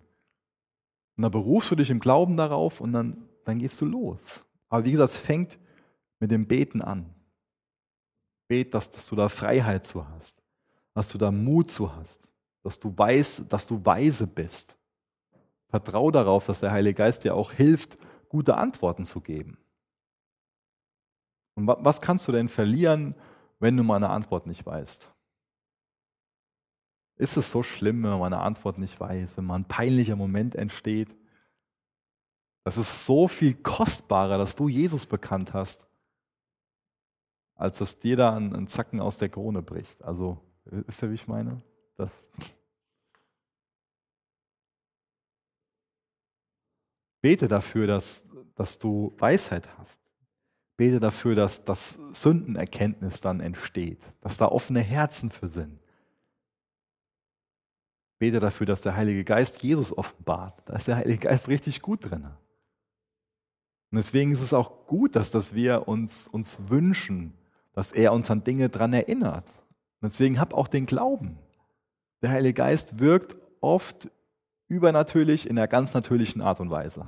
Und 1.15 1.23
dann 1.23 1.31
berufst 1.31 1.71
du 1.71 1.75
dich 1.75 1.89
im 1.89 1.99
Glauben 1.99 2.37
darauf 2.37 2.81
und 2.81 2.91
dann, 2.93 3.29
dann 3.45 3.59
gehst 3.59 3.79
du 3.81 3.85
los. 3.85 4.43
Aber 4.69 4.85
wie 4.85 4.91
gesagt, 4.91 5.11
es 5.11 5.17
fängt 5.17 5.59
mit 6.19 6.31
dem 6.31 6.47
Beten 6.47 6.81
an. 6.81 7.13
Bet, 8.47 8.73
dass, 8.73 8.89
dass 8.89 9.05
du 9.05 9.15
da 9.15 9.29
Freiheit 9.29 9.85
zu 9.85 10.07
hast. 10.07 10.41
dass 10.93 11.09
du 11.09 11.19
da 11.19 11.31
Mut 11.31 11.69
zu 11.69 11.95
hast, 11.95 12.27
dass 12.63 12.79
du 12.79 12.91
weißt, 12.97 13.53
dass 13.53 13.67
du 13.67 13.85
weise 13.85 14.25
bist. 14.25 14.75
Vertrau 15.67 16.09
darauf, 16.09 16.47
dass 16.47 16.61
der 16.61 16.71
Heilige 16.71 16.95
Geist 16.95 17.23
dir 17.23 17.35
auch 17.35 17.51
hilft, 17.51 17.99
gute 18.29 18.55
Antworten 18.55 19.05
zu 19.05 19.21
geben. 19.21 19.57
Und 21.55 21.67
was 21.67 22.01
kannst 22.01 22.27
du 22.27 22.31
denn 22.31 22.49
verlieren, 22.49 23.15
wenn 23.59 23.75
du 23.75 23.83
meine 23.83 24.09
Antwort 24.09 24.45
nicht 24.45 24.65
weißt? 24.65 25.11
Ist 27.17 27.35
es 27.35 27.51
so 27.51 27.63
schlimm, 27.63 28.03
wenn 28.03 28.11
man 28.11 28.33
eine 28.33 28.43
Antwort 28.43 28.77
nicht 28.77 28.99
weiß, 28.99 29.37
wenn 29.37 29.45
mal 29.45 29.55
ein 29.55 29.67
peinlicher 29.67 30.15
Moment 30.15 30.53
entsteht? 30.53 31.09
Das 32.63 32.77
ist 32.77 33.05
so 33.05 33.27
viel 33.27 33.55
kostbarer, 33.55 34.37
dass 34.37 34.55
du 34.55 34.67
Jesus 34.67 35.05
bekannt 35.05 35.53
hast, 35.53 35.87
als 37.55 37.79
dass 37.79 37.97
dir 37.97 38.17
da 38.17 38.35
ein, 38.35 38.53
ein 38.53 38.67
Zacken 38.67 38.99
aus 38.99 39.17
der 39.17 39.29
Krone 39.29 39.63
bricht. 39.63 40.03
Also, 40.03 40.37
wisst 40.65 41.01
ihr, 41.01 41.09
wie 41.09 41.15
ich 41.15 41.27
meine? 41.27 41.63
Das 41.95 42.29
Bete 47.27 47.49
dafür, 47.49 47.87
dass, 47.87 48.23
dass 48.55 48.79
du 48.79 49.13
Weisheit 49.17 49.67
hast. 49.77 49.99
Bete 50.77 51.01
dafür, 51.01 51.35
dass 51.35 51.61
das 51.65 51.99
Sündenerkenntnis 52.13 53.19
dann 53.19 53.41
entsteht, 53.41 53.99
dass 54.21 54.37
da 54.37 54.45
offene 54.45 54.79
Herzen 54.79 55.29
für 55.29 55.49
sind. 55.49 55.77
Bete 58.17 58.39
dafür, 58.39 58.65
dass 58.65 58.79
der 58.79 58.95
Heilige 58.95 59.25
Geist 59.25 59.61
Jesus 59.61 59.91
offenbart. 59.97 60.61
Da 60.67 60.77
ist 60.77 60.87
der 60.87 60.95
Heilige 60.95 61.27
Geist 61.27 61.49
richtig 61.49 61.81
gut 61.81 62.09
drin. 62.09 62.23
Und 63.91 63.97
deswegen 63.97 64.31
ist 64.31 64.39
es 64.39 64.53
auch 64.53 64.87
gut, 64.87 65.17
dass, 65.17 65.29
dass 65.29 65.53
wir 65.53 65.89
uns, 65.89 66.29
uns 66.29 66.57
wünschen, 66.69 67.33
dass 67.73 67.91
er 67.91 68.13
uns 68.13 68.31
an 68.31 68.45
Dinge 68.45 68.69
dran 68.69 68.93
erinnert. 68.93 69.49
Und 69.99 70.13
deswegen 70.13 70.39
hab 70.39 70.53
auch 70.53 70.69
den 70.69 70.85
Glauben. 70.85 71.37
Der 72.21 72.29
Heilige 72.29 72.53
Geist 72.53 72.99
wirkt 72.99 73.35
oft 73.59 74.09
übernatürlich 74.67 75.49
in 75.49 75.57
einer 75.57 75.67
ganz 75.67 75.93
natürlichen 75.93 76.41
Art 76.41 76.59
und 76.59 76.69
Weise. 76.69 77.07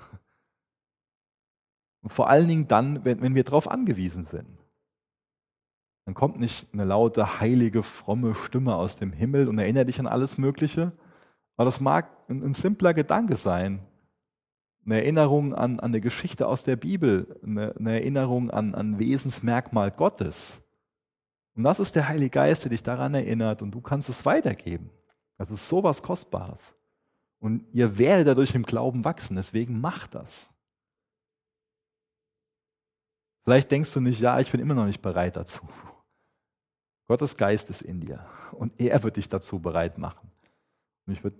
Und 2.01 2.11
vor 2.11 2.29
allen 2.29 2.47
Dingen 2.47 2.67
dann, 2.67 3.03
wenn, 3.03 3.21
wenn 3.21 3.35
wir 3.35 3.43
darauf 3.43 3.69
angewiesen 3.69 4.25
sind. 4.25 4.47
Dann 6.05 6.15
kommt 6.15 6.39
nicht 6.39 6.67
eine 6.73 6.85
laute, 6.85 7.39
heilige, 7.39 7.83
fromme 7.83 8.33
Stimme 8.33 8.75
aus 8.75 8.95
dem 8.95 9.11
Himmel 9.11 9.47
und 9.47 9.59
erinnert 9.59 9.89
dich 9.89 9.99
an 9.99 10.07
alles 10.07 10.37
Mögliche. 10.37 10.91
Aber 11.55 11.65
das 11.65 11.81
mag 11.81 12.09
ein, 12.29 12.41
ein 12.41 12.53
simpler 12.53 12.93
Gedanke 12.93 13.35
sein. 13.35 13.85
Eine 14.85 15.01
Erinnerung 15.01 15.53
an, 15.53 15.79
an 15.79 15.91
eine 15.91 16.01
Geschichte 16.01 16.47
aus 16.47 16.63
der 16.63 16.77
Bibel, 16.77 17.39
eine, 17.43 17.75
eine 17.75 17.93
Erinnerung 17.93 18.49
an 18.49 18.73
ein 18.73 18.97
Wesensmerkmal 18.97 19.91
Gottes. 19.91 20.61
Und 21.55 21.63
das 21.63 21.79
ist 21.79 21.95
der 21.95 22.07
Heilige 22.07 22.29
Geist, 22.29 22.63
der 22.63 22.69
dich 22.69 22.81
daran 22.81 23.13
erinnert 23.13 23.61
und 23.61 23.71
du 23.71 23.81
kannst 23.81 24.07
es 24.07 24.25
weitergeben. 24.25 24.89
Das 25.37 25.51
ist 25.51 25.67
sowas 25.67 26.01
Kostbares. 26.01 26.73
Und 27.39 27.65
ihr 27.73 27.97
werdet 27.97 28.27
dadurch 28.27 28.53
im 28.53 28.63
Glauben 28.63 29.05
wachsen, 29.05 29.35
deswegen 29.35 29.79
macht 29.79 30.15
das. 30.15 30.49
Vielleicht 33.43 33.71
denkst 33.71 33.93
du 33.93 34.01
nicht, 34.01 34.19
ja, 34.19 34.39
ich 34.39 34.51
bin 34.51 34.59
immer 34.59 34.75
noch 34.75 34.85
nicht 34.85 35.01
bereit 35.01 35.35
dazu. 35.35 35.67
Gottes 37.07 37.37
Geist 37.37 37.69
ist 37.69 37.81
in 37.81 38.01
dir 38.01 38.25
und 38.51 38.73
er 38.79 39.01
wird 39.01 39.17
dich 39.17 39.29
dazu 39.29 39.59
bereit 39.59 39.97
machen. 39.97 40.29
Und 41.07 41.13
ich 41.13 41.23
würde 41.23 41.39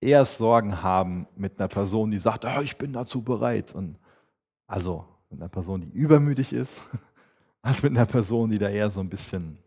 eher 0.00 0.24
Sorgen 0.24 0.82
haben 0.82 1.28
mit 1.36 1.58
einer 1.58 1.68
Person, 1.68 2.10
die 2.10 2.18
sagt, 2.18 2.44
oh, 2.44 2.60
ich 2.60 2.76
bin 2.76 2.92
dazu 2.92 3.22
bereit. 3.22 3.74
Und 3.74 3.96
also 4.66 5.06
mit 5.30 5.40
einer 5.40 5.48
Person, 5.48 5.82
die 5.82 5.90
übermütig 5.90 6.52
ist, 6.52 6.82
als 7.62 7.82
mit 7.82 7.92
einer 7.92 8.06
Person, 8.06 8.50
die 8.50 8.58
da 8.58 8.68
eher 8.68 8.90
so 8.90 9.00
ein 9.00 9.08
bisschen. 9.08 9.58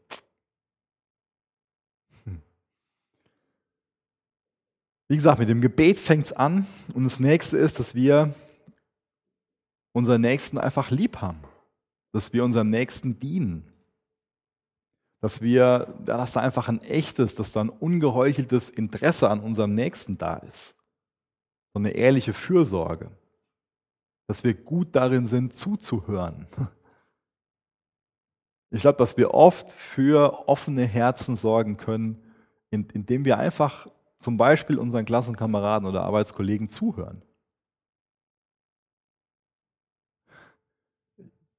Wie 5.10 5.16
gesagt, 5.16 5.40
mit 5.40 5.50
dem 5.50 5.62
Gebet 5.62 5.98
fängt 5.98 6.26
es 6.26 6.34
an 6.34 6.66
und 6.94 7.04
das 7.04 7.20
nächste 7.20 7.58
ist, 7.58 7.80
dass 7.80 7.96
wir 7.96 8.34
unseren 9.94 10.22
Nächsten 10.22 10.58
einfach 10.58 10.92
lieb 10.92 11.22
haben, 11.22 11.40
dass 12.12 12.34
wir 12.34 12.44
unserem 12.44 12.70
Nächsten 12.70 13.20
dienen 13.20 13.72
dass 15.22 15.42
wir, 15.42 15.96
dass 16.06 16.34
da 16.34 16.42
einfach 16.42 16.68
ein 16.68 16.82
echtes, 16.82 17.36
dass 17.36 17.52
da 17.52 17.62
ein 17.62 17.70
ungeheucheltes 17.70 18.70
Interesse 18.70 19.30
an 19.30 19.40
unserem 19.40 19.74
Nächsten 19.74 20.18
da 20.18 20.36
ist. 20.38 20.76
So 21.74 21.80
eine 21.80 21.92
ehrliche 21.92 22.34
Fürsorge. 22.34 23.12
Dass 24.28 24.44
wir 24.44 24.54
gut 24.54 24.96
darin 24.96 25.26
sind, 25.26 25.56
zuzuhören. 25.56 26.48
Ich 28.70 28.82
glaube, 28.82 28.98
dass 28.98 29.16
wir 29.16 29.34
oft 29.34 29.72
für 29.72 30.48
offene 30.50 30.86
Herzen 30.86 31.38
sorgen 31.38 31.78
können, 31.78 32.22
indem 32.70 33.24
wir 33.24 33.38
einfach 33.38 33.88
zum 34.20 34.38
Beispiel 34.38 34.80
unseren 34.80 35.06
Klassenkameraden 35.06 35.88
oder 35.88 36.04
Arbeitskollegen 36.04 36.70
zuhören. 36.70 37.22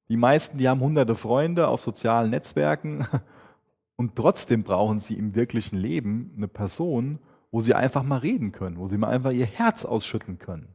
Die 0.08 0.16
meisten, 0.16 0.58
die 0.58 0.68
haben 0.68 0.80
hunderte 0.80 1.14
Freunde 1.14 1.68
auf 1.68 1.82
sozialen 1.82 2.30
Netzwerken 2.30 3.06
und 3.96 4.16
trotzdem 4.16 4.64
brauchen 4.64 4.98
sie 4.98 5.14
im 5.14 5.34
wirklichen 5.34 5.76
Leben 5.76 6.32
eine 6.36 6.48
Person, 6.48 7.18
wo 7.50 7.60
sie 7.60 7.74
einfach 7.74 8.02
mal 8.02 8.18
reden 8.18 8.52
können, 8.52 8.78
wo 8.78 8.88
sie 8.88 8.96
mal 8.96 9.10
einfach 9.10 9.32
ihr 9.32 9.46
Herz 9.46 9.84
ausschütten 9.84 10.38
können. 10.38 10.74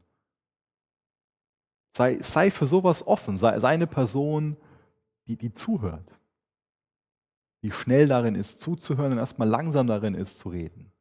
Sei, 1.96 2.18
sei 2.20 2.50
für 2.50 2.66
sowas 2.66 3.06
offen, 3.06 3.38
sei, 3.38 3.60
sei 3.60 3.70
eine 3.70 3.88
Person, 3.88 4.58
die, 5.28 5.36
die 5.36 5.54
zuhört, 5.54 6.20
die 7.64 7.72
schnell 7.72 8.08
darin 8.08 8.36
ist, 8.36 8.60
zuzuhören 8.62 9.14
und 9.14 9.18
erstmal 9.20 9.48
langsam 9.48 9.88
darin 9.88 10.16
ist, 10.16 10.40
zu 10.40 10.50
reden. 10.50 10.93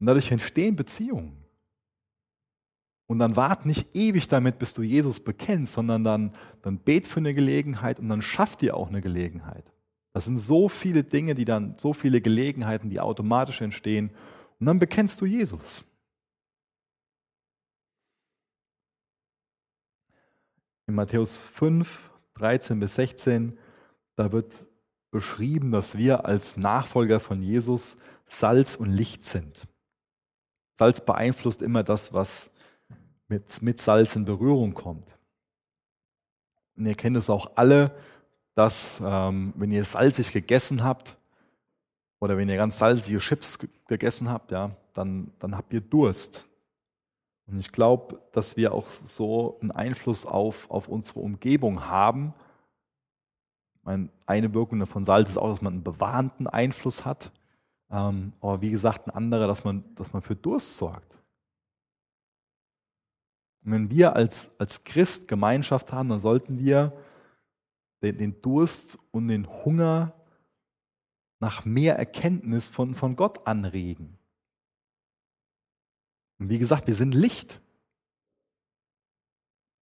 Und 0.00 0.06
dadurch 0.06 0.30
entstehen 0.30 0.76
Beziehungen. 0.76 1.46
Und 3.06 3.20
dann 3.20 3.36
wart 3.36 3.66
nicht 3.66 3.94
ewig 3.94 4.26
damit, 4.28 4.58
bis 4.58 4.74
du 4.74 4.82
Jesus 4.82 5.20
bekennst, 5.20 5.74
sondern 5.74 6.02
dann, 6.02 6.32
dann 6.62 6.78
bet 6.78 7.06
für 7.06 7.20
eine 7.20 7.34
Gelegenheit 7.34 8.00
und 8.00 8.08
dann 8.08 8.20
schaff 8.20 8.56
dir 8.56 8.76
auch 8.76 8.88
eine 8.88 9.00
Gelegenheit. 9.00 9.72
Das 10.12 10.24
sind 10.24 10.38
so 10.38 10.68
viele 10.68 11.04
Dinge, 11.04 11.34
die 11.34 11.44
dann, 11.44 11.76
so 11.78 11.92
viele 11.92 12.20
Gelegenheiten, 12.20 12.90
die 12.90 13.00
automatisch 13.00 13.60
entstehen. 13.60 14.10
Und 14.58 14.66
dann 14.66 14.78
bekennst 14.78 15.20
du 15.20 15.26
Jesus. 15.26 15.84
In 20.88 20.94
Matthäus 20.94 21.36
5, 21.36 22.10
13 22.34 22.80
bis 22.80 22.94
16, 22.94 23.58
da 24.16 24.32
wird 24.32 24.66
beschrieben, 25.10 25.70
dass 25.70 25.96
wir 25.96 26.24
als 26.24 26.56
Nachfolger 26.56 27.20
von 27.20 27.42
Jesus 27.42 27.96
Salz 28.26 28.74
und 28.74 28.90
Licht 28.90 29.24
sind. 29.24 29.68
Salz 30.76 31.00
beeinflusst 31.00 31.62
immer 31.62 31.82
das, 31.82 32.12
was 32.12 32.52
mit, 33.28 33.62
mit 33.62 33.80
Salz 33.80 34.14
in 34.14 34.24
Berührung 34.24 34.74
kommt. 34.74 35.08
Und 36.76 36.86
ihr 36.86 36.94
kennt 36.94 37.16
es 37.16 37.30
auch 37.30 37.52
alle, 37.56 37.92
dass 38.54 39.00
ähm, 39.04 39.52
wenn 39.56 39.72
ihr 39.72 39.84
salzig 39.84 40.32
gegessen 40.32 40.84
habt 40.84 41.16
oder 42.20 42.36
wenn 42.36 42.48
ihr 42.48 42.56
ganz 42.56 42.78
salzige 42.78 43.18
Chips 43.18 43.58
gegessen 43.88 44.30
habt, 44.30 44.50
ja, 44.50 44.70
dann, 44.94 45.32
dann 45.38 45.56
habt 45.56 45.72
ihr 45.72 45.80
Durst. 45.80 46.46
Und 47.46 47.60
ich 47.60 47.72
glaube, 47.72 48.20
dass 48.32 48.56
wir 48.56 48.74
auch 48.74 48.88
so 48.88 49.58
einen 49.60 49.70
Einfluss 49.70 50.26
auf, 50.26 50.70
auf 50.70 50.88
unsere 50.88 51.20
Umgebung 51.20 51.86
haben. 51.86 52.34
Eine 53.84 54.52
Wirkung 54.52 54.84
von 54.86 55.04
Salz 55.04 55.28
ist 55.28 55.38
auch, 55.38 55.48
dass 55.48 55.62
man 55.62 55.74
einen 55.74 55.84
bewahrenden 55.84 56.48
Einfluss 56.48 57.04
hat. 57.04 57.30
Ähm, 57.90 58.32
aber 58.40 58.60
wie 58.62 58.70
gesagt, 58.70 59.06
ein 59.06 59.10
anderer, 59.10 59.46
dass 59.46 59.64
man, 59.64 59.94
dass 59.94 60.12
man 60.12 60.22
für 60.22 60.36
Durst 60.36 60.76
sorgt. 60.76 61.12
Und 63.64 63.72
wenn 63.72 63.90
wir 63.90 64.14
als, 64.14 64.50
als 64.58 64.84
Christ 64.84 65.28
Gemeinschaft 65.28 65.92
haben, 65.92 66.08
dann 66.08 66.20
sollten 66.20 66.58
wir 66.58 66.92
den, 68.02 68.18
den 68.18 68.40
Durst 68.42 68.98
und 69.10 69.28
den 69.28 69.46
Hunger 69.64 70.12
nach 71.40 71.64
mehr 71.64 71.96
Erkenntnis 71.98 72.68
von, 72.68 72.94
von 72.94 73.16
Gott 73.16 73.46
anregen. 73.46 74.18
Und 76.38 76.48
wie 76.48 76.58
gesagt, 76.58 76.86
wir 76.86 76.94
sind 76.94 77.14
Licht. 77.14 77.60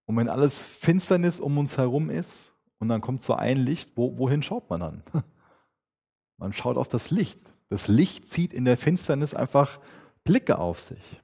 Und 0.06 0.16
wenn 0.16 0.28
alles 0.28 0.64
Finsternis 0.64 1.40
um 1.40 1.58
uns 1.58 1.78
herum 1.78 2.10
ist 2.10 2.52
und 2.78 2.88
dann 2.88 3.00
kommt 3.00 3.22
so 3.22 3.34
ein 3.34 3.56
Licht, 3.56 3.90
wo, 3.96 4.18
wohin 4.18 4.42
schaut 4.42 4.68
man 4.70 4.80
dann? 4.80 5.02
Man 6.36 6.52
schaut 6.52 6.76
auf 6.76 6.88
das 6.88 7.10
Licht. 7.12 7.38
Das 7.74 7.88
Licht 7.88 8.28
zieht 8.28 8.52
in 8.52 8.66
der 8.66 8.76
Finsternis 8.76 9.34
einfach 9.34 9.80
Blicke 10.22 10.58
auf 10.60 10.78
sich. 10.78 11.20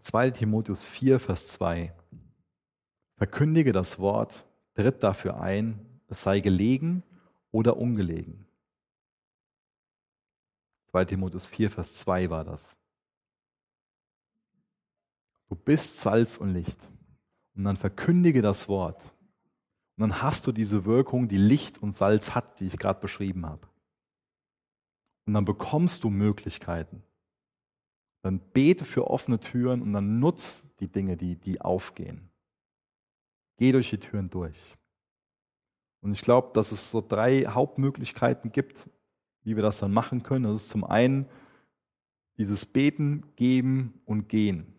2 0.00 0.30
Timotheus 0.30 0.84
4, 0.84 1.18
Vers 1.18 1.48
2. 1.48 1.92
Verkündige 3.16 3.72
das 3.72 3.98
Wort, 3.98 4.46
tritt 4.74 5.02
dafür 5.02 5.40
ein, 5.40 6.00
es 6.06 6.22
sei 6.22 6.38
gelegen 6.38 7.02
oder 7.50 7.76
ungelegen. 7.76 8.46
2 10.92 11.04
Timotheus 11.04 11.48
4, 11.48 11.68
Vers 11.68 11.94
2 11.94 12.30
war 12.30 12.44
das. 12.44 12.76
Du 15.48 15.56
bist 15.56 15.96
Salz 15.96 16.36
und 16.36 16.54
Licht. 16.54 16.78
Und 17.56 17.64
dann 17.64 17.76
verkündige 17.76 18.40
das 18.40 18.68
Wort. 18.68 19.02
Und 19.98 20.02
dann 20.02 20.22
hast 20.22 20.46
du 20.46 20.52
diese 20.52 20.84
Wirkung, 20.84 21.26
die 21.26 21.38
Licht 21.38 21.82
und 21.82 21.96
Salz 21.96 22.36
hat, 22.36 22.60
die 22.60 22.68
ich 22.68 22.78
gerade 22.78 23.00
beschrieben 23.00 23.44
habe. 23.44 23.66
Und 25.26 25.34
dann 25.34 25.44
bekommst 25.44 26.04
du 26.04 26.10
Möglichkeiten. 26.10 27.02
Dann 28.22 28.38
bete 28.38 28.84
für 28.84 29.10
offene 29.10 29.40
Türen 29.40 29.82
und 29.82 29.92
dann 29.92 30.20
nutz 30.20 30.68
die 30.78 30.86
Dinge, 30.86 31.16
die, 31.16 31.34
die 31.34 31.60
aufgehen. 31.60 32.30
Geh 33.56 33.72
durch 33.72 33.90
die 33.90 33.98
Türen 33.98 34.30
durch. 34.30 34.56
Und 36.00 36.12
ich 36.12 36.22
glaube, 36.22 36.50
dass 36.54 36.70
es 36.70 36.92
so 36.92 37.00
drei 37.00 37.46
Hauptmöglichkeiten 37.46 38.52
gibt, 38.52 38.88
wie 39.42 39.56
wir 39.56 39.64
das 39.64 39.80
dann 39.80 39.92
machen 39.92 40.22
können. 40.22 40.44
Das 40.44 40.62
ist 40.62 40.70
zum 40.70 40.84
einen 40.84 41.28
dieses 42.36 42.66
Beten, 42.66 43.24
Geben 43.34 44.00
und 44.04 44.28
Gehen. 44.28 44.72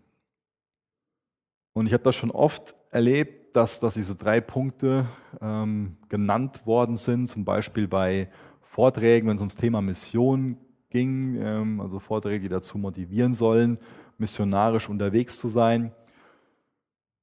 Und 1.74 1.88
ich 1.88 1.94
habe 1.94 2.04
das 2.04 2.16
schon 2.16 2.32
oft 2.32 2.74
erlebt, 2.90 3.39
dass, 3.54 3.80
dass 3.80 3.96
diese 3.96 4.16
drei 4.16 4.42
Punkte 4.42 5.08
ähm, 5.42 5.98
genannt 6.08 6.66
worden 6.66 6.98
sind, 6.98 7.28
zum 7.28 7.46
Beispiel 7.46 7.88
bei 7.88 8.30
Vorträgen, 8.62 9.28
wenn 9.28 9.36
es 9.36 9.42
ums 9.42 9.56
Thema 9.56 9.82
Mission 9.82 10.58
ging, 10.90 11.36
ähm, 11.42 11.82
also 11.82 12.00
Vorträge, 12.00 12.44
die 12.44 12.50
dazu 12.50 12.78
motivieren 12.78 13.34
sollen, 13.34 13.78
missionarisch 14.18 14.90
unterwegs 14.90 15.38
zu 15.38 15.48
sein. 15.48 15.94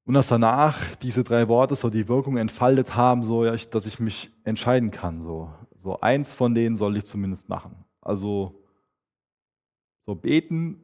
Und 0.05 0.15
dass 0.15 0.29
danach 0.29 0.95
diese 0.97 1.25
drei 1.25 1.49
Worte 1.49 1.75
so 1.75 1.91
die 1.91 2.09
Wirkung 2.09 2.37
entfaltet 2.37 2.95
haben, 2.95 3.25
so 3.25 3.45
dass 3.45 3.87
ich 3.87 3.99
mich 3.99 4.31
entscheiden 4.45 4.93
kann. 4.93 5.21
So, 5.23 5.51
so 5.75 6.01
eins 6.01 6.35
von 6.35 6.55
denen 6.55 6.77
soll 6.77 6.97
ich 6.97 7.05
zumindest 7.05 7.49
machen. 7.49 7.85
Also 8.01 8.63
so 10.05 10.15
beten, 10.15 10.81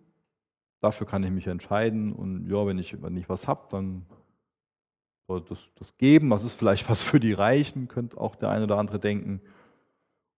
dafür 0.80 1.06
kann 1.06 1.22
ich 1.22 1.30
mich 1.30 1.46
entscheiden. 1.46 2.12
Und 2.12 2.48
ja, 2.48 2.66
wenn 2.66 2.78
ich, 2.78 3.00
wenn 3.00 3.16
ich 3.16 3.28
was 3.28 3.46
habe, 3.46 3.66
dann 3.70 4.06
das, 5.26 5.58
das 5.76 5.96
geben. 5.98 6.30
Das 6.30 6.44
ist 6.44 6.54
vielleicht 6.54 6.88
was 6.90 7.02
für 7.02 7.20
die 7.20 7.32
Reichen, 7.32 7.88
könnte 7.88 8.18
auch 8.18 8.36
der 8.36 8.50
eine 8.50 8.64
oder 8.64 8.78
andere 8.78 8.98
denken. 8.98 9.40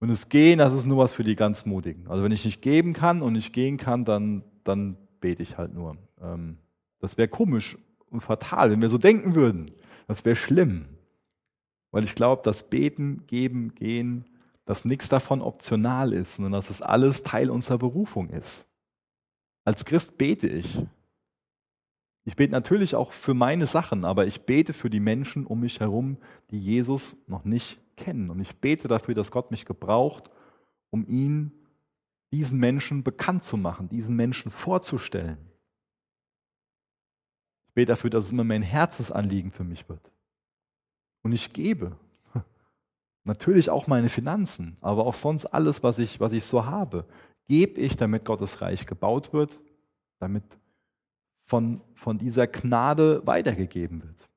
Und 0.00 0.08
das 0.08 0.28
Gehen, 0.28 0.58
das 0.58 0.74
ist 0.74 0.84
nur 0.84 0.98
was 0.98 1.12
für 1.12 1.24
die 1.24 1.36
ganz 1.36 1.64
Mutigen. 1.64 2.08
Also 2.08 2.22
wenn 2.22 2.32
ich 2.32 2.44
nicht 2.44 2.60
geben 2.60 2.92
kann 2.92 3.22
und 3.22 3.32
nicht 3.32 3.52
gehen 3.52 3.78
kann, 3.78 4.04
dann, 4.04 4.44
dann 4.62 4.96
bete 5.20 5.42
ich 5.42 5.56
halt 5.56 5.72
nur. 5.72 5.96
Ähm, 6.20 6.58
das 6.98 7.16
wäre 7.16 7.28
komisch 7.28 7.78
und 8.10 8.20
fatal, 8.20 8.70
wenn 8.70 8.82
wir 8.82 8.90
so 8.90 8.98
denken 8.98 9.34
würden. 9.34 9.70
Das 10.06 10.24
wäre 10.24 10.36
schlimm. 10.36 10.86
Weil 11.90 12.04
ich 12.04 12.14
glaube, 12.14 12.42
dass 12.42 12.68
Beten, 12.68 13.26
Geben, 13.26 13.74
Gehen, 13.74 14.26
dass 14.64 14.84
nichts 14.84 15.08
davon 15.08 15.42
optional 15.42 16.12
ist, 16.12 16.36
sondern 16.36 16.52
dass 16.52 16.70
es 16.70 16.82
alles 16.82 17.22
Teil 17.22 17.50
unserer 17.50 17.78
Berufung 17.78 18.30
ist. 18.30 18.66
Als 19.64 19.84
Christ 19.84 20.18
bete 20.18 20.48
ich. 20.48 20.80
Ich 22.24 22.36
bete 22.36 22.52
natürlich 22.52 22.94
auch 22.94 23.12
für 23.12 23.34
meine 23.34 23.66
Sachen, 23.66 24.04
aber 24.04 24.26
ich 24.26 24.42
bete 24.42 24.72
für 24.72 24.88
die 24.88 25.00
Menschen 25.00 25.46
um 25.46 25.60
mich 25.60 25.80
herum, 25.80 26.16
die 26.50 26.58
Jesus 26.58 27.16
noch 27.26 27.44
nicht 27.44 27.78
kennen. 27.96 28.30
Und 28.30 28.40
ich 28.40 28.56
bete 28.56 28.88
dafür, 28.88 29.14
dass 29.14 29.30
Gott 29.30 29.50
mich 29.50 29.66
gebraucht, 29.66 30.30
um 30.90 31.06
ihn 31.06 31.52
diesen 32.32 32.58
Menschen 32.58 33.04
bekannt 33.04 33.42
zu 33.42 33.56
machen, 33.56 33.88
diesen 33.88 34.16
Menschen 34.16 34.50
vorzustellen. 34.50 35.38
Ich 37.68 37.74
bete 37.74 37.92
dafür, 37.92 38.10
dass 38.10 38.24
es 38.24 38.32
immer 38.32 38.44
mehr 38.44 38.56
ein 38.56 38.62
Herzensanliegen 38.62 39.52
für 39.52 39.64
mich 39.64 39.88
wird. 39.88 40.10
Und 41.22 41.32
ich 41.32 41.52
gebe. 41.52 41.98
Natürlich 43.24 43.68
auch 43.68 43.86
meine 43.86 44.08
Finanzen, 44.08 44.78
aber 44.80 45.06
auch 45.06 45.14
sonst 45.14 45.46
alles, 45.46 45.82
was 45.82 45.98
ich, 45.98 46.20
was 46.20 46.32
ich 46.32 46.44
so 46.44 46.64
habe, 46.64 47.06
gebe 47.46 47.80
ich, 47.80 47.96
damit 47.96 48.24
Gottes 48.24 48.62
Reich 48.62 48.86
gebaut 48.86 49.32
wird, 49.32 49.60
damit 50.18 50.44
von, 51.44 51.82
von 51.94 52.18
dieser 52.18 52.46
Gnade 52.46 53.26
weitergegeben 53.26 54.02
wird. 54.02 54.28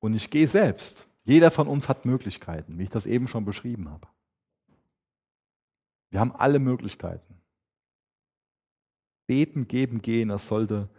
Und 0.00 0.14
ich 0.14 0.30
gehe 0.30 0.48
selbst. 0.48 1.06
Jeder 1.24 1.50
von 1.50 1.68
uns 1.68 1.88
hat 1.88 2.04
Möglichkeiten, 2.04 2.78
wie 2.78 2.84
ich 2.84 2.90
das 2.90 3.06
eben 3.06 3.28
schon 3.28 3.44
beschrieben 3.44 3.88
habe. 3.88 4.08
Wir 6.10 6.20
haben 6.20 6.32
alle 6.32 6.58
Möglichkeiten. 6.58 7.40
Beten, 9.26 9.68
geben, 9.68 9.98
gehen, 9.98 10.28
das 10.28 10.48
sollte, 10.48 10.90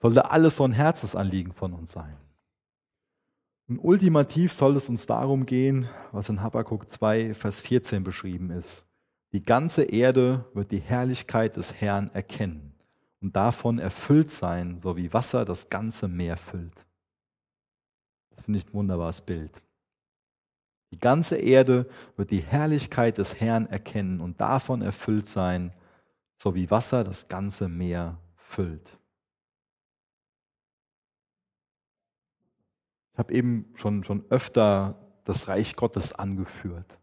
sollte 0.00 0.30
alles 0.30 0.56
so 0.56 0.64
ein 0.64 0.72
Herzensanliegen 0.72 1.54
von 1.54 1.72
uns 1.72 1.92
sein. 1.92 2.16
Und 3.68 3.78
ultimativ 3.78 4.52
soll 4.52 4.76
es 4.76 4.88
uns 4.88 5.06
darum 5.06 5.46
gehen, 5.46 5.88
was 6.12 6.28
in 6.28 6.42
Habakkuk 6.42 6.90
2, 6.90 7.34
Vers 7.34 7.60
14 7.60 8.04
beschrieben 8.04 8.50
ist. 8.50 8.86
Die 9.32 9.42
ganze 9.42 9.84
Erde 9.84 10.44
wird 10.54 10.70
die 10.70 10.80
Herrlichkeit 10.80 11.56
des 11.56 11.72
Herrn 11.72 12.10
erkennen 12.10 12.69
und 13.20 13.36
davon 13.36 13.78
erfüllt 13.78 14.30
sein, 14.30 14.78
so 14.78 14.96
wie 14.96 15.12
Wasser 15.12 15.44
das 15.44 15.68
ganze 15.68 16.08
Meer 16.08 16.36
füllt. 16.36 16.86
Das 18.30 18.44
finde 18.44 18.58
ich 18.58 18.66
ein 18.66 18.74
wunderbares 18.74 19.20
Bild. 19.20 19.52
Die 20.92 20.98
ganze 20.98 21.36
Erde 21.36 21.88
wird 22.16 22.30
die 22.30 22.40
Herrlichkeit 22.40 23.18
des 23.18 23.40
Herrn 23.40 23.66
erkennen 23.66 24.20
und 24.20 24.40
davon 24.40 24.82
erfüllt 24.82 25.26
sein, 25.26 25.72
so 26.36 26.54
wie 26.54 26.70
Wasser 26.70 27.04
das 27.04 27.28
ganze 27.28 27.68
Meer 27.68 28.18
füllt. 28.34 28.98
Ich 33.12 33.18
habe 33.18 33.34
eben 33.34 33.72
schon, 33.76 34.02
schon 34.02 34.24
öfter 34.30 34.98
das 35.24 35.46
Reich 35.46 35.76
Gottes 35.76 36.14
angeführt. 36.14 36.98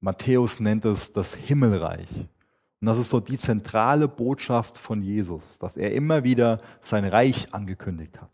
Matthäus 0.00 0.58
nennt 0.58 0.86
es 0.86 1.12
das 1.12 1.34
Himmelreich. 1.34 2.08
Und 2.80 2.86
das 2.86 2.98
ist 2.98 3.10
so 3.10 3.20
die 3.20 3.36
zentrale 3.36 4.08
Botschaft 4.08 4.78
von 4.78 5.02
Jesus, 5.02 5.58
dass 5.58 5.76
er 5.76 5.92
immer 5.92 6.24
wieder 6.24 6.60
sein 6.80 7.04
Reich 7.04 7.52
angekündigt 7.52 8.20
hat. 8.20 8.30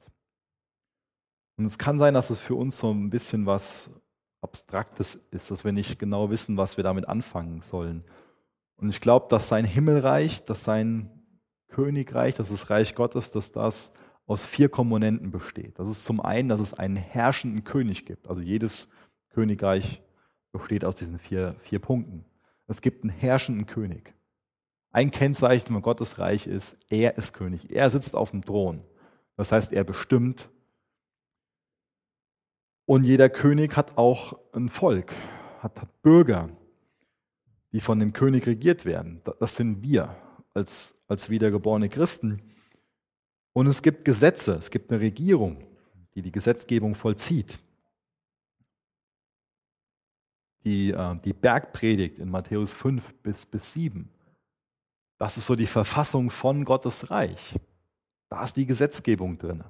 Und 1.57 1.65
es 1.65 1.79
kann 1.79 1.99
sein, 1.99 2.15
dass 2.15 2.31
es 2.31 2.39
für 2.39 2.55
uns 2.55 2.79
so 2.79 2.93
ein 2.93 3.11
bisschen 3.11 3.47
was 3.47 3.91
Abstraktes 4.43 5.17
ist, 5.31 5.51
dass 5.51 5.65
wir 5.65 5.73
nicht 5.73 5.99
genau 5.99 6.31
wissen, 6.31 6.57
was 6.57 6.77
wir 6.77 6.85
damit 6.85 7.09
anfangen 7.09 7.63
sollen. 7.63 8.05
Und 8.77 8.91
ich 8.91 9.01
glaube, 9.01 9.27
dass 9.29 9.49
sein 9.49 9.65
Himmelreich, 9.65 10.45
dass 10.45 10.63
sein 10.63 11.11
Königreich, 11.69 12.37
dass 12.37 12.51
das 12.51 12.71
Reich 12.71 12.95
Gottes, 12.95 13.31
dass 13.31 13.51
das 13.51 13.93
aus 14.27 14.45
vier 14.45 14.69
Komponenten 14.69 15.31
besteht. 15.31 15.79
Das 15.79 15.89
ist 15.89 16.05
zum 16.05 16.21
einen, 16.21 16.49
dass 16.49 16.61
es 16.61 16.75
einen 16.75 16.97
herrschenden 16.97 17.65
König 17.65 18.07
gibt. 18.07 18.29
Also 18.29 18.43
jedes 18.43 18.89
Königreich 19.31 20.03
besteht 20.53 20.85
aus 20.85 20.97
diesen 20.97 21.19
vier, 21.19 21.57
vier 21.61 21.79
Punkten. 21.79 22.25
Es 22.67 22.81
gibt 22.81 23.03
einen 23.03 23.11
herrschenden 23.11 23.67
König. 23.67 24.16
Ein 24.97 25.11
Kennzeichen 25.11 25.75
von 25.75 25.83
Gottes 25.83 26.19
Reich 26.19 26.47
ist, 26.47 26.79
er 26.89 27.19
ist 27.19 27.35
König. 27.35 27.71
Er 27.71 27.91
sitzt 27.91 28.15
auf 28.15 28.31
dem 28.31 28.43
Thron. 28.43 28.83
Das 29.37 29.53
heißt, 29.53 29.75
er 29.75 29.85
bestimmt. 29.85 30.49
Und 32.87 33.05
jeder 33.05 33.29
König 33.29 33.77
hat 33.77 33.99
auch 33.99 34.39
ein 34.55 34.71
Volk, 34.71 35.13
hat, 35.61 35.79
hat 35.79 36.01
Bürger 36.01 36.49
die 37.73 37.83
von 37.83 38.01
dem 38.01 38.15
König 38.15 38.47
regiert 38.47 38.87
werden. 38.87 39.21
Das 39.39 39.57
sind 39.57 39.83
wir 39.83 40.17
als, 40.55 40.95
als 41.09 41.29
wiedergeborene 41.29 41.91
Christen. 41.91 42.41
Und 43.53 43.67
es 43.67 43.83
gibt 43.83 44.07
Gesetze, 44.07 44.55
es 44.55 44.71
gibt 44.71 44.91
eine 44.91 45.03
Regierung, 45.03 45.63
die 46.15 46.23
die 46.23 46.33
Gesetzgebung 46.33 46.95
vollzieht. 46.95 47.59
Die, 50.65 50.91
äh, 50.91 51.17
die 51.23 51.35
Bergpredigt 51.35 52.19
in 52.19 52.31
Matthäus 52.31 52.73
5 52.73 53.13
bis, 53.23 53.45
bis 53.45 53.75
7, 53.75 54.09
das 55.19 55.37
ist 55.37 55.47
so 55.47 55.57
die 55.57 55.67
Verfassung 55.67 56.31
von 56.31 56.65
Gottes 56.65 57.11
Reich. 57.11 57.57
Da 58.29 58.43
ist 58.43 58.57
die 58.57 58.67
Gesetzgebung 58.67 59.39
drin. 59.39 59.65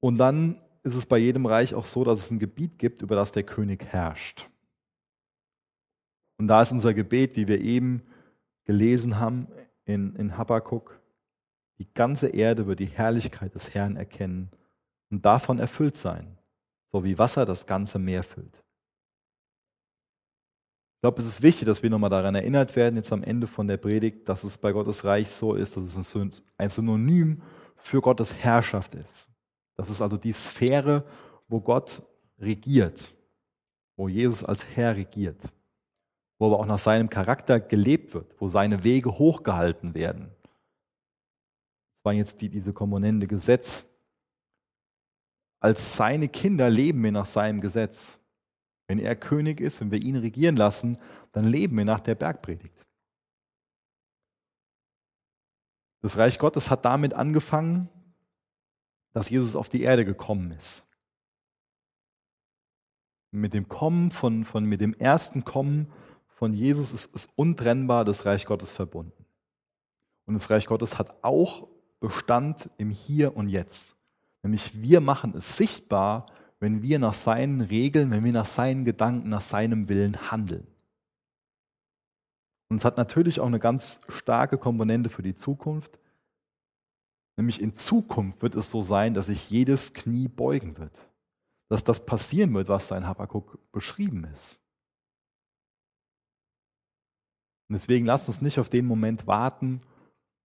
Und 0.00 0.18
dann 0.18 0.60
ist 0.82 0.94
es 0.94 1.06
bei 1.06 1.18
jedem 1.18 1.46
Reich 1.46 1.74
auch 1.74 1.86
so, 1.86 2.04
dass 2.04 2.20
es 2.20 2.30
ein 2.30 2.38
Gebiet 2.38 2.78
gibt, 2.78 3.02
über 3.02 3.14
das 3.14 3.32
der 3.32 3.44
König 3.44 3.84
herrscht. 3.84 4.48
Und 6.38 6.48
da 6.48 6.62
ist 6.62 6.72
unser 6.72 6.94
Gebet, 6.94 7.36
wie 7.36 7.46
wir 7.46 7.60
eben 7.60 8.02
gelesen 8.64 9.18
haben 9.18 9.46
in, 9.84 10.16
in 10.16 10.36
Habakkuk, 10.36 11.00
die 11.78 11.92
ganze 11.92 12.28
Erde 12.28 12.66
wird 12.66 12.80
die 12.80 12.86
Herrlichkeit 12.86 13.54
des 13.54 13.74
Herrn 13.74 13.96
erkennen 13.96 14.50
und 15.10 15.24
davon 15.24 15.58
erfüllt 15.58 15.96
sein, 15.96 16.38
so 16.90 17.04
wie 17.04 17.18
Wasser 17.18 17.44
das 17.44 17.66
ganze 17.66 17.98
Meer 17.98 18.22
füllt. 18.22 18.61
Ich 21.02 21.04
glaube, 21.04 21.20
es 21.20 21.26
ist 21.26 21.42
wichtig, 21.42 21.66
dass 21.66 21.82
wir 21.82 21.90
nochmal 21.90 22.10
daran 22.10 22.36
erinnert 22.36 22.76
werden, 22.76 22.94
jetzt 22.94 23.12
am 23.12 23.24
Ende 23.24 23.48
von 23.48 23.66
der 23.66 23.76
Predigt, 23.76 24.28
dass 24.28 24.44
es 24.44 24.56
bei 24.56 24.70
Gottes 24.70 25.04
Reich 25.04 25.28
so 25.28 25.54
ist, 25.54 25.76
dass 25.76 25.96
es 25.96 26.16
ein 26.56 26.68
Synonym 26.68 27.42
für 27.76 28.00
Gottes 28.00 28.32
Herrschaft 28.32 28.94
ist. 28.94 29.28
Das 29.74 29.90
ist 29.90 30.00
also 30.00 30.16
die 30.16 30.32
Sphäre, 30.32 31.04
wo 31.48 31.60
Gott 31.60 32.02
regiert, 32.38 33.12
wo 33.96 34.08
Jesus 34.08 34.44
als 34.44 34.64
Herr 34.64 34.94
regiert 34.94 35.40
wo 36.42 36.46
aber 36.46 36.58
auch 36.58 36.66
nach 36.66 36.80
seinem 36.80 37.08
Charakter 37.08 37.60
gelebt 37.60 38.14
wird, 38.14 38.34
wo 38.40 38.48
seine 38.48 38.82
Wege 38.82 39.16
hochgehalten 39.16 39.94
werden. 39.94 40.34
Das 41.94 42.04
war 42.04 42.12
jetzt 42.14 42.40
die, 42.40 42.48
diese 42.48 42.72
Komponente 42.72 43.28
Gesetz. 43.28 43.86
Als 45.60 45.94
seine 45.94 46.28
Kinder 46.28 46.68
leben 46.68 47.04
wir 47.04 47.12
nach 47.12 47.26
seinem 47.26 47.60
Gesetz. 47.60 48.18
Wenn 48.92 48.98
er 48.98 49.16
König 49.16 49.58
ist, 49.58 49.80
wenn 49.80 49.90
wir 49.90 50.02
ihn 50.02 50.16
regieren 50.16 50.54
lassen, 50.54 50.98
dann 51.32 51.44
leben 51.44 51.78
wir 51.78 51.86
nach 51.86 52.00
der 52.00 52.14
Bergpredigt. 52.14 52.84
Das 56.02 56.18
Reich 56.18 56.38
Gottes 56.38 56.70
hat 56.70 56.84
damit 56.84 57.14
angefangen, 57.14 57.88
dass 59.14 59.30
Jesus 59.30 59.56
auf 59.56 59.70
die 59.70 59.80
Erde 59.80 60.04
gekommen 60.04 60.50
ist. 60.50 60.84
Mit 63.30 63.54
dem 63.54 63.66
Kommen 63.66 64.10
von, 64.10 64.44
von 64.44 64.66
mit 64.66 64.82
dem 64.82 64.92
ersten 64.92 65.42
Kommen 65.42 65.90
von 66.26 66.52
Jesus 66.52 66.92
ist, 66.92 67.14
ist 67.14 67.30
untrennbar 67.34 68.04
das 68.04 68.26
Reich 68.26 68.44
Gottes 68.44 68.72
verbunden. 68.72 69.24
Und 70.26 70.34
das 70.34 70.50
Reich 70.50 70.66
Gottes 70.66 70.98
hat 70.98 71.24
auch 71.24 71.66
Bestand 71.98 72.68
im 72.76 72.90
Hier 72.90 73.38
und 73.38 73.48
Jetzt. 73.48 73.96
Nämlich 74.42 74.82
wir 74.82 75.00
machen 75.00 75.32
es 75.34 75.56
sichtbar, 75.56 76.26
wenn 76.62 76.80
wir 76.80 77.00
nach 77.00 77.14
seinen 77.14 77.60
Regeln, 77.60 78.12
wenn 78.12 78.22
wir 78.22 78.30
nach 78.30 78.46
seinen 78.46 78.84
Gedanken, 78.84 79.28
nach 79.28 79.40
seinem 79.40 79.88
Willen 79.88 80.30
handeln. 80.30 80.64
Und 82.68 82.76
es 82.76 82.84
hat 82.84 82.98
natürlich 82.98 83.40
auch 83.40 83.48
eine 83.48 83.58
ganz 83.58 84.00
starke 84.08 84.58
Komponente 84.58 85.10
für 85.10 85.24
die 85.24 85.34
Zukunft. 85.34 85.98
Nämlich 87.36 87.60
in 87.60 87.74
Zukunft 87.74 88.42
wird 88.42 88.54
es 88.54 88.70
so 88.70 88.80
sein, 88.80 89.12
dass 89.12 89.26
sich 89.26 89.50
jedes 89.50 89.92
Knie 89.92 90.28
beugen 90.28 90.78
wird. 90.78 90.96
Dass 91.68 91.82
das 91.82 92.06
passieren 92.06 92.54
wird, 92.54 92.68
was 92.68 92.86
sein 92.86 93.08
Habakkuk 93.08 93.58
beschrieben 93.72 94.22
ist. 94.32 94.62
Und 97.68 97.74
deswegen 97.74 98.06
lasst 98.06 98.28
uns 98.28 98.40
nicht 98.40 98.60
auf 98.60 98.68
den 98.68 98.86
Moment 98.86 99.26
warten, 99.26 99.80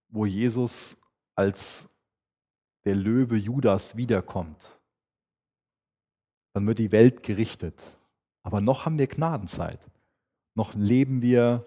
wo 0.08 0.26
Jesus 0.26 0.96
als 1.36 1.88
der 2.84 2.96
Löwe 2.96 3.36
Judas 3.36 3.96
wiederkommt. 3.96 4.77
Dann 6.58 6.66
wird 6.66 6.80
die 6.80 6.90
Welt 6.90 7.22
gerichtet. 7.22 7.80
Aber 8.42 8.60
noch 8.60 8.84
haben 8.84 8.98
wir 8.98 9.06
Gnadenzeit. 9.06 9.78
Noch 10.56 10.74
leben 10.74 11.22
wir 11.22 11.64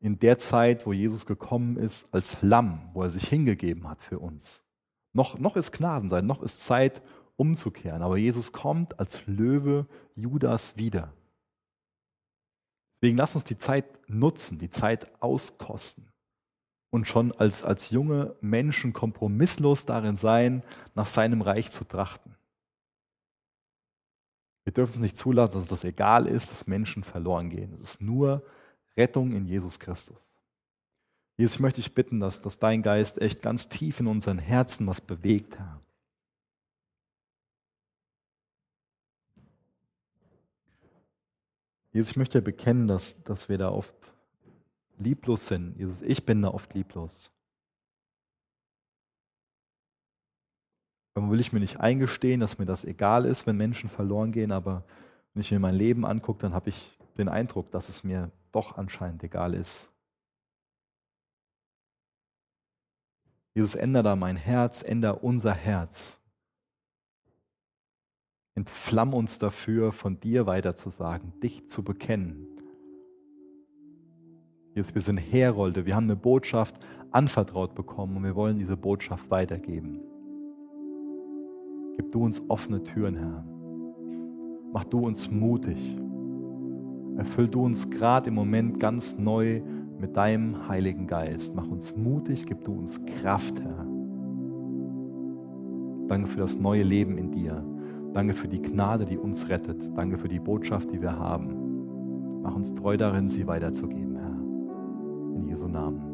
in 0.00 0.18
der 0.18 0.36
Zeit, 0.36 0.84
wo 0.84 0.92
Jesus 0.92 1.24
gekommen 1.24 1.78
ist, 1.78 2.06
als 2.12 2.36
Lamm, 2.42 2.90
wo 2.92 3.02
er 3.02 3.08
sich 3.08 3.26
hingegeben 3.26 3.88
hat 3.88 4.02
für 4.02 4.18
uns. 4.18 4.62
Noch, 5.14 5.38
noch 5.38 5.56
ist 5.56 5.72
Gnadenzeit, 5.72 6.26
noch 6.26 6.42
ist 6.42 6.62
Zeit 6.66 7.00
umzukehren. 7.36 8.02
Aber 8.02 8.18
Jesus 8.18 8.52
kommt 8.52 8.98
als 8.98 9.26
Löwe 9.26 9.86
Judas 10.14 10.76
wieder. 10.76 11.14
Deswegen 13.00 13.16
lass 13.16 13.34
uns 13.34 13.44
die 13.44 13.56
Zeit 13.56 13.86
nutzen, 14.10 14.58
die 14.58 14.68
Zeit 14.68 15.10
auskosten 15.22 16.12
und 16.90 17.08
schon 17.08 17.32
als, 17.32 17.64
als 17.64 17.88
junge 17.88 18.36
Menschen 18.42 18.92
kompromisslos 18.92 19.86
darin 19.86 20.18
sein, 20.18 20.62
nach 20.94 21.06
seinem 21.06 21.40
Reich 21.40 21.70
zu 21.70 21.84
trachten. 21.84 22.33
Wir 24.64 24.72
dürfen 24.72 24.92
es 24.92 24.98
nicht 24.98 25.18
zulassen, 25.18 25.58
dass 25.58 25.68
das 25.68 25.84
egal 25.84 26.26
ist, 26.26 26.50
dass 26.50 26.66
Menschen 26.66 27.04
verloren 27.04 27.50
gehen. 27.50 27.74
Es 27.74 27.90
ist 27.90 28.00
nur 28.00 28.42
Rettung 28.96 29.32
in 29.32 29.46
Jesus 29.46 29.78
Christus. 29.78 30.34
Jesus, 31.36 31.56
ich 31.56 31.60
möchte 31.60 31.80
dich 31.80 31.94
bitten, 31.94 32.20
dass, 32.20 32.40
dass 32.40 32.58
dein 32.58 32.82
Geist 32.82 33.20
echt 33.20 33.42
ganz 33.42 33.68
tief 33.68 34.00
in 34.00 34.06
unseren 34.06 34.38
Herzen 34.38 34.86
was 34.86 35.00
bewegt, 35.00 35.58
Herr. 35.58 35.80
Jesus, 41.92 42.10
ich 42.10 42.16
möchte 42.16 42.42
bekennen, 42.42 42.88
dass, 42.88 43.22
dass 43.22 43.48
wir 43.48 43.58
da 43.58 43.70
oft 43.70 43.94
lieblos 44.98 45.46
sind. 45.46 45.76
Jesus, 45.76 46.02
ich 46.02 46.24
bin 46.24 46.42
da 46.42 46.48
oft 46.48 46.74
lieblos. 46.74 47.30
Warum 51.14 51.30
will 51.30 51.40
ich 51.40 51.52
mir 51.52 51.60
nicht 51.60 51.78
eingestehen, 51.78 52.40
dass 52.40 52.58
mir 52.58 52.66
das 52.66 52.84
egal 52.84 53.24
ist, 53.24 53.46
wenn 53.46 53.56
Menschen 53.56 53.88
verloren 53.88 54.32
gehen, 54.32 54.50
aber 54.50 54.84
wenn 55.32 55.42
ich 55.42 55.50
mir 55.52 55.60
mein 55.60 55.76
Leben 55.76 56.04
angucke, 56.04 56.42
dann 56.42 56.54
habe 56.54 56.70
ich 56.70 56.98
den 57.16 57.28
Eindruck, 57.28 57.70
dass 57.70 57.88
es 57.88 58.02
mir 58.02 58.32
doch 58.50 58.76
anscheinend 58.76 59.22
egal 59.22 59.54
ist. 59.54 59.90
Jesus, 63.54 63.76
ändere 63.76 64.02
da 64.02 64.16
mein 64.16 64.36
Herz, 64.36 64.82
ändere 64.82 65.20
unser 65.20 65.54
Herz. 65.54 66.18
Entflamm 68.56 69.14
uns 69.14 69.38
dafür, 69.38 69.92
von 69.92 70.18
dir 70.18 70.46
weiterzusagen, 70.46 71.38
dich 71.40 71.68
zu 71.68 71.84
bekennen. 71.84 72.48
Jesus, 74.74 74.92
wir 74.92 75.02
sind 75.02 75.18
Herolde, 75.18 75.86
wir 75.86 75.94
haben 75.94 76.04
eine 76.04 76.16
Botschaft 76.16 76.80
anvertraut 77.12 77.76
bekommen 77.76 78.16
und 78.16 78.24
wir 78.24 78.34
wollen 78.34 78.58
diese 78.58 78.76
Botschaft 78.76 79.30
weitergeben. 79.30 80.00
Gib 81.96 82.12
du 82.12 82.22
uns 82.22 82.42
offene 82.48 82.82
Türen, 82.82 83.16
Herr. 83.16 83.44
Mach 84.72 84.84
du 84.84 84.98
uns 85.00 85.30
mutig. 85.30 85.98
Erfüll 87.16 87.48
du 87.48 87.62
uns 87.62 87.90
gerade 87.90 88.28
im 88.28 88.34
Moment 88.34 88.80
ganz 88.80 89.16
neu 89.16 89.62
mit 90.00 90.16
deinem 90.16 90.68
Heiligen 90.68 91.06
Geist. 91.06 91.54
Mach 91.54 91.68
uns 91.68 91.96
mutig, 91.96 92.46
gib 92.46 92.64
du 92.64 92.72
uns 92.72 93.04
Kraft, 93.06 93.60
Herr. 93.60 93.86
Danke 96.08 96.28
für 96.28 96.40
das 96.40 96.58
neue 96.58 96.82
Leben 96.82 97.16
in 97.16 97.30
dir. 97.30 97.64
Danke 98.12 98.34
für 98.34 98.48
die 98.48 98.60
Gnade, 98.60 99.06
die 99.06 99.16
uns 99.18 99.48
rettet. 99.48 99.90
Danke 99.96 100.18
für 100.18 100.28
die 100.28 100.40
Botschaft, 100.40 100.92
die 100.92 101.00
wir 101.00 101.18
haben. 101.18 102.42
Mach 102.42 102.54
uns 102.54 102.74
treu 102.74 102.96
darin, 102.96 103.28
sie 103.28 103.46
weiterzugeben, 103.46 104.16
Herr. 104.16 105.36
In 105.36 105.48
Jesu 105.48 105.66
Namen. 105.66 106.13